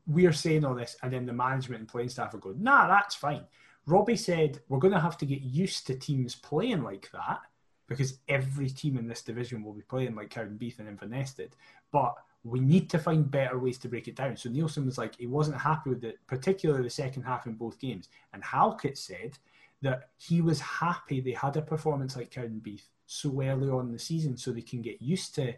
we're 0.05 0.33
saying 0.33 0.65
all 0.65 0.75
this 0.75 0.97
and 1.01 1.11
then 1.11 1.25
the 1.25 1.33
management 1.33 1.79
and 1.79 1.89
playing 1.89 2.09
staff 2.09 2.33
are 2.33 2.39
going, 2.39 2.61
nah, 2.61 2.87
that's 2.87 3.15
fine. 3.15 3.43
Robbie 3.85 4.17
said 4.17 4.59
we're 4.67 4.79
going 4.79 4.93
to 4.93 4.99
have 4.99 5.17
to 5.19 5.25
get 5.25 5.41
used 5.41 5.87
to 5.87 5.95
teams 5.95 6.35
playing 6.35 6.83
like 6.83 7.09
that 7.13 7.39
because 7.87 8.19
every 8.27 8.69
team 8.69 8.97
in 8.97 9.07
this 9.07 9.21
division 9.21 9.63
will 9.63 9.73
be 9.73 9.81
playing 9.81 10.13
like 10.13 10.29
Cowdenbeath 10.29 10.79
and 10.79 10.89
Inverness 10.89 11.33
did. 11.33 11.55
But 11.91 12.15
we 12.43 12.59
need 12.59 12.89
to 12.89 12.99
find 12.99 13.31
better 13.31 13.57
ways 13.57 13.77
to 13.79 13.87
break 13.87 14.09
it 14.09 14.15
down. 14.15 14.35
So 14.35 14.49
Neilson 14.49 14.85
was 14.85 14.97
like, 14.97 15.15
he 15.15 15.25
wasn't 15.25 15.61
happy 15.61 15.91
with 15.91 16.03
it, 16.03 16.19
particularly 16.27 16.83
the 16.83 16.89
second 16.89 17.23
half 17.23 17.45
in 17.45 17.53
both 17.53 17.79
games. 17.79 18.09
And 18.33 18.43
Halkett 18.43 18.97
said 18.97 19.37
that 19.81 20.09
he 20.17 20.41
was 20.41 20.59
happy 20.59 21.21
they 21.21 21.31
had 21.31 21.55
a 21.55 21.61
performance 21.61 22.17
like 22.17 22.31
Cowdenbeath 22.31 22.87
so 23.05 23.41
early 23.41 23.69
on 23.69 23.87
in 23.87 23.93
the 23.93 23.99
season 23.99 24.35
so 24.35 24.51
they 24.51 24.61
can 24.61 24.81
get 24.81 25.01
used 25.01 25.33
to 25.35 25.53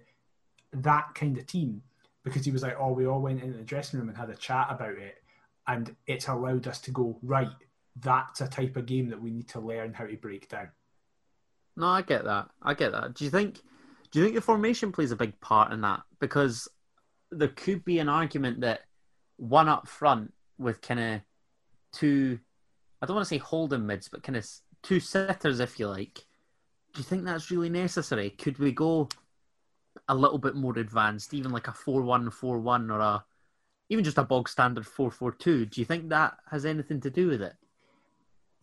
that 0.72 1.16
kind 1.16 1.38
of 1.38 1.48
team 1.48 1.82
because 2.30 2.46
he 2.46 2.52
was 2.52 2.64
like, 2.64 2.78
oh, 2.80 2.92
we 2.92 3.08
all 3.08 3.22
went 3.22 3.42
into 3.42 3.58
the 3.58 3.64
dressing 3.64 4.00
room 4.00 4.10
and 4.10 4.18
had 4.18 4.30
a 4.30 4.36
chat 4.36 4.68
about 4.70 4.98
it. 4.98 5.22
And 5.68 5.96
it's 6.08 6.28
allowed 6.28 6.68
us 6.68 6.80
to 6.82 6.92
go, 6.92 7.18
right, 7.22 7.50
that's 8.02 8.42
a 8.42 8.48
type 8.48 8.78
of 8.78 8.86
game 8.86 9.10
that 9.10 9.22
we 9.22 9.32
need 9.32 9.48
to 9.50 9.60
learn 9.60 9.94
how 9.94 10.06
to 10.06 10.16
break 10.16 10.50
down. 10.50 10.70
No, 11.76 11.88
I 11.88 12.02
get 12.02 12.24
that. 12.26 12.50
I 12.62 12.74
get 12.74 12.92
that. 12.92 13.14
Do 13.14 13.24
you 13.24 13.30
think 13.30 13.62
do 14.12 14.20
you 14.20 14.26
think 14.26 14.36
the 14.36 14.42
formation 14.42 14.92
plays 14.92 15.12
a 15.12 15.16
big 15.16 15.40
part 15.40 15.72
in 15.72 15.82
that? 15.82 16.02
Because 16.20 16.68
there 17.32 17.50
could 17.50 17.86
be 17.86 18.00
an 18.00 18.10
argument 18.10 18.62
that 18.62 18.82
one 19.38 19.70
up 19.70 19.88
front 19.88 20.34
with 20.58 20.82
kind 20.82 21.00
of 21.00 21.22
two 21.94 22.40
I 23.02 23.06
don't 23.06 23.16
want 23.16 23.28
to 23.28 23.34
say 23.34 23.38
holding 23.38 23.86
mids, 23.86 24.10
but 24.10 24.24
kind 24.24 24.36
of 24.36 24.46
two 24.84 25.00
sitters, 25.00 25.60
if 25.60 25.80
you 25.80 25.88
like. 25.88 26.26
Do 26.94 27.00
you 27.00 27.04
think 27.04 27.24
that's 27.24 27.52
really 27.52 27.70
necessary? 27.70 28.30
Could 28.32 28.58
we 28.60 28.72
go 28.72 29.08
a 30.10 30.16
little 30.16 30.40
bit 30.40 30.56
more 30.56 30.78
advanced, 30.78 31.34
even 31.34 31.52
like 31.52 31.68
a 31.68 31.72
4 31.72 32.02
1 32.02 32.32
4 32.32 32.60
1 32.60 32.92
or 32.92 33.00
a 33.00 33.24
even 33.90 34.04
just 34.04 34.18
a 34.18 34.24
bog 34.24 34.50
standard 34.50 34.86
4 34.86 35.10
4 35.10 35.32
2? 35.32 35.66
Do 35.68 35.80
you 35.80 35.86
think 35.86 36.10
that 36.10 36.38
has 36.52 36.66
anything 36.66 37.00
to 37.02 37.10
do 37.10 37.28
with 37.28 37.42
it? 37.42 37.54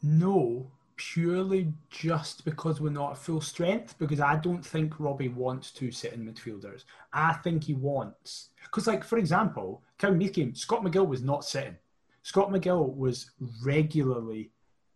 No, 0.03 0.71
purely 0.97 1.73
just 1.91 2.45
because 2.45 2.81
we're 2.81 2.91
not 2.91 3.19
full 3.19 3.41
strength. 3.41 3.97
Because 3.99 4.21
I 4.21 4.37
don't 4.37 4.65
think 4.65 5.01
Robbie 5.01 5.29
wants 5.29 5.71
two 5.71 5.91
sitting 5.91 6.25
midfielders. 6.25 6.85
I 7.13 7.35
think 7.35 7.65
he 7.65 7.75
wants 7.75 8.51
because, 8.63 8.87
like 8.87 9.05
for 9.05 9.19
example, 9.19 9.83
County 9.99 10.29
game, 10.29 10.55
Scott 10.55 10.83
McGill 10.83 11.09
was 11.09 11.23
not 11.23 11.45
sitting. 11.45 11.77
Scott 12.23 12.51
McGill 12.51 12.95
was 12.97 13.31
regularly 13.63 14.51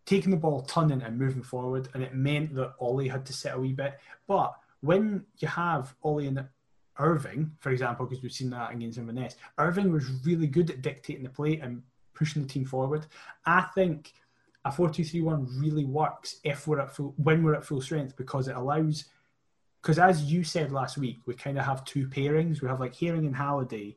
taking 0.05 0.33
the 0.33 0.37
ball, 0.37 0.63
turning 0.63 1.03
and 1.03 1.17
moving 1.17 1.43
forward, 1.43 1.89
and 1.95 2.03
it 2.03 2.15
meant 2.15 2.53
that 2.57 2.75
Ollie 2.81 3.07
had 3.07 3.25
to 3.27 3.33
sit 3.33 3.55
a 3.55 3.59
wee 3.59 3.73
bit. 3.73 3.99
But 4.27 4.55
when 4.81 5.25
you 5.39 5.49
have 5.49 5.95
Ollie 6.03 6.27
and 6.27 6.45
Irving, 6.99 7.53
for 7.61 7.71
example, 7.71 8.07
because 8.07 8.23
we've 8.23 8.33
seen 8.33 8.51
that 8.51 8.73
against 8.73 8.99
Inverness, 8.99 9.37
Irving 9.59 9.93
was 9.93 10.11
really 10.25 10.47
good 10.47 10.71
at 10.71 10.83
dictating 10.83 11.23
the 11.23 11.31
play 11.31 11.59
and 11.59 11.83
pushing 12.15 12.43
the 12.43 12.49
team 12.49 12.65
forward. 12.65 13.07
I 13.47 13.63
think 13.75 14.13
a 14.65 14.71
4-2-3-1 14.71 15.61
really 15.61 15.85
works 15.85 16.41
if 16.45 16.67
we're 16.67 16.81
at 16.81 16.95
full 16.95 17.15
when 17.17 17.43
we're 17.43 17.55
at 17.55 17.65
full 17.65 17.81
strength 17.81 18.17
because 18.17 18.47
it 18.49 18.57
allows 18.57 19.07
because 19.81 19.99
as 19.99 20.25
you 20.25 20.45
said 20.45 20.73
last 20.73 20.99
week, 20.99 21.21
we 21.25 21.35
kind 21.35 21.59
of 21.59 21.65
have 21.65 21.85
two 21.87 22.07
pairings. 22.07 22.61
We 22.61 22.69
have 22.69 22.81
like 22.81 22.95
Haring 22.95 23.27
and 23.27 23.35
Halliday 23.35 23.97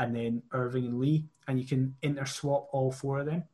and 0.00 0.14
then 0.16 0.42
Irving 0.50 0.86
and 0.86 0.98
Lee, 0.98 1.26
and 1.46 1.60
you 1.60 1.66
can 1.66 1.94
interswap 2.02 2.66
all 2.72 2.90
four 2.90 3.20
of 3.20 3.26
them. 3.26 3.44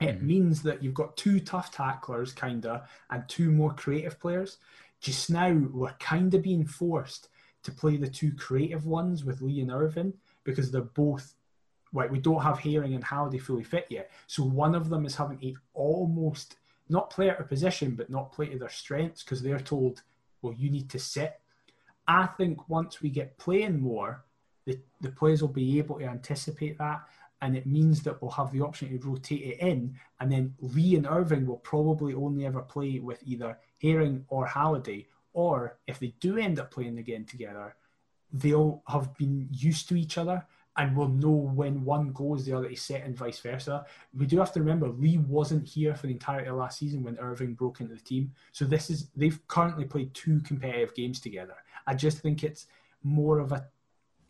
It 0.00 0.18
mm-hmm. 0.18 0.26
means 0.26 0.62
that 0.62 0.82
you've 0.82 0.94
got 0.94 1.16
two 1.16 1.40
tough 1.40 1.72
tacklers, 1.72 2.32
kinda, 2.32 2.86
and 3.10 3.28
two 3.28 3.50
more 3.50 3.72
creative 3.72 4.20
players. 4.20 4.58
Just 5.04 5.28
now, 5.28 5.52
we're 5.52 5.92
kind 6.00 6.32
of 6.32 6.40
being 6.40 6.64
forced 6.64 7.28
to 7.62 7.70
play 7.70 7.98
the 7.98 8.08
two 8.08 8.32
creative 8.32 8.86
ones 8.86 9.22
with 9.22 9.42
Lee 9.42 9.60
and 9.60 9.70
Irving 9.70 10.14
because 10.44 10.70
they're 10.70 10.80
both 10.80 11.34
right. 11.92 12.10
We 12.10 12.20
don't 12.20 12.42
have 12.42 12.58
Haring 12.58 12.94
and 12.94 13.04
Halliday 13.04 13.36
fully 13.36 13.64
fit 13.64 13.86
yet, 13.90 14.10
so 14.26 14.42
one 14.42 14.74
of 14.74 14.88
them 14.88 15.04
is 15.04 15.14
having 15.14 15.38
to 15.40 15.54
almost 15.74 16.56
not 16.88 17.10
play 17.10 17.28
out 17.28 17.38
of 17.38 17.50
position, 17.50 17.94
but 17.94 18.08
not 18.08 18.32
play 18.32 18.46
to 18.46 18.58
their 18.58 18.70
strengths 18.70 19.22
because 19.22 19.42
they're 19.42 19.60
told, 19.60 20.02
"Well, 20.40 20.54
you 20.54 20.70
need 20.70 20.88
to 20.88 20.98
sit." 20.98 21.38
I 22.08 22.24
think 22.38 22.70
once 22.70 23.02
we 23.02 23.10
get 23.10 23.36
playing 23.36 23.80
more, 23.80 24.24
the, 24.64 24.80
the 25.02 25.10
players 25.10 25.42
will 25.42 25.48
be 25.48 25.76
able 25.78 25.98
to 25.98 26.06
anticipate 26.06 26.78
that. 26.78 27.02
And 27.44 27.54
it 27.54 27.66
means 27.66 28.02
that 28.04 28.22
we'll 28.22 28.30
have 28.30 28.50
the 28.52 28.62
option 28.62 28.88
to 28.88 29.06
rotate 29.06 29.42
it 29.42 29.58
in. 29.60 29.94
And 30.18 30.32
then 30.32 30.54
Lee 30.60 30.96
and 30.96 31.06
Irving 31.06 31.46
will 31.46 31.58
probably 31.58 32.14
only 32.14 32.46
ever 32.46 32.62
play 32.62 33.00
with 33.00 33.22
either 33.22 33.58
Haring 33.82 34.22
or 34.28 34.46
Halliday. 34.46 35.08
Or 35.34 35.76
if 35.86 35.98
they 35.98 36.14
do 36.20 36.38
end 36.38 36.58
up 36.58 36.70
playing 36.70 36.98
again 36.98 37.26
together, 37.26 37.76
they'll 38.32 38.82
have 38.88 39.14
been 39.18 39.46
used 39.52 39.90
to 39.90 39.94
each 39.94 40.16
other 40.16 40.46
and 40.78 40.96
will 40.96 41.10
know 41.10 41.28
when 41.28 41.84
one 41.84 42.12
goes, 42.12 42.46
the 42.46 42.54
other 42.54 42.68
is 42.68 42.80
set, 42.80 43.04
and 43.04 43.14
vice 43.14 43.40
versa. 43.40 43.84
We 44.16 44.24
do 44.24 44.38
have 44.38 44.52
to 44.54 44.60
remember 44.60 44.88
Lee 44.88 45.18
wasn't 45.18 45.68
here 45.68 45.94
for 45.94 46.06
the 46.06 46.14
entirety 46.14 46.48
of 46.48 46.56
last 46.56 46.78
season 46.78 47.02
when 47.02 47.18
Irving 47.18 47.52
broke 47.52 47.80
into 47.82 47.94
the 47.94 48.00
team. 48.00 48.32
So 48.52 48.64
this 48.64 48.88
is 48.88 49.10
they've 49.14 49.46
currently 49.48 49.84
played 49.84 50.14
two 50.14 50.40
competitive 50.40 50.94
games 50.94 51.20
together. 51.20 51.56
I 51.86 51.94
just 51.94 52.20
think 52.20 52.42
it's 52.42 52.68
more 53.02 53.38
of 53.38 53.52
a 53.52 53.66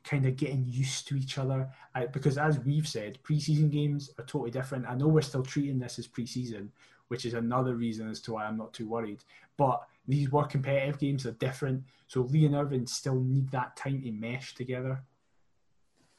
kind 0.04 0.26
of 0.26 0.36
getting 0.36 0.64
used 0.68 1.08
to 1.08 1.16
each 1.16 1.38
other 1.38 1.68
uh, 1.94 2.06
because 2.12 2.38
as 2.38 2.58
we've 2.60 2.86
said 2.86 3.18
preseason 3.22 3.70
games 3.70 4.10
are 4.18 4.24
totally 4.24 4.50
different 4.50 4.86
i 4.86 4.94
know 4.94 5.08
we're 5.08 5.22
still 5.22 5.42
treating 5.42 5.78
this 5.78 5.98
as 5.98 6.06
preseason 6.06 6.68
which 7.08 7.24
is 7.24 7.34
another 7.34 7.74
reason 7.74 8.08
as 8.10 8.20
to 8.20 8.32
why 8.34 8.44
i'm 8.44 8.56
not 8.58 8.72
too 8.72 8.88
worried 8.88 9.24
but 9.56 9.82
these 10.06 10.30
were 10.30 10.44
competitive 10.44 10.98
games 10.98 11.26
are 11.26 11.32
different 11.32 11.82
so 12.06 12.20
lee 12.22 12.44
and 12.46 12.54
irving 12.54 12.86
still 12.86 13.18
need 13.20 13.50
that 13.50 13.74
time 13.76 14.00
to 14.02 14.12
mesh 14.12 14.54
together 14.54 15.02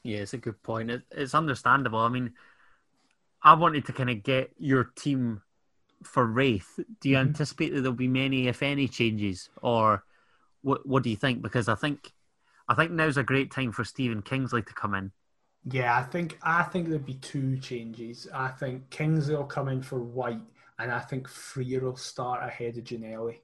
Yeah, 0.02 0.18
it's 0.18 0.34
a 0.34 0.38
good 0.38 0.62
point. 0.62 0.90
It, 0.90 1.02
it's 1.10 1.34
understandable. 1.34 1.98
I 1.98 2.08
mean, 2.08 2.32
I 3.42 3.54
wanted 3.54 3.86
to 3.86 3.92
kind 3.92 4.08
of 4.10 4.22
get 4.22 4.52
your 4.58 4.84
team 4.96 5.42
for 6.04 6.24
Raith. 6.24 6.78
Do 7.00 7.08
you 7.08 7.16
Mhm. 7.16 7.22
anticipate 7.22 7.70
that 7.74 7.80
there'll 7.80 7.92
be 7.92 8.06
many, 8.08 8.46
if 8.46 8.62
any, 8.62 8.86
changes, 8.86 9.50
or 9.62 10.04
what? 10.62 10.86
What 10.86 11.02
do 11.02 11.10
you 11.10 11.16
think? 11.16 11.42
Because 11.42 11.68
I 11.68 11.74
think, 11.74 12.12
I 12.68 12.74
think 12.74 12.90
now's 12.90 13.16
a 13.16 13.22
great 13.22 13.50
time 13.50 13.72
for 13.72 13.84
Stephen 13.84 14.22
Kingsley 14.22 14.62
to 14.62 14.74
come 14.74 14.94
in. 14.94 15.12
yeah 15.68 15.96
i 15.98 16.02
think 16.02 16.38
i 16.42 16.62
think 16.62 16.88
there'd 16.88 17.04
be 17.04 17.14
two 17.14 17.56
changes 17.58 18.28
i 18.32 18.46
think 18.48 18.88
kingsley 18.90 19.34
will 19.34 19.44
come 19.44 19.68
in 19.68 19.82
for 19.82 19.98
white 20.00 20.40
and 20.78 20.92
i 20.92 21.00
think 21.00 21.26
frear 21.28 21.80
will 21.80 21.96
start 21.96 22.40
ahead 22.42 22.76
of 22.78 22.84
Ginnelly. 22.84 23.38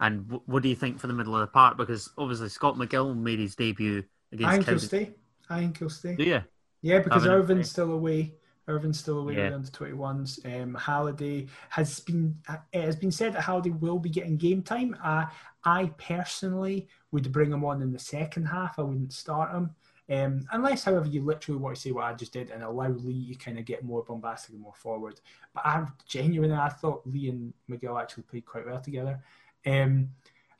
And 0.00 0.24
w- 0.28 0.42
what 0.46 0.62
do 0.62 0.68
you 0.68 0.76
think 0.76 0.98
for 1.00 1.06
the 1.06 1.12
middle 1.12 1.34
of 1.34 1.40
the 1.40 1.46
park? 1.46 1.76
Because 1.76 2.10
obviously 2.18 2.48
Scott 2.48 2.76
McGill 2.76 3.16
made 3.16 3.38
his 3.38 3.54
debut 3.56 4.02
against. 4.32 4.48
i 4.48 4.56
think 4.56 4.68
he'll 4.68 4.78
stay 4.78 5.10
i 5.50 5.58
think 5.60 5.78
he'll 5.78 5.90
stay 5.90 6.16
Do 6.16 6.24
you? 6.24 6.42
Yeah, 6.84 6.98
because 6.98 7.26
Irving's 7.26 7.70
still 7.70 7.92
away, 7.92 8.34
Irving's 8.66 8.98
still 8.98 9.18
away 9.20 9.36
Yeah. 9.36 9.50
with 9.56 9.70
the 9.72 9.84
under 9.84 9.96
21s. 9.96 10.62
Um, 10.62 10.74
Halliday 10.74 11.46
has 11.68 12.00
been 12.00 12.36
it 12.72 12.82
has 12.82 12.96
been 12.96 13.12
said 13.12 13.34
that 13.34 13.42
Halliday 13.42 13.70
will 13.70 14.00
be 14.00 14.08
getting 14.10 14.36
game 14.36 14.62
time. 14.62 14.96
Uh, 15.02 15.26
I 15.64 15.86
personally 15.98 16.88
would 17.10 17.32
bring 17.32 17.52
him 17.52 17.64
on 17.64 17.82
in 17.82 17.92
the 17.92 17.98
second 17.98 18.46
half. 18.46 18.78
I 18.78 18.82
wouldn't 18.82 19.12
start 19.12 19.52
him. 19.52 19.70
Um, 20.10 20.46
unless, 20.50 20.84
however, 20.84 21.06
you 21.06 21.22
literally 21.22 21.60
want 21.60 21.76
to 21.76 21.80
say 21.80 21.92
what 21.92 22.04
I 22.04 22.12
just 22.12 22.32
did 22.32 22.50
and 22.50 22.62
allow 22.62 22.88
Lee 22.88 23.32
to 23.32 23.38
kind 23.38 23.58
of 23.58 23.64
get 23.64 23.84
more 23.84 24.02
bombastic 24.02 24.52
and 24.52 24.60
more 24.60 24.74
forward. 24.74 25.20
But 25.54 25.64
I 25.64 25.86
genuinely, 26.06 26.56
I 26.56 26.68
thought 26.68 27.06
Lee 27.06 27.28
and 27.28 27.54
McGill 27.70 28.00
actually 28.00 28.24
played 28.24 28.44
quite 28.44 28.66
well 28.66 28.80
together. 28.80 29.22
Um, 29.64 30.10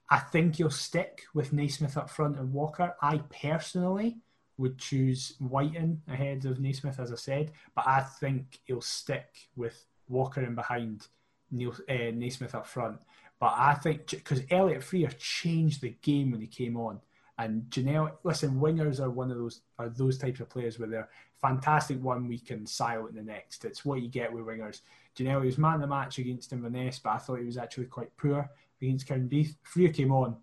I 0.09 0.19
think 0.19 0.59
you'll 0.59 0.71
stick 0.71 1.23
with 1.35 1.53
Naismith 1.53 1.97
up 1.97 2.09
front 2.09 2.39
and 2.39 2.53
Walker. 2.53 2.95
I 3.03 3.19
personally 3.43 4.19
would 4.59 4.79
choose 4.79 5.35
Wighton 5.41 6.03
ahead 6.09 6.45
of 6.45 6.61
Naismith, 6.61 7.01
as 7.01 7.13
I 7.13 7.17
said, 7.17 7.51
but 7.75 7.87
I 7.87 8.01
think 8.01 8.61
he'll 8.65 8.81
stick 8.81 9.49
with 9.57 9.87
Walker 10.09 10.43
in 10.43 10.55
behind 10.55 11.09
Neil, 11.51 11.75
uh, 11.89 12.11
Naismith 12.15 12.55
up 12.55 12.67
front. 12.67 13.01
But 13.43 13.55
I 13.57 13.75
think 13.75 14.07
because 14.11 14.43
Elliot 14.53 14.85
Frear 14.85 15.09
changed 15.19 15.81
the 15.81 15.97
game 16.01 16.31
when 16.31 16.41
he 16.41 16.47
came 16.47 16.77
on, 16.77 17.01
and 17.39 17.65
Ginnelly, 17.71 18.13
listen, 18.23 18.61
wingers 18.61 19.01
are 19.01 19.11
one 19.11 19.33
of 19.33 19.37
those 19.37 19.63
are 19.81 19.89
those 19.89 20.17
types 20.17 20.39
of 20.39 20.49
players 20.49 20.79
where 20.79 20.89
they're 20.89 21.09
fantastic 21.41 22.01
one 22.01 22.29
week 22.29 22.53
and 22.53 22.69
silent 22.69 23.17
the 23.17 23.23
next. 23.23 23.65
It's 23.65 23.85
what 23.85 24.01
you 24.01 24.09
get 24.09 24.33
with 24.33 24.45
wingers. 24.45 24.83
Ginnelly 25.17 25.47
was 25.47 25.59
man 25.59 25.75
of 25.75 25.81
the 25.81 25.87
match 25.89 26.19
against 26.19 26.53
Inverness, 26.53 27.01
but 27.01 27.15
I 27.15 27.19
thought 27.19 27.41
he 27.41 27.45
was 27.45 27.57
actually 27.57 27.87
quite 27.87 28.17
poor 28.17 28.49
against 28.81 29.09
Cowdenbeath. 29.09 29.57
Frear 29.65 29.89
came 29.89 30.13
on. 30.13 30.37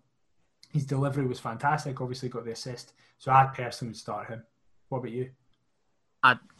His 0.70 0.84
delivery 0.84 1.26
was 1.26 1.40
fantastic. 1.40 2.02
Obviously, 2.02 2.28
got 2.28 2.44
the 2.44 2.52
assist. 2.52 2.92
So 3.16 3.32
I 3.32 3.46
personally 3.46 3.92
would 3.92 3.96
start 3.96 4.28
him. 4.28 4.42
What 4.90 4.98
about 4.98 5.12
you? 5.12 5.30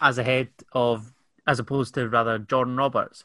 As 0.00 0.16
ahead 0.16 0.48
of, 0.72 1.12
as 1.46 1.58
opposed 1.58 1.92
to 1.96 2.08
rather 2.08 2.38
Jordan 2.38 2.78
Roberts. 2.78 3.24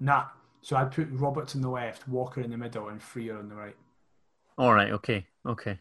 Nah. 0.00 0.24
So 0.62 0.76
I'd 0.76 0.90
put 0.92 1.08
Roberts 1.10 1.54
on 1.54 1.62
the 1.62 1.68
left, 1.70 2.06
Walker 2.08 2.40
in 2.40 2.50
the 2.50 2.56
middle, 2.56 2.88
and 2.88 3.02
Frear 3.02 3.38
on 3.38 3.48
the 3.48 3.54
right. 3.54 3.76
All 4.56 4.72
right. 4.74 4.90
Okay. 4.92 5.26
Okay. 5.46 5.78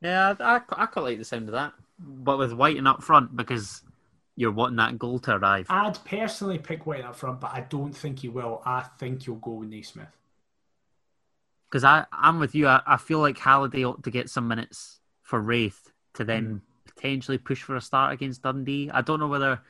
Yeah, 0.00 0.34
I, 0.40 0.56
I, 0.56 0.60
I 0.70 0.86
quite 0.86 1.02
like 1.02 1.18
the 1.18 1.24
sound 1.24 1.48
of 1.48 1.52
that, 1.52 1.72
but 1.98 2.38
with 2.38 2.52
Wighton 2.52 2.86
up 2.86 3.02
front 3.02 3.36
because 3.36 3.82
you're 4.36 4.52
wanting 4.52 4.76
that 4.76 4.98
goal 4.98 5.18
to 5.20 5.34
arrive. 5.34 5.66
I'd 5.68 5.98
personally 6.04 6.58
pick 6.58 6.86
White 6.86 7.04
up 7.04 7.16
front, 7.16 7.40
but 7.40 7.52
I 7.52 7.62
don't 7.62 7.92
think 7.92 8.20
he 8.20 8.28
will. 8.28 8.62
I 8.64 8.82
think 8.98 9.24
he'll 9.24 9.34
go 9.34 9.50
with 9.52 9.68
Naismith. 9.68 10.06
Because 11.68 11.84
I, 11.84 12.06
I'm 12.12 12.38
with 12.38 12.54
you. 12.54 12.66
I, 12.68 12.80
I 12.86 12.96
feel 12.96 13.18
like 13.18 13.38
Halliday 13.38 13.84
ought 13.84 14.02
to 14.04 14.10
get 14.10 14.30
some 14.30 14.48
minutes 14.48 15.00
for 15.22 15.40
Raith 15.40 15.90
to 16.14 16.24
then 16.24 16.44
Mm. 16.46 16.60
potentially 16.94 17.38
push 17.38 17.62
for 17.62 17.76
a 17.76 17.80
start 17.80 18.12
against 18.12 18.42
Dundee. 18.42 18.90
I 18.90 19.02
don't 19.02 19.20
know 19.20 19.28
whether 19.28 19.60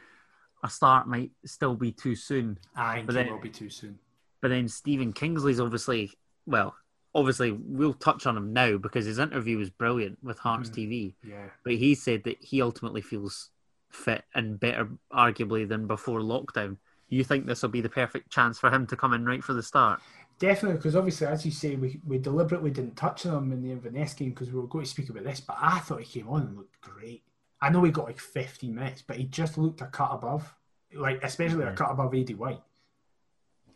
a 0.63 0.69
start 0.71 1.09
might 1.09 1.31
still 1.45 1.75
be 1.75 1.91
too 1.93 2.15
soon. 2.15 2.59
I 2.77 2.97
think 2.97 3.07
But 3.07 3.17
it 3.17 3.25
then- 3.25 3.33
will 3.33 3.41
be 3.41 3.51
too 3.51 3.71
soon. 3.71 3.99
But 4.41 4.49
then 4.49 4.69
Stephen 4.69 5.13
Kingsley's 5.13 5.61
obviously, 5.61 6.13
well, 6.47 6.75
obviously 7.15 7.53
we'll 7.53 7.95
touch 7.95 8.27
on 8.27 8.37
him 8.37 8.53
now 8.53 8.77
because 8.77 9.07
his 9.07 9.19
interview 9.19 9.59
was 9.59 9.71
brilliant 9.71 10.19
with 10.23 10.39
Hearts 10.39 10.71
Mhm. 10.71 10.75
TV. 10.75 11.15
Yeah. 11.25 11.47
But 11.65 11.75
he 11.75 11.95
said 11.95 12.25
that 12.25 12.37
he 12.43 12.63
ultimately 12.63 13.01
feels 13.01 13.51
fit 13.91 14.25
and 14.35 14.61
better, 14.61 14.89
arguably, 15.13 15.67
than 15.69 15.87
before 15.87 16.21
lockdown. 16.21 16.77
You 17.09 17.25
think 17.25 17.47
this 17.47 17.63
will 17.63 17.71
be 17.71 17.81
the 17.81 17.89
perfect 17.89 18.31
chance 18.31 18.59
for 18.59 18.71
him 18.71 18.87
to 18.89 18.97
come 18.97 19.15
in 19.15 19.25
right 19.25 19.43
for 19.43 19.55
the 19.55 19.63
start? 19.63 20.01
Definitely, 20.39 20.77
because 20.77 20.95
obviously, 20.95 21.27
as 21.27 21.45
you 21.45 21.51
say, 21.51 21.75
we, 21.75 22.01
we 22.07 22.19
deliberately 22.19 22.71
didn't 22.71 22.97
touch 22.97 23.27
on 23.27 23.45
him 23.45 23.53
in 23.53 23.63
the 23.63 23.73
Inverness 23.73 24.13
game 24.15 24.31
because 24.31 24.53
we 24.53 24.61
were 24.61 24.69
going 24.69 24.85
to 24.85 24.91
speak 24.91 25.09
about 25.09 25.25
this, 25.25 25.41
but 25.41 25.57
I 25.61 25.81
thought 25.81 26.03
he 26.03 26.21
came 26.21 26.29
on 26.29 26.43
and 26.43 26.57
looked 26.57 26.81
great. 26.81 27.25
I 27.61 27.71
know 27.71 27.83
he 27.83 27.91
got 27.91 28.05
like 28.05 28.21
15 28.21 28.73
minutes, 28.73 29.03
but 29.03 29.17
he 29.17 29.25
just 29.25 29.59
looked 29.59 29.81
a 29.81 29.87
cut 29.87 30.13
above, 30.13 30.55
like 30.95 31.25
especially 31.25 31.65
a 31.65 31.73
cut 31.73 31.91
above 31.91 32.13
Aidy 32.13 32.37
White. 32.37 32.61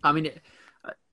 I 0.05 0.13
mean, 0.13 0.27
it, 0.27 0.41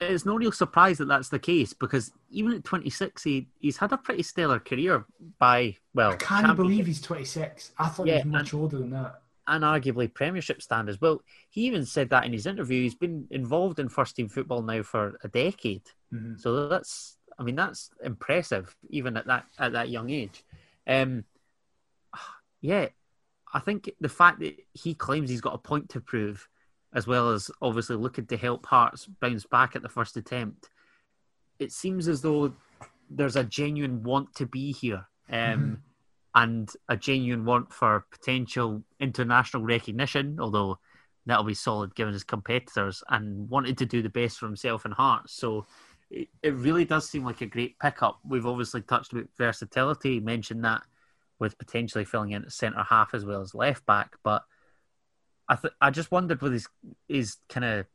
it's 0.01 0.25
no 0.25 0.35
real 0.35 0.51
surprise 0.51 0.97
that 0.97 1.07
that's 1.07 1.29
the 1.29 1.39
case 1.39 1.73
because 1.73 2.11
even 2.31 2.53
at 2.53 2.63
26, 2.63 3.23
he, 3.23 3.47
he's 3.59 3.77
had 3.77 3.91
a 3.91 3.97
pretty 3.97 4.23
stellar 4.23 4.59
career 4.59 5.05
by, 5.37 5.75
well, 5.93 6.11
I 6.11 6.15
can't 6.15 6.55
believe 6.55 6.87
he's 6.87 7.01
26. 7.01 7.71
I 7.77 7.87
thought 7.89 8.07
Yeah, 8.07 8.17
he 8.23 8.29
was 8.29 8.31
much 8.31 8.53
older 8.53 8.79
than 8.79 8.89
that. 8.91 9.21
and 9.47 9.63
arguably 9.63 10.11
Premiership 10.11 10.61
standards. 10.61 10.99
Well, 10.99 11.21
he 11.49 11.61
even 11.67 11.85
said 11.85 12.09
that 12.09 12.25
in 12.25 12.33
his 12.33 12.45
interview. 12.47 12.81
He's 12.81 12.95
been 12.95 13.27
involved 13.29 13.79
in 13.79 13.89
first 13.89 14.15
team 14.15 14.27
football 14.29 14.61
now 14.63 14.81
for 14.83 15.19
a 15.23 15.27
decade. 15.27 15.83
Mhm. 16.13 16.39
So 16.39 16.67
that's, 16.67 17.17
I 17.37 17.43
mean, 17.43 17.55
that's 17.55 17.91
impressive, 18.03 18.75
even 18.89 19.17
at 19.17 19.27
that 19.27 19.45
at 19.59 19.73
that 19.73 19.89
young 19.89 20.09
age. 20.09 20.43
Um, 20.87 21.25
yeah, 22.61 22.87
I 23.53 23.59
think 23.59 23.89
the 24.01 24.09
fact 24.09 24.39
that 24.39 24.55
he 24.73 24.93
claims 24.93 25.29
he's 25.29 25.41
got 25.41 25.53
a 25.55 25.59
point 25.59 25.89
to 25.89 26.01
prove, 26.01 26.47
as 26.93 27.07
well 27.07 27.31
as 27.31 27.51
obviously 27.61 27.95
looking 27.95 28.25
to 28.27 28.37
help 28.37 28.65
Hearts 28.65 29.07
bounce 29.19 29.45
back 29.45 29.75
at 29.75 29.81
the 29.81 29.89
first 29.89 30.17
attempt, 30.17 30.69
it 31.59 31.71
seems 31.71 32.07
as 32.07 32.21
though 32.21 32.53
there's 33.09 33.35
a 33.35 33.43
genuine 33.43 34.03
want 34.03 34.33
to 34.35 34.45
be 34.45 34.71
here. 34.71 35.05
Um, 35.31 35.83
And 36.35 36.69
a 36.87 36.95
genuine 36.95 37.43
want 37.43 37.73
for 37.73 38.05
potential 38.11 38.83
international 38.99 39.63
recognition, 39.63 40.37
although 40.39 40.77
that'll 41.25 41.43
be 41.43 41.55
solid 41.55 41.95
given 41.95 42.13
his 42.13 42.23
competitors, 42.23 43.03
and 43.09 43.49
wanted 43.49 43.79
to 43.79 43.85
do 43.85 44.03
the 44.03 44.09
best 44.09 44.37
for 44.37 44.45
himself 44.45 44.85
and 44.85 44.93
Hearts. 44.93 45.33
So 45.33 45.65
it, 46.11 46.29
it 46.43 46.53
really 46.53 46.85
does 46.85 47.09
seem 47.09 47.25
like 47.25 47.41
a 47.41 47.47
great 47.47 47.79
pickup. 47.79 48.19
We've 48.23 48.45
obviously 48.45 48.83
touched 48.83 49.11
about 49.11 49.27
versatility, 49.37 50.19
mentioned 50.19 50.63
that 50.65 50.83
with 51.39 51.57
potentially 51.57 52.05
filling 52.05 52.31
in 52.31 52.43
at 52.43 52.51
centre 52.51 52.85
half 52.87 53.15
as 53.15 53.25
well 53.25 53.41
as 53.41 53.55
left 53.55 53.85
back. 53.87 54.15
But 54.23 54.43
I 55.49 55.55
th- 55.55 55.73
I 55.81 55.89
just 55.89 56.11
wondered 56.11 56.41
with 56.41 56.53
his 56.53 56.67
his 57.07 57.37
kind 57.49 57.65
of 57.65 57.85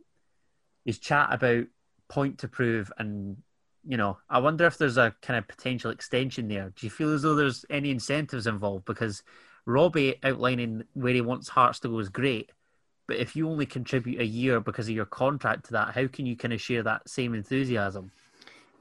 his 0.84 0.98
chat 0.98 1.28
about 1.30 1.64
point 2.08 2.38
to 2.38 2.48
prove 2.48 2.92
and 2.98 3.36
you 3.86 3.96
know 3.96 4.18
I 4.28 4.38
wonder 4.40 4.66
if 4.66 4.76
there's 4.76 4.98
a 4.98 5.14
kind 5.22 5.38
of 5.38 5.48
potential 5.48 5.90
extension 5.90 6.48
there. 6.48 6.72
Do 6.76 6.86
you 6.86 6.90
feel 6.90 7.14
as 7.14 7.22
though 7.22 7.34
there's 7.34 7.64
any 7.70 7.90
incentives 7.90 8.46
involved? 8.46 8.84
Because 8.84 9.22
Robbie 9.66 10.16
outlining 10.22 10.84
where 10.92 11.14
he 11.14 11.20
wants 11.20 11.48
Hearts 11.48 11.80
to 11.80 11.88
go 11.88 11.98
is 12.00 12.08
great. 12.08 12.50
But 13.06 13.18
if 13.18 13.36
you 13.36 13.48
only 13.48 13.66
contribute 13.66 14.20
a 14.20 14.26
year 14.26 14.60
because 14.60 14.88
of 14.88 14.94
your 14.94 15.04
contract 15.04 15.66
to 15.66 15.72
that, 15.72 15.94
how 15.94 16.06
can 16.06 16.26
you 16.26 16.36
kind 16.36 16.54
of 16.54 16.60
share 16.60 16.82
that 16.82 17.08
same 17.08 17.34
enthusiasm? 17.34 18.10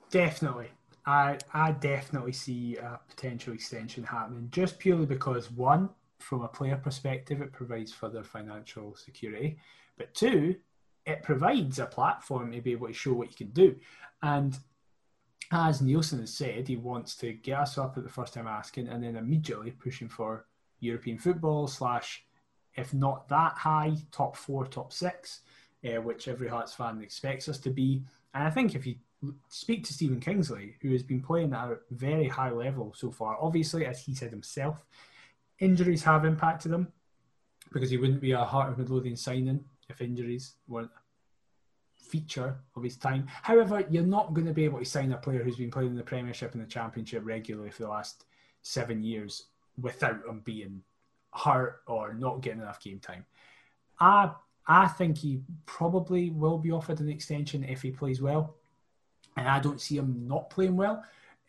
Definitely. 0.09 0.69
I 1.05 1.38
I 1.53 1.71
definitely 1.74 2.32
see 2.32 2.78
a 2.78 2.99
potential 3.09 3.53
extension 3.53 4.03
happening 4.03 4.47
just 4.51 4.80
purely 4.80 5.05
because 5.05 5.51
one, 5.51 5.89
from 6.24 6.41
a 6.41 6.47
player 6.47 6.78
perspective, 6.78 7.41
it 7.41 7.51
provides 7.51 7.91
further 7.91 8.24
financial 8.24 8.95
security, 8.95 9.57
but 9.97 10.13
two, 10.13 10.55
it 11.05 11.21
provides 11.21 11.80
a 11.80 11.86
platform 11.86 12.51
to 12.51 12.61
be 12.61 12.71
able 12.71 12.88
to 12.88 12.93
show 12.93 13.13
what 13.13 13.30
you 13.30 13.36
can 13.36 13.51
do. 13.51 13.76
And 14.21 14.57
as 15.51 15.82
Neilson 15.82 16.21
has 16.21 16.34
said, 16.34 16.67
he 16.67 16.78
wants 16.78 17.15
to 17.17 17.34
get 17.34 17.59
us 17.59 17.78
up 17.78 17.97
at 17.97 18.03
the 18.03 18.09
first 18.09 18.34
time 18.34 18.47
asking 18.47 18.88
and 18.88 19.03
then 19.03 19.17
immediately 19.17 19.71
pushing 19.71 20.07
for 20.07 20.45
European 20.80 21.17
football 21.19 21.67
slash, 21.67 22.26
if 22.76 22.93
not 22.93 23.28
that 23.30 23.53
high, 23.53 23.95
top 24.11 24.38
four, 24.38 24.65
top 24.65 24.93
six, 24.93 25.41
uh, 25.86 26.01
which 26.01 26.28
every 26.28 26.47
Hearts 26.47 26.74
fan 26.74 27.01
expects 27.01 27.49
us 27.49 27.59
to 27.59 27.69
be. 27.69 28.01
And 28.34 28.47
I 28.47 28.49
think 28.49 28.74
if 28.74 28.88
you 28.88 28.95
speak 29.49 29.86
to 29.86 29.93
Stephen 29.93 30.19
Kingsley, 30.19 30.76
who 30.82 30.91
has 30.91 31.03
been 31.03 31.21
playing 31.21 31.53
at 31.53 31.69
a 31.69 31.78
very 31.91 32.28
high 32.28 32.51
level 32.51 32.93
so 32.95 33.11
far. 33.11 33.38
Obviously, 33.39 33.86
as 33.86 34.01
he 34.01 34.13
said 34.13 34.32
himself, 34.32 34.86
injuries 35.64 36.03
have 36.03 36.26
impacted 36.26 36.72
him 36.72 36.91
because 37.72 37.89
he 37.89 37.97
wouldn't 37.97 38.22
be 38.22 38.34
a 38.34 38.43
Heart 38.43 38.72
of 38.72 38.78
Midlothian 38.78 39.16
signing 39.16 39.64
if 39.89 40.01
injuries 40.01 40.55
weren't 40.68 40.91
a 40.91 42.03
feature 42.03 42.57
of 42.76 42.84
his 42.84 42.97
time. 42.97 43.26
However, 43.28 43.86
you're 43.89 44.03
not 44.03 44.34
going 44.34 44.47
to 44.47 44.53
be 44.53 44.66
able 44.66 44.80
to 44.80 44.86
sign 44.86 45.11
a 45.11 45.18
player 45.18 45.43
who's 45.43 45.55
been 45.55 45.72
playing 45.72 45.89
in 45.89 45.95
the 45.95 46.03
Premiership 46.03 46.53
and 46.53 46.61
the 46.61 46.68
Championship 46.68 47.24
regularly 47.26 47.72
for 47.72 47.84
the 47.84 47.89
last 47.89 48.26
seven 48.61 49.01
years 49.01 49.45
without 49.82 50.26
him 50.28 50.41
being 50.43 50.82
hurt 51.34 51.82
or 51.88 52.14
not 52.14 52.41
getting 52.41 52.61
enough 52.61 52.84
game 52.84 52.99
time. 52.99 53.26
I 53.99 54.32
I 54.66 54.88
think 54.88 55.18
he 55.18 55.41
probably 55.66 56.30
will 56.30 56.57
be 56.57 56.72
offered 56.72 57.01
an 57.01 57.09
extension 57.09 57.64
if 57.64 57.82
he 57.82 57.91
plays 57.91 58.22
well 58.22 58.55
and 59.36 59.47
I 59.47 59.59
don't 59.59 59.82
see 59.82 59.97
him 59.97 60.26
not 60.26 60.49
playing 60.49 60.78
well 60.78 61.03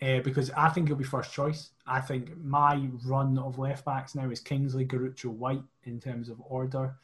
uh, 0.04 0.20
because 0.20 0.50
I 0.50 0.68
think 0.68 0.88
he'll 0.88 0.96
be 0.96 1.04
first 1.04 1.32
choice. 1.32 1.70
I 1.86 2.00
think 2.00 2.36
my 2.38 2.88
run 3.06 3.38
of 3.38 3.58
left 3.58 3.84
backs 3.84 4.14
now 4.14 4.28
is 4.30 4.40
Kingsley, 4.40 4.84
Garuccio, 4.84 5.30
White 5.30 5.62
in 5.84 5.98
terms 6.00 6.28
of 6.28 6.40
order. 6.46 6.96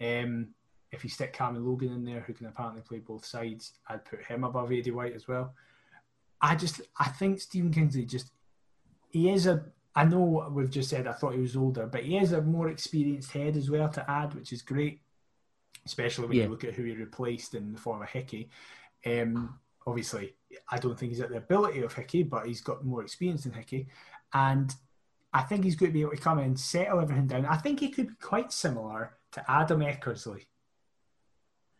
Um, 0.00 0.48
if 0.92 1.02
you 1.02 1.10
stick 1.10 1.32
Cameron 1.32 1.66
Logan 1.66 1.92
in 1.92 2.04
there, 2.04 2.20
who 2.20 2.32
can 2.32 2.46
apparently 2.46 2.82
play 2.82 2.98
both 2.98 3.24
sides, 3.24 3.72
I'd 3.88 4.04
put 4.04 4.24
him 4.24 4.44
above 4.44 4.68
Aidy 4.70 4.92
White 4.92 5.14
as 5.14 5.26
well. 5.26 5.54
I 6.40 6.54
just, 6.54 6.82
I 6.98 7.08
think 7.08 7.40
Stephen 7.40 7.72
Kingsley 7.72 8.04
just, 8.04 8.30
he 9.10 9.30
is 9.30 9.46
a, 9.46 9.64
I 9.96 10.04
know 10.04 10.48
we've 10.52 10.70
just 10.70 10.90
said 10.90 11.06
I 11.06 11.12
thought 11.12 11.34
he 11.34 11.40
was 11.40 11.56
older, 11.56 11.86
but 11.86 12.04
he 12.04 12.18
is 12.18 12.32
a 12.32 12.42
more 12.42 12.68
experienced 12.68 13.32
head 13.32 13.56
as 13.56 13.70
well 13.70 13.88
to 13.88 14.08
add, 14.10 14.34
which 14.34 14.52
is 14.52 14.62
great, 14.62 15.00
especially 15.86 16.28
when 16.28 16.36
Yeah. 16.36 16.44
you 16.44 16.50
look 16.50 16.64
at 16.64 16.74
who 16.74 16.84
he 16.84 16.94
replaced 16.94 17.54
in 17.54 17.72
the 17.72 17.78
form 17.80 18.02
of 18.02 18.08
Hickey. 18.10 18.50
Um, 19.06 19.58
obviously, 19.86 20.34
I 20.70 20.78
don't 20.78 20.98
think 20.98 21.12
he's 21.12 21.20
at 21.20 21.30
the 21.30 21.36
ability 21.38 21.82
of 21.82 21.92
Hickey, 21.92 22.22
but 22.22 22.46
he's 22.46 22.60
got 22.60 22.84
more 22.84 23.02
experience 23.02 23.44
than 23.44 23.52
Hickey. 23.52 23.88
And 24.32 24.74
I 25.32 25.42
think 25.42 25.64
he's 25.64 25.76
going 25.76 25.90
to 25.90 25.94
be 25.94 26.02
able 26.02 26.12
to 26.12 26.16
come 26.16 26.38
in, 26.38 26.44
and 26.46 26.60
settle 26.60 27.00
everything 27.00 27.26
down. 27.26 27.46
I 27.46 27.56
think 27.56 27.80
he 27.80 27.90
could 27.90 28.08
be 28.08 28.14
quite 28.20 28.52
similar 28.52 29.14
to 29.32 29.50
Adam 29.50 29.80
Eckersley. 29.80 30.46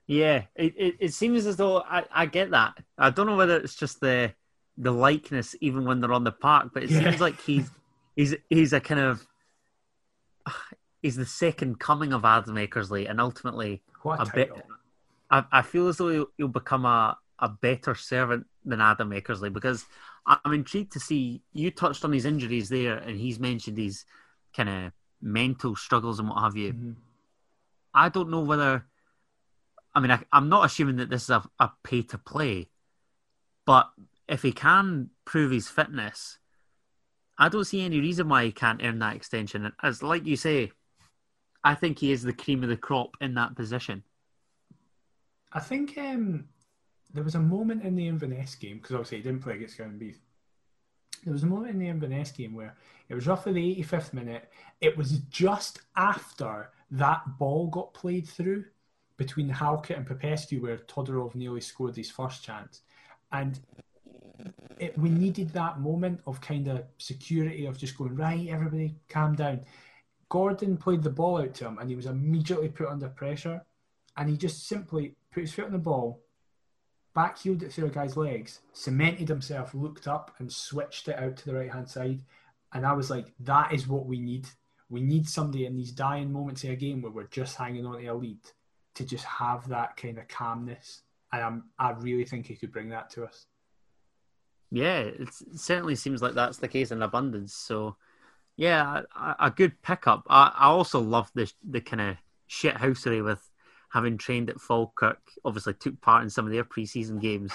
Yeah, 0.06 0.42
it, 0.54 0.74
it, 0.76 0.94
it 1.00 1.14
seems 1.14 1.46
as 1.46 1.56
though 1.56 1.80
I, 1.80 2.04
I 2.12 2.26
get 2.26 2.50
that. 2.50 2.74
I 2.98 3.10
don't 3.10 3.26
know 3.26 3.36
whether 3.36 3.56
it's 3.56 3.74
just 3.74 4.00
the 4.00 4.34
the 4.76 4.90
likeness 4.90 5.54
even 5.60 5.84
when 5.84 6.00
they're 6.00 6.12
on 6.12 6.24
the 6.24 6.32
park, 6.32 6.70
but 6.74 6.82
it 6.82 6.90
Yeah. 6.90 7.04
seems 7.04 7.20
like 7.20 7.40
he's 7.40 7.70
he's 8.16 8.34
he's 8.50 8.72
a 8.72 8.80
kind 8.80 9.00
of 9.00 9.26
he's 11.00 11.16
the 11.16 11.24
second 11.24 11.78
coming 11.80 12.12
of 12.12 12.24
Adam 12.24 12.56
Eckersley, 12.56 13.08
and 13.08 13.20
ultimately 13.20 13.82
What 14.02 14.18
a, 14.20 14.22
a 14.22 14.34
bit. 14.34 14.52
I, 15.30 15.44
I 15.50 15.62
feel 15.62 15.88
as 15.88 15.96
though 15.96 16.10
he'll, 16.10 16.26
he'll 16.36 16.48
become 16.48 16.84
a, 16.84 17.16
a 17.38 17.48
better 17.48 17.94
servant 17.94 18.46
than 18.64 18.80
Adam 18.80 19.10
Eckersley 19.10 19.52
because 19.52 19.84
I'm 20.26 20.52
intrigued 20.52 20.92
to 20.92 21.00
see. 21.00 21.42
You 21.52 21.70
touched 21.70 22.04
on 22.04 22.12
his 22.12 22.24
injuries 22.24 22.68
there, 22.68 22.96
and 22.96 23.18
he's 23.18 23.38
mentioned 23.38 23.78
his 23.78 24.04
kind 24.56 24.68
of 24.68 24.92
mental 25.20 25.76
struggles 25.76 26.18
and 26.18 26.28
what 26.28 26.40
have 26.40 26.56
you. 26.56 26.72
Mhm. 26.72 26.94
I 27.92 28.08
don't 28.08 28.30
know 28.30 28.40
whether. 28.40 28.86
I 29.94 30.00
mean, 30.00 30.10
I, 30.10 30.20
I'm 30.32 30.48
not 30.48 30.64
assuming 30.64 30.96
that 30.96 31.10
this 31.10 31.24
is 31.24 31.30
a, 31.30 31.42
a 31.60 31.70
pay 31.84 32.02
to 32.02 32.18
play, 32.18 32.68
but 33.64 33.90
if 34.28 34.42
he 34.42 34.52
can 34.52 35.10
prove 35.24 35.52
his 35.52 35.68
fitness, 35.68 36.38
I 37.38 37.48
don't 37.48 37.64
see 37.64 37.82
any 37.82 38.00
reason 38.00 38.28
why 38.28 38.44
he 38.44 38.52
can't 38.52 38.82
earn 38.82 38.98
that 39.00 39.16
extension. 39.16 39.64
And 39.66 39.74
As 39.82 40.02
like 40.02 40.26
you 40.26 40.36
say, 40.36 40.72
I 41.62 41.74
think 41.74 41.98
he 41.98 42.12
is 42.12 42.22
the 42.22 42.32
cream 42.32 42.62
of 42.62 42.68
the 42.68 42.76
crop 42.76 43.16
in 43.20 43.34
that 43.34 43.54
position. 43.54 44.02
I 45.52 45.60
think 45.60 45.96
um, 45.98 46.48
there 47.14 47.24
was 47.24 47.36
a 47.36 47.40
moment 47.40 47.84
in 47.84 47.94
the 47.94 48.08
Inverness 48.08 48.56
game 48.56 48.78
because 48.78 48.92
obviously 48.92 49.18
he 49.18 49.22
didn't 49.22 49.42
play 49.42 49.54
against 49.54 49.78
Beef. 49.98 50.18
There 51.22 51.32
was 51.32 51.44
a 51.44 51.46
moment 51.46 51.72
in 51.72 51.78
the 51.78 51.88
Inverness 51.88 52.32
game 52.32 52.54
where 52.54 52.76
it 53.08 53.14
was 53.14 53.26
roughly 53.26 53.52
the 53.52 53.82
85th 53.82 54.12
minute. 54.12 54.50
It 54.80 54.96
was 54.96 55.12
just 55.30 55.80
after 55.96 56.70
that 56.90 57.22
ball 57.38 57.68
got 57.68 57.94
played 57.94 58.28
through 58.28 58.64
between 59.16 59.48
Halkett 59.48 59.96
and 59.96 60.06
Popescu 60.06 60.60
where 60.60 60.78
Todorov 60.78 61.34
nearly 61.34 61.60
scored 61.60 61.96
his 61.96 62.10
first 62.10 62.42
chance. 62.42 62.82
And 63.32 63.60
it, 64.78 64.98
we 64.98 65.08
needed 65.08 65.50
that 65.50 65.80
moment 65.80 66.20
of 66.26 66.40
kind 66.40 66.66
of 66.68 66.82
security 66.98 67.66
of 67.66 67.78
just 67.78 67.96
going, 67.96 68.16
right, 68.16 68.48
everybody 68.48 68.96
calm 69.08 69.36
down. 69.36 69.60
Gordon 70.28 70.76
played 70.76 71.04
the 71.04 71.10
ball 71.10 71.40
out 71.40 71.54
to 71.54 71.66
him 71.66 71.78
and 71.78 71.88
he 71.88 71.96
was 71.96 72.06
immediately 72.06 72.68
put 72.68 72.88
under 72.88 73.08
pressure. 73.08 73.62
And 74.16 74.28
he 74.28 74.36
just 74.36 74.68
simply 74.68 75.14
put 75.32 75.42
his 75.42 75.52
foot 75.52 75.66
on 75.66 75.72
the 75.72 75.78
ball, 75.78 76.23
backheeled 77.16 77.62
it 77.62 77.72
through 77.72 77.86
a 77.86 77.90
guy's 77.90 78.16
legs, 78.16 78.60
cemented 78.72 79.28
himself, 79.28 79.74
looked 79.74 80.08
up 80.08 80.34
and 80.38 80.52
switched 80.52 81.08
it 81.08 81.18
out 81.18 81.36
to 81.36 81.46
the 81.46 81.54
right 81.54 81.72
hand 81.72 81.88
side. 81.88 82.22
And 82.72 82.84
I 82.84 82.92
was 82.92 83.10
like, 83.10 83.32
that 83.40 83.72
is 83.72 83.86
what 83.86 84.06
we 84.06 84.18
need. 84.18 84.48
We 84.90 85.00
need 85.00 85.28
somebody 85.28 85.66
in 85.66 85.76
these 85.76 85.92
dying 85.92 86.32
moments 86.32 86.64
of 86.64 86.70
a 86.70 86.76
game 86.76 87.02
where 87.02 87.12
we're 87.12 87.24
just 87.24 87.56
hanging 87.56 87.86
on 87.86 88.00
to 88.00 88.06
a 88.06 88.14
lead 88.14 88.40
to 88.96 89.04
just 89.04 89.24
have 89.24 89.68
that 89.68 89.96
kind 89.96 90.18
of 90.18 90.28
calmness. 90.28 91.02
And 91.32 91.42
I'm, 91.42 91.64
I 91.78 91.90
really 91.92 92.24
think 92.24 92.46
he 92.46 92.56
could 92.56 92.72
bring 92.72 92.90
that 92.90 93.10
to 93.10 93.24
us. 93.24 93.46
Yeah, 94.70 94.98
it 95.00 95.28
certainly 95.54 95.94
seems 95.94 96.20
like 96.20 96.34
that's 96.34 96.58
the 96.58 96.68
case 96.68 96.90
in 96.90 97.02
abundance. 97.02 97.54
So, 97.54 97.96
yeah, 98.56 99.02
a, 99.16 99.36
a 99.40 99.50
good 99.50 99.80
pickup. 99.82 100.24
I, 100.28 100.52
I 100.56 100.66
also 100.66 101.00
love 101.00 101.30
the 101.34 101.52
the 101.62 101.80
kind 101.80 102.00
of 102.00 102.16
shit 102.46 102.74
housery 102.74 103.22
with 103.22 103.50
having 103.94 104.18
trained 104.18 104.50
at 104.50 104.60
Falkirk. 104.60 105.20
Obviously, 105.44 105.72
took 105.74 105.98
part 106.00 106.24
in 106.24 106.28
some 106.28 106.44
of 106.44 106.52
their 106.52 106.64
preseason 106.64 107.20
games, 107.20 107.52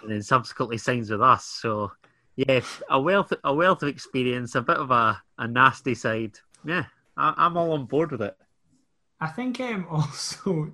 and 0.00 0.10
then 0.10 0.22
subsequently 0.22 0.78
signs 0.78 1.10
with 1.10 1.20
us. 1.20 1.44
So, 1.44 1.90
yeah, 2.36 2.60
a 2.88 2.98
wealth 2.98 3.32
a 3.44 3.52
wealth 3.52 3.82
of 3.82 3.88
experience, 3.88 4.54
a 4.54 4.62
bit 4.62 4.76
of 4.78 4.90
a, 4.92 5.20
a 5.36 5.48
nasty 5.48 5.94
side. 5.94 6.38
Yeah, 6.64 6.84
I, 7.16 7.34
I'm 7.36 7.56
all 7.56 7.72
on 7.72 7.86
board 7.86 8.12
with 8.12 8.22
it. 8.22 8.36
I 9.20 9.26
think 9.26 9.60
um, 9.60 9.86
also, 9.90 10.72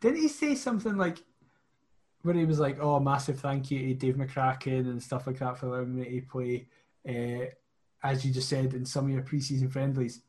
didn't 0.00 0.20
he 0.20 0.28
say 0.28 0.54
something 0.54 0.96
like, 0.96 1.18
where 2.22 2.34
he 2.34 2.46
was 2.46 2.58
like, 2.58 2.78
oh, 2.80 2.98
massive 2.98 3.38
thank 3.38 3.70
you 3.70 3.88
to 3.88 3.94
Dave 3.94 4.16
McCracken 4.16 4.80
and 4.80 5.02
stuff 5.02 5.26
like 5.26 5.38
that 5.38 5.58
for 5.58 5.66
allowing 5.66 5.94
me 5.94 6.20
to 6.20 6.26
play, 6.26 6.66
uh, 7.08 7.46
as 8.02 8.24
you 8.24 8.32
just 8.32 8.48
said, 8.48 8.74
in 8.74 8.84
some 8.84 9.04
of 9.04 9.10
your 9.10 9.22
preseason 9.22 9.70
friendlies. 9.70 10.22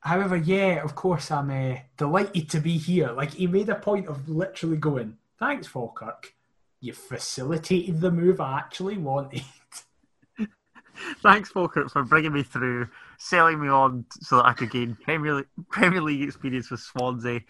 However, 0.00 0.36
yeah, 0.36 0.84
of 0.84 0.94
course, 0.94 1.30
I'm 1.30 1.50
uh, 1.50 1.78
delighted 1.96 2.48
to 2.50 2.60
be 2.60 2.78
here. 2.78 3.10
Like, 3.10 3.34
he 3.34 3.46
made 3.46 3.68
a 3.68 3.74
point 3.74 4.06
of 4.06 4.28
literally 4.28 4.76
going, 4.76 5.16
thanks, 5.38 5.66
Falkirk. 5.66 6.34
You 6.80 6.92
facilitated 6.92 8.00
the 8.00 8.10
move 8.10 8.40
I 8.40 8.58
actually 8.58 8.98
wanted. 8.98 9.42
Thanks, 11.22 11.50
Falkirk, 11.50 11.90
for 11.90 12.04
bringing 12.04 12.32
me 12.32 12.42
through, 12.42 12.88
selling 13.18 13.60
me 13.60 13.68
on 13.68 14.06
so 14.20 14.36
that 14.36 14.46
I 14.46 14.52
could 14.52 14.70
gain 14.70 14.96
Premier 15.02 15.34
League, 15.34 15.46
Premier 15.70 16.00
League 16.00 16.22
experience 16.22 16.70
with 16.70 16.80
Swansea, 16.80 17.40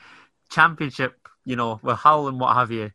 Championship, 0.50 1.28
you 1.44 1.56
know, 1.56 1.80
with 1.82 1.96
Hull 1.96 2.28
and 2.28 2.40
what 2.40 2.56
have 2.56 2.70
you. 2.70 2.90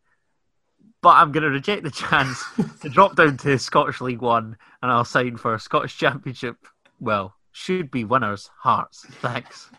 But 1.02 1.18
I'm 1.18 1.32
going 1.32 1.44
to 1.44 1.50
reject 1.50 1.84
the 1.84 1.92
chance 1.92 2.44
to 2.82 2.90
drop 2.90 3.16
down 3.16 3.38
to 3.38 3.58
Scottish 3.58 4.02
League 4.02 4.22
One 4.22 4.58
and 4.82 4.92
I'll 4.92 5.06
sign 5.06 5.38
for 5.38 5.54
a 5.54 5.60
Scottish 5.60 5.98
Championship. 5.98 6.58
Well, 7.00 7.36
should 7.52 7.92
be 7.92 8.04
winners, 8.04 8.50
Hearts. 8.60 9.06
Thanks. 9.22 9.70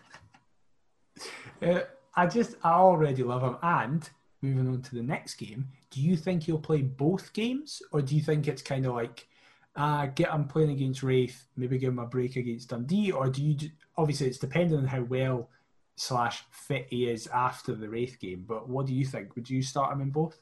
Uh, 1.62 1.80
I 2.14 2.26
just, 2.26 2.56
I 2.62 2.72
already 2.72 3.22
love 3.22 3.42
him. 3.42 3.56
And 3.62 4.08
moving 4.42 4.68
on 4.68 4.82
to 4.82 4.94
the 4.94 5.02
next 5.02 5.34
game, 5.34 5.68
do 5.90 6.00
you 6.00 6.16
think 6.16 6.42
he'll 6.42 6.58
play 6.58 6.82
both 6.82 7.32
games, 7.32 7.82
or 7.92 8.02
do 8.02 8.14
you 8.14 8.22
think 8.22 8.48
it's 8.48 8.62
kind 8.62 8.86
of 8.86 8.94
like, 8.94 9.28
uh, 9.76 10.06
get 10.06 10.30
him 10.30 10.46
playing 10.46 10.70
against 10.70 11.02
Raith, 11.02 11.46
maybe 11.56 11.78
give 11.78 11.92
him 11.92 11.98
a 11.98 12.06
break 12.06 12.36
against 12.36 12.68
Dundee, 12.68 13.12
or 13.12 13.28
do 13.30 13.42
you? 13.42 13.70
Obviously, 13.96 14.26
it's 14.26 14.38
depending 14.38 14.78
on 14.78 14.86
how 14.86 15.02
well 15.02 15.48
slash 15.96 16.44
fit 16.50 16.86
he 16.90 17.08
is 17.08 17.26
after 17.28 17.74
the 17.74 17.88
Raith 17.88 18.18
game. 18.20 18.44
But 18.46 18.68
what 18.68 18.86
do 18.86 18.94
you 18.94 19.06
think? 19.06 19.34
Would 19.34 19.48
you 19.48 19.62
start 19.62 19.92
him 19.92 20.02
in 20.02 20.10
both? 20.10 20.40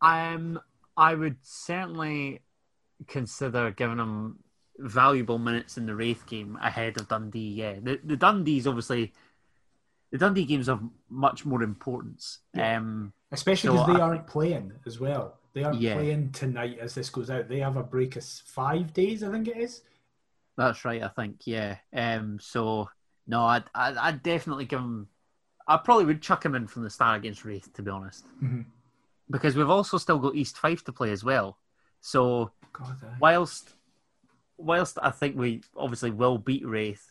Um, 0.00 0.60
I 0.96 1.14
would 1.14 1.38
certainly 1.42 2.42
consider 3.08 3.70
giving 3.70 3.98
him 3.98 4.38
valuable 4.78 5.38
minutes 5.38 5.76
in 5.78 5.86
the 5.86 5.94
Raith 5.94 6.26
game 6.26 6.58
ahead 6.62 6.96
of 7.00 7.08
Dundee. 7.08 7.50
Yeah, 7.54 7.76
the 7.82 8.00
the 8.04 8.16
Dundee's 8.16 8.66
obviously 8.66 9.12
the 10.10 10.18
Dundee 10.18 10.44
games 10.44 10.68
of 10.68 10.80
much 11.10 11.44
more 11.44 11.62
importance. 11.62 12.38
Yeah. 12.54 12.76
Um, 12.78 13.12
Especially 13.32 13.68
So 13.68 13.72
because 13.74 13.94
they 13.96 14.00
I- 14.00 14.04
aren't 14.06 14.26
playing 14.26 14.72
as 14.86 15.00
well. 15.00 15.38
They 15.52 15.64
aren't 15.64 15.80
Yeah. 15.80 15.94
playing 15.94 16.32
tonight 16.32 16.78
as 16.78 16.94
this 16.94 17.10
goes 17.10 17.28
out. 17.30 17.48
They 17.48 17.58
have 17.60 17.76
a 17.76 17.82
break 17.82 18.14
of 18.16 18.24
five 18.24 18.92
days, 18.92 19.22
I 19.24 19.30
think 19.32 19.48
it 19.48 19.56
is. 19.56 19.82
that's 20.56 20.84
right. 20.84 21.02
I 21.02 21.08
think. 21.08 21.46
Yeah. 21.46 21.78
Um. 21.92 22.38
So 22.40 22.88
no, 23.26 23.44
I'd 23.44 23.64
I'd, 23.74 23.96
I'd 23.96 24.22
definitely 24.22 24.64
give 24.66 24.80
him. 24.80 25.08
I 25.68 25.76
probably 25.78 26.04
would 26.04 26.22
chuck 26.22 26.44
him 26.44 26.54
in 26.54 26.66
from 26.68 26.84
the 26.84 26.90
start 26.90 27.18
against 27.18 27.44
Raith, 27.44 27.72
to 27.74 27.82
be 27.82 27.90
honest, 27.90 28.24
Mhm. 28.42 28.66
because 29.28 29.56
we've 29.56 29.68
also 29.68 29.98
still 29.98 30.18
got 30.20 30.36
East 30.36 30.56
Fife 30.58 30.84
to 30.84 30.92
play 30.92 31.10
as 31.10 31.24
well. 31.24 31.58
So 32.00 32.52
God, 32.72 32.96
whilst 33.18 33.74
whilst 34.58 34.98
I 35.00 35.10
think 35.10 35.36
we 35.36 35.62
obviously 35.76 36.10
will 36.10 36.38
beat 36.38 36.66
Raith, 36.66 37.04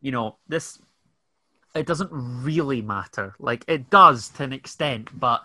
you 0.00 0.12
know, 0.12 0.38
this 0.48 0.78
it 1.74 1.86
doesn't 1.86 2.10
really 2.10 2.82
matter. 2.82 3.34
Like 3.38 3.64
it 3.68 3.90
does 3.90 4.28
to 4.30 4.44
an 4.44 4.52
extent, 4.52 5.10
but 5.18 5.42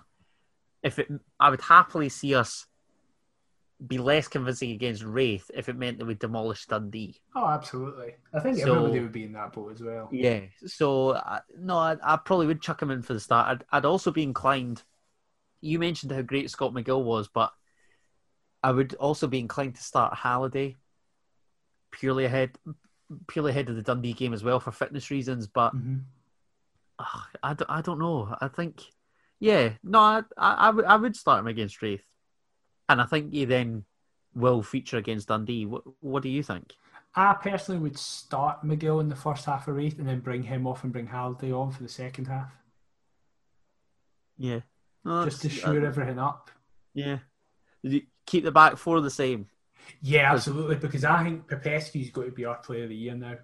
if 0.83 0.99
it 0.99 1.11
I 1.39 1.49
would 1.49 1.61
happily 1.61 2.09
see 2.09 2.35
us 2.35 2.65
be 3.85 3.97
less 3.97 4.27
convincing 4.27 4.71
against 4.71 5.03
Raith 5.03 5.49
if 5.55 5.67
it 5.67 5.75
meant 5.75 5.97
that 5.97 6.05
we 6.05 6.13
demolished 6.13 6.69
Dundee. 6.69 7.19
Oh, 7.35 7.47
absolutely. 7.47 8.13
I 8.33 8.39
think 8.39 8.57
So- 8.57 8.75
everybody 8.75 8.99
would 8.99 9.11
be 9.11 9.23
in 9.23 9.33
that 9.33 9.53
boat 9.53 9.73
as 9.73 9.81
well. 9.81 10.07
Yeah. 10.11 10.41
So 10.67 11.09
uh, 11.11 11.39
no, 11.57 11.77
I, 11.77 11.97
I 12.03 12.17
probably 12.17 12.47
would 12.47 12.61
chuck 12.61 12.81
him 12.81 12.91
in 12.91 13.01
for 13.01 13.13
the 13.13 13.19
start. 13.19 13.47
I'd, 13.47 13.63
I'd 13.71 13.85
also 13.85 14.11
be 14.11 14.23
inclined. 14.23 14.83
You 15.61 15.79
mentioned 15.79 16.11
how 16.11 16.21
great 16.21 16.49
Scott 16.51 16.73
McGill 16.73 17.03
was, 17.03 17.27
but 17.27 17.51
I 18.63 18.71
would 18.71 18.93
also 18.95 19.27
be 19.27 19.39
inclined 19.39 19.75
to 19.75 19.83
start 19.83 20.15
Halliday 20.15 20.77
purely 21.91 22.25
ahead, 22.25 22.57
purely 23.27 23.51
ahead 23.51 23.69
of 23.69 23.75
the 23.75 23.81
Dundee 23.81 24.13
game 24.13 24.33
as 24.33 24.43
well 24.43 24.59
for 24.59 24.71
fitness 24.71 25.11
reasons. 25.11 25.47
But 25.47 25.75
Mhm. 25.75 26.03
ugh, 26.99 27.27
I, 27.43 27.53
don't, 27.53 27.69
I 27.69 27.81
don't 27.81 27.99
know. 27.99 28.35
I 28.41 28.47
think, 28.47 28.81
yeah, 29.39 29.73
no, 29.83 29.99
I, 29.99 30.23
I, 30.37 30.53
I 30.53 30.69
would 30.69 30.85
I 30.85 30.95
would 30.95 31.15
start 31.15 31.39
him 31.39 31.47
against 31.47 31.81
Raith, 31.81 32.05
and 32.89 33.01
I 33.01 33.05
think 33.05 33.33
he 33.33 33.45
then 33.45 33.85
will 34.33 34.63
feature 34.63 34.97
against 34.97 35.27
Dundee. 35.27 35.65
What 35.65 35.83
What 35.99 36.23
do 36.23 36.29
you 36.29 36.43
think? 36.43 36.73
I 37.13 37.33
personally 37.33 37.81
would 37.81 37.97
start 37.97 38.63
McGill 38.63 39.01
in 39.01 39.09
the 39.09 39.15
first 39.17 39.43
half 39.45 39.67
of 39.67 39.75
Raith 39.75 39.99
and 39.99 40.07
then 40.07 40.21
bring 40.21 40.43
him 40.43 40.65
off 40.65 40.85
and 40.85 40.93
bring 40.93 41.07
Halliday 41.07 41.51
on 41.51 41.71
for 41.71 41.83
the 41.83 41.89
second 41.89 42.27
half, 42.29 42.53
Yeah, 44.37 44.61
No, 45.03 45.25
just 45.25 45.41
to 45.41 45.49
shore 45.49 45.81
uh, 45.81 45.85
everything 45.87 46.19
up. 46.19 46.49
Yeah. 46.93 47.19
Keep 48.25 48.45
the 48.45 48.51
back 48.51 48.77
four 48.77 49.01
the 49.01 49.09
same. 49.09 49.49
Yeah, 50.01 50.33
absolutely. 50.33 50.75
Because 50.75 51.05
I 51.05 51.23
think 51.23 51.47
Popescu's 51.47 52.09
got 52.09 52.25
to 52.25 52.31
be 52.31 52.45
our 52.45 52.57
player 52.57 52.83
of 52.83 52.89
the 52.89 52.95
year 52.95 53.15
now. 53.15 53.35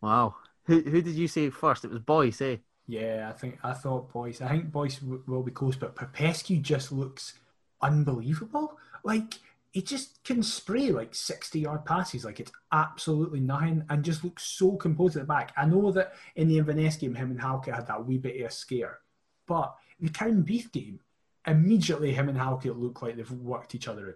Wow. 0.00 0.36
Who 0.64 0.80
who 0.80 1.02
did 1.02 1.14
you 1.14 1.28
say 1.28 1.50
first? 1.50 1.84
It 1.84 1.90
was 1.90 2.00
Boyce, 2.00 2.40
eh? 2.40 2.56
Yeah, 2.86 3.30
I 3.32 3.32
think 3.36 3.58
I 3.62 3.72
thought 3.72 4.12
Boyce. 4.12 4.40
I 4.40 4.48
think 4.48 4.70
Boyce 4.70 4.98
w- 4.98 5.22
will 5.26 5.42
be 5.42 5.50
close, 5.50 5.76
but 5.76 5.96
Popescu 5.96 6.56
just 6.56 6.92
looks 6.92 7.34
unbelievable. 7.80 8.78
Like 9.04 9.34
he 9.72 9.82
just 9.82 10.24
can 10.24 10.42
spray 10.42 10.90
like 10.90 11.14
60 11.14 11.60
yard 11.60 11.84
passes 11.84 12.24
like 12.24 12.40
it's 12.40 12.52
absolutely 12.72 13.40
nothing 13.40 13.84
and 13.90 14.02
just 14.02 14.24
looks 14.24 14.44
so 14.44 14.76
composed 14.76 15.16
at 15.16 15.24
the 15.24 15.26
back. 15.26 15.52
I 15.56 15.66
know 15.66 15.92
that 15.92 16.14
in 16.34 16.48
the 16.48 16.58
Inverness 16.58 16.96
game, 16.96 17.14
him 17.14 17.30
and 17.30 17.40
Halkett 17.40 17.74
had 17.74 17.86
that 17.88 18.06
wee 18.06 18.18
bit 18.18 18.40
of 18.40 18.46
a 18.46 18.50
scare, 18.50 19.00
but 19.46 19.76
the 20.00 20.08
Cowdenbeath 20.08 20.72
game, 20.72 21.00
immediately 21.46 22.14
him 22.14 22.28
and 22.28 22.38
Halkett 22.38 22.78
look 22.78 23.02
like 23.02 23.16
they've 23.16 23.30
worked 23.30 23.74
each 23.74 23.86
other 23.86 24.08
out. 24.08 24.14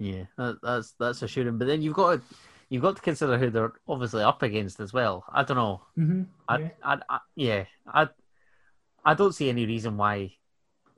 Yeah, 0.00 0.24
that, 0.38 0.58
that's 0.62 0.94
that's 0.98 1.22
assuring. 1.22 1.58
But 1.58 1.68
then 1.68 1.82
you've 1.82 1.94
got 1.94 2.16
to 2.16 2.22
you've 2.70 2.82
got 2.82 2.96
to 2.96 3.02
consider 3.02 3.36
who 3.36 3.50
they're 3.50 3.72
obviously 3.86 4.22
up 4.22 4.42
against 4.42 4.80
as 4.80 4.92
well. 4.92 5.24
I 5.30 5.44
don't 5.44 5.56
know. 5.58 5.82
Mm-hmm. 5.98 6.22
I, 6.48 6.58
yeah. 6.58 6.68
I, 6.82 6.98
I, 7.08 7.18
yeah, 7.36 7.64
I, 7.86 8.08
I 9.04 9.14
don't 9.14 9.34
see 9.34 9.50
any 9.50 9.66
reason 9.66 9.98
why 9.98 10.32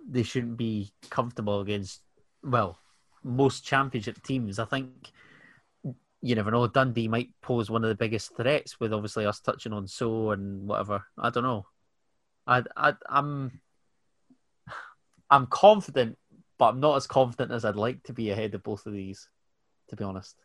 they 0.09 0.22
shouldn't 0.22 0.57
be 0.57 0.92
comfortable 1.11 1.61
against 1.61 2.00
well 2.44 2.78
most 3.24 3.64
championship 3.64 4.22
teams. 4.22 4.59
I 4.59 4.66
think 4.66 5.11
you 6.20 6.36
never 6.36 6.53
know. 6.53 6.68
Dundee 6.68 7.09
might 7.09 7.30
pose 7.40 7.70
one 7.70 7.82
of 7.82 7.88
the 7.88 7.96
biggest 7.96 8.36
threats 8.36 8.78
with 8.78 8.92
obviously 8.92 9.26
us 9.26 9.40
touching 9.40 9.72
on 9.72 9.88
so 9.88 10.30
and 10.30 10.68
whatever. 10.68 11.05
I 11.18 11.30
don't 11.30 11.42
know. 11.42 11.66
I, 12.46 12.62
I 12.76 12.94
I'm 13.09 13.61
I'm 15.30 15.46
confident, 15.46 16.18
but 16.62 16.68
I'm 16.68 16.78
not 16.78 16.94
as 16.94 17.08
confident 17.08 17.50
as 17.50 17.64
I'd 17.64 17.74
like 17.74 18.04
to 18.04 18.12
be 18.12 18.30
ahead 18.30 18.54
of 18.54 18.62
both 18.62 18.86
of 18.86 18.92
these. 18.92 19.28
To 19.88 19.96
be 19.96 20.04
honest. 20.04 20.36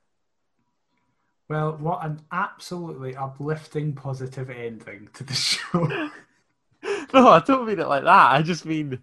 Well, 1.47 1.78
what 1.80 2.03
an 2.03 2.22
absolutely 2.32 3.15
uplifting, 3.15 3.93
positive 3.93 4.49
ending 4.49 5.09
to 5.13 5.24
the 5.24 5.34
show. 5.36 5.84
no, 7.13 7.28
I 7.28 7.39
don't 7.45 7.68
mean 7.68 7.80
it 7.80 7.88
like 7.88 8.03
that. 8.03 8.32
I 8.32 8.41
just 8.41 8.65
mean, 8.65 8.97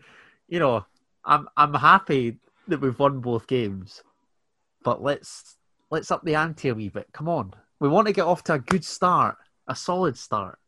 you 0.49 0.59
know, 0.59 0.85
I'm 1.25 1.47
I'm 1.57 1.75
happy 1.75 2.39
that 2.67 2.81
we've 2.81 2.99
won 2.99 3.21
both 3.21 3.47
games, 3.47 4.03
but 4.83 5.01
let's 5.01 5.55
let's 5.93 6.11
up 6.11 6.25
the 6.25 6.35
ante 6.35 6.71
a 6.71 6.75
wee 6.75 6.89
bit. 6.89 7.07
Come 7.13 7.29
on, 7.29 7.55
we 7.79 7.89
want 7.89 8.09
to 8.09 8.13
get 8.13 8.27
off 8.27 8.43
to 8.45 8.55
a 8.55 8.59
good 8.59 8.85
start, 8.85 9.37
a 9.69 9.77
solid 9.77 10.19
start. 10.19 10.59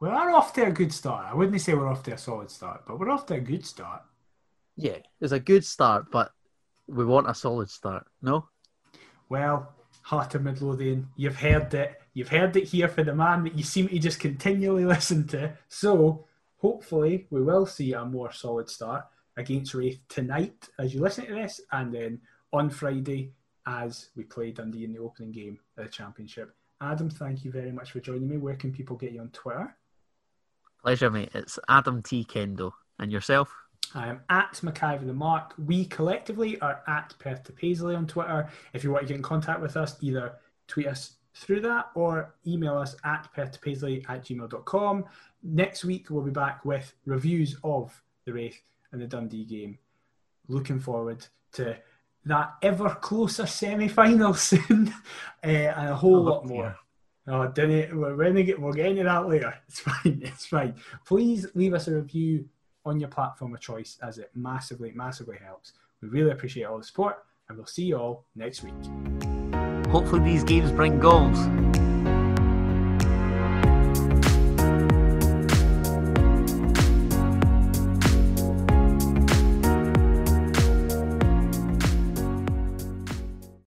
We 0.00 0.08
are 0.08 0.30
off 0.30 0.54
to 0.54 0.64
a 0.64 0.70
good 0.70 0.94
start. 0.94 1.26
I 1.30 1.34
wouldn't 1.34 1.60
say 1.60 1.74
we're 1.74 1.92
off 1.92 2.02
to 2.04 2.14
a 2.14 2.18
solid 2.18 2.50
start, 2.50 2.84
but 2.86 2.98
we're 2.98 3.10
off 3.10 3.26
to 3.26 3.34
a 3.34 3.40
good 3.40 3.66
start. 3.66 4.00
Yeah, 4.76 4.98
it's 5.20 5.32
a 5.32 5.40
good 5.40 5.64
start, 5.64 6.10
but 6.10 6.32
we 6.86 7.04
want 7.04 7.30
a 7.30 7.34
solid 7.34 7.70
start. 7.70 8.06
No. 8.20 8.48
Well, 9.28 9.74
Heart 10.02 10.34
of 10.34 10.42
Midlothian, 10.42 11.08
you've 11.16 11.36
heard 11.36 11.72
it. 11.74 12.00
You've 12.12 12.28
heard 12.28 12.56
it 12.56 12.64
here 12.64 12.88
for 12.88 13.02
the 13.02 13.14
man 13.14 13.44
that 13.44 13.56
you 13.56 13.64
seem 13.64 13.88
to 13.88 13.98
just 13.98 14.20
continually 14.20 14.84
listen 14.96 15.26
to. 15.28 15.56
So 15.68 16.26
hopefully 16.58 17.26
we 17.30 17.42
will 17.42 17.66
see 17.66 17.92
a 17.92 18.04
more 18.04 18.32
solid 18.32 18.68
start 18.68 19.04
against 19.36 19.74
Raith 19.74 20.00
tonight 20.08 20.68
as 20.78 20.94
you 20.94 21.00
listen 21.00 21.26
to 21.26 21.34
this, 21.34 21.60
and 21.72 21.92
then 21.92 22.20
on 22.52 22.70
Friday 22.70 23.32
as 23.66 24.10
we 24.14 24.24
play 24.24 24.50
Dundee 24.50 24.84
in 24.84 24.92
the 24.92 24.98
opening 24.98 25.32
game 25.32 25.58
of 25.76 25.84
the 25.84 25.90
Championship. 25.90 26.54
Adam, 26.80 27.08
thank 27.08 27.44
you 27.44 27.50
very 27.50 27.72
much 27.72 27.92
for 27.92 28.00
joining 28.00 28.28
me. 28.28 28.36
Where 28.36 28.56
can 28.56 28.72
people 28.72 28.96
get 28.96 29.12
you 29.12 29.20
on 29.20 29.30
Twitter? 29.30 29.74
Pleasure, 30.82 31.10
mate. 31.10 31.30
It's 31.32 31.58
Adam 31.68 32.02
T. 32.02 32.24
Kendo. 32.24 32.72
And 32.98 33.10
yourself? 33.10 33.52
I 33.94 34.08
am 34.08 34.20
at 34.28 34.54
McIver 34.62 35.06
the 35.06 35.12
Mark. 35.12 35.54
We 35.58 35.84
collectively 35.84 36.60
are 36.60 36.82
at 36.86 37.14
Perth 37.18 37.44
to 37.44 37.52
Paisley 37.52 37.94
on 37.94 38.06
Twitter. 38.06 38.48
If 38.72 38.82
you 38.82 38.90
want 38.90 39.02
to 39.02 39.08
get 39.08 39.16
in 39.16 39.22
contact 39.22 39.60
with 39.60 39.76
us, 39.76 39.96
either 40.00 40.34
tweet 40.66 40.86
us 40.86 41.16
through 41.34 41.60
that 41.60 41.90
or 41.94 42.34
email 42.46 42.76
us 42.76 42.96
at 43.04 43.28
perthtopaisley 43.36 44.08
at 44.08 44.24
gmail.com. 44.24 45.04
Next 45.42 45.84
week, 45.84 46.06
we'll 46.10 46.22
be 46.22 46.30
back 46.30 46.64
with 46.64 46.94
reviews 47.04 47.56
of 47.64 48.02
the 48.24 48.32
Raith 48.32 48.60
and 48.92 49.00
the 49.00 49.06
Dundee 49.06 49.44
game. 49.44 49.78
Looking 50.48 50.80
forward 50.80 51.26
to 51.52 51.76
that 52.26 52.54
ever 52.62 52.90
closer 52.90 53.46
semi 53.46 53.88
final 53.88 54.34
soon 54.34 54.94
uh, 55.42 55.46
and 55.46 55.90
a 55.90 55.96
whole 55.96 56.22
lot 56.22 56.46
more. 56.46 56.76
Oh, 57.26 57.48
didn't 57.48 57.98
we're, 57.98 58.16
gonna 58.16 58.42
get, 58.42 58.60
we're 58.60 58.72
getting 58.72 58.96
to 58.96 59.04
that 59.04 59.28
later. 59.28 59.54
It's 59.66 59.80
fine. 59.80 60.20
It's 60.22 60.46
fine. 60.46 60.74
Please 61.06 61.46
leave 61.54 61.72
us 61.72 61.88
a 61.88 61.94
review 61.94 62.48
on 62.84 63.00
your 63.00 63.08
platform 63.08 63.54
of 63.54 63.60
choice 63.60 63.98
as 64.02 64.18
it 64.18 64.30
massively, 64.34 64.92
massively 64.94 65.38
helps. 65.44 65.72
We 66.00 66.08
really 66.08 66.30
appreciate 66.30 66.64
all 66.64 66.78
the 66.78 66.84
support 66.84 67.24
and 67.48 67.56
we'll 67.56 67.66
see 67.66 67.84
you 67.84 67.96
all 67.96 68.24
next 68.34 68.62
week. 68.62 68.74
Hopefully, 69.88 70.24
these 70.24 70.44
games 70.44 70.72
bring 70.72 70.98
goals. 70.98 71.38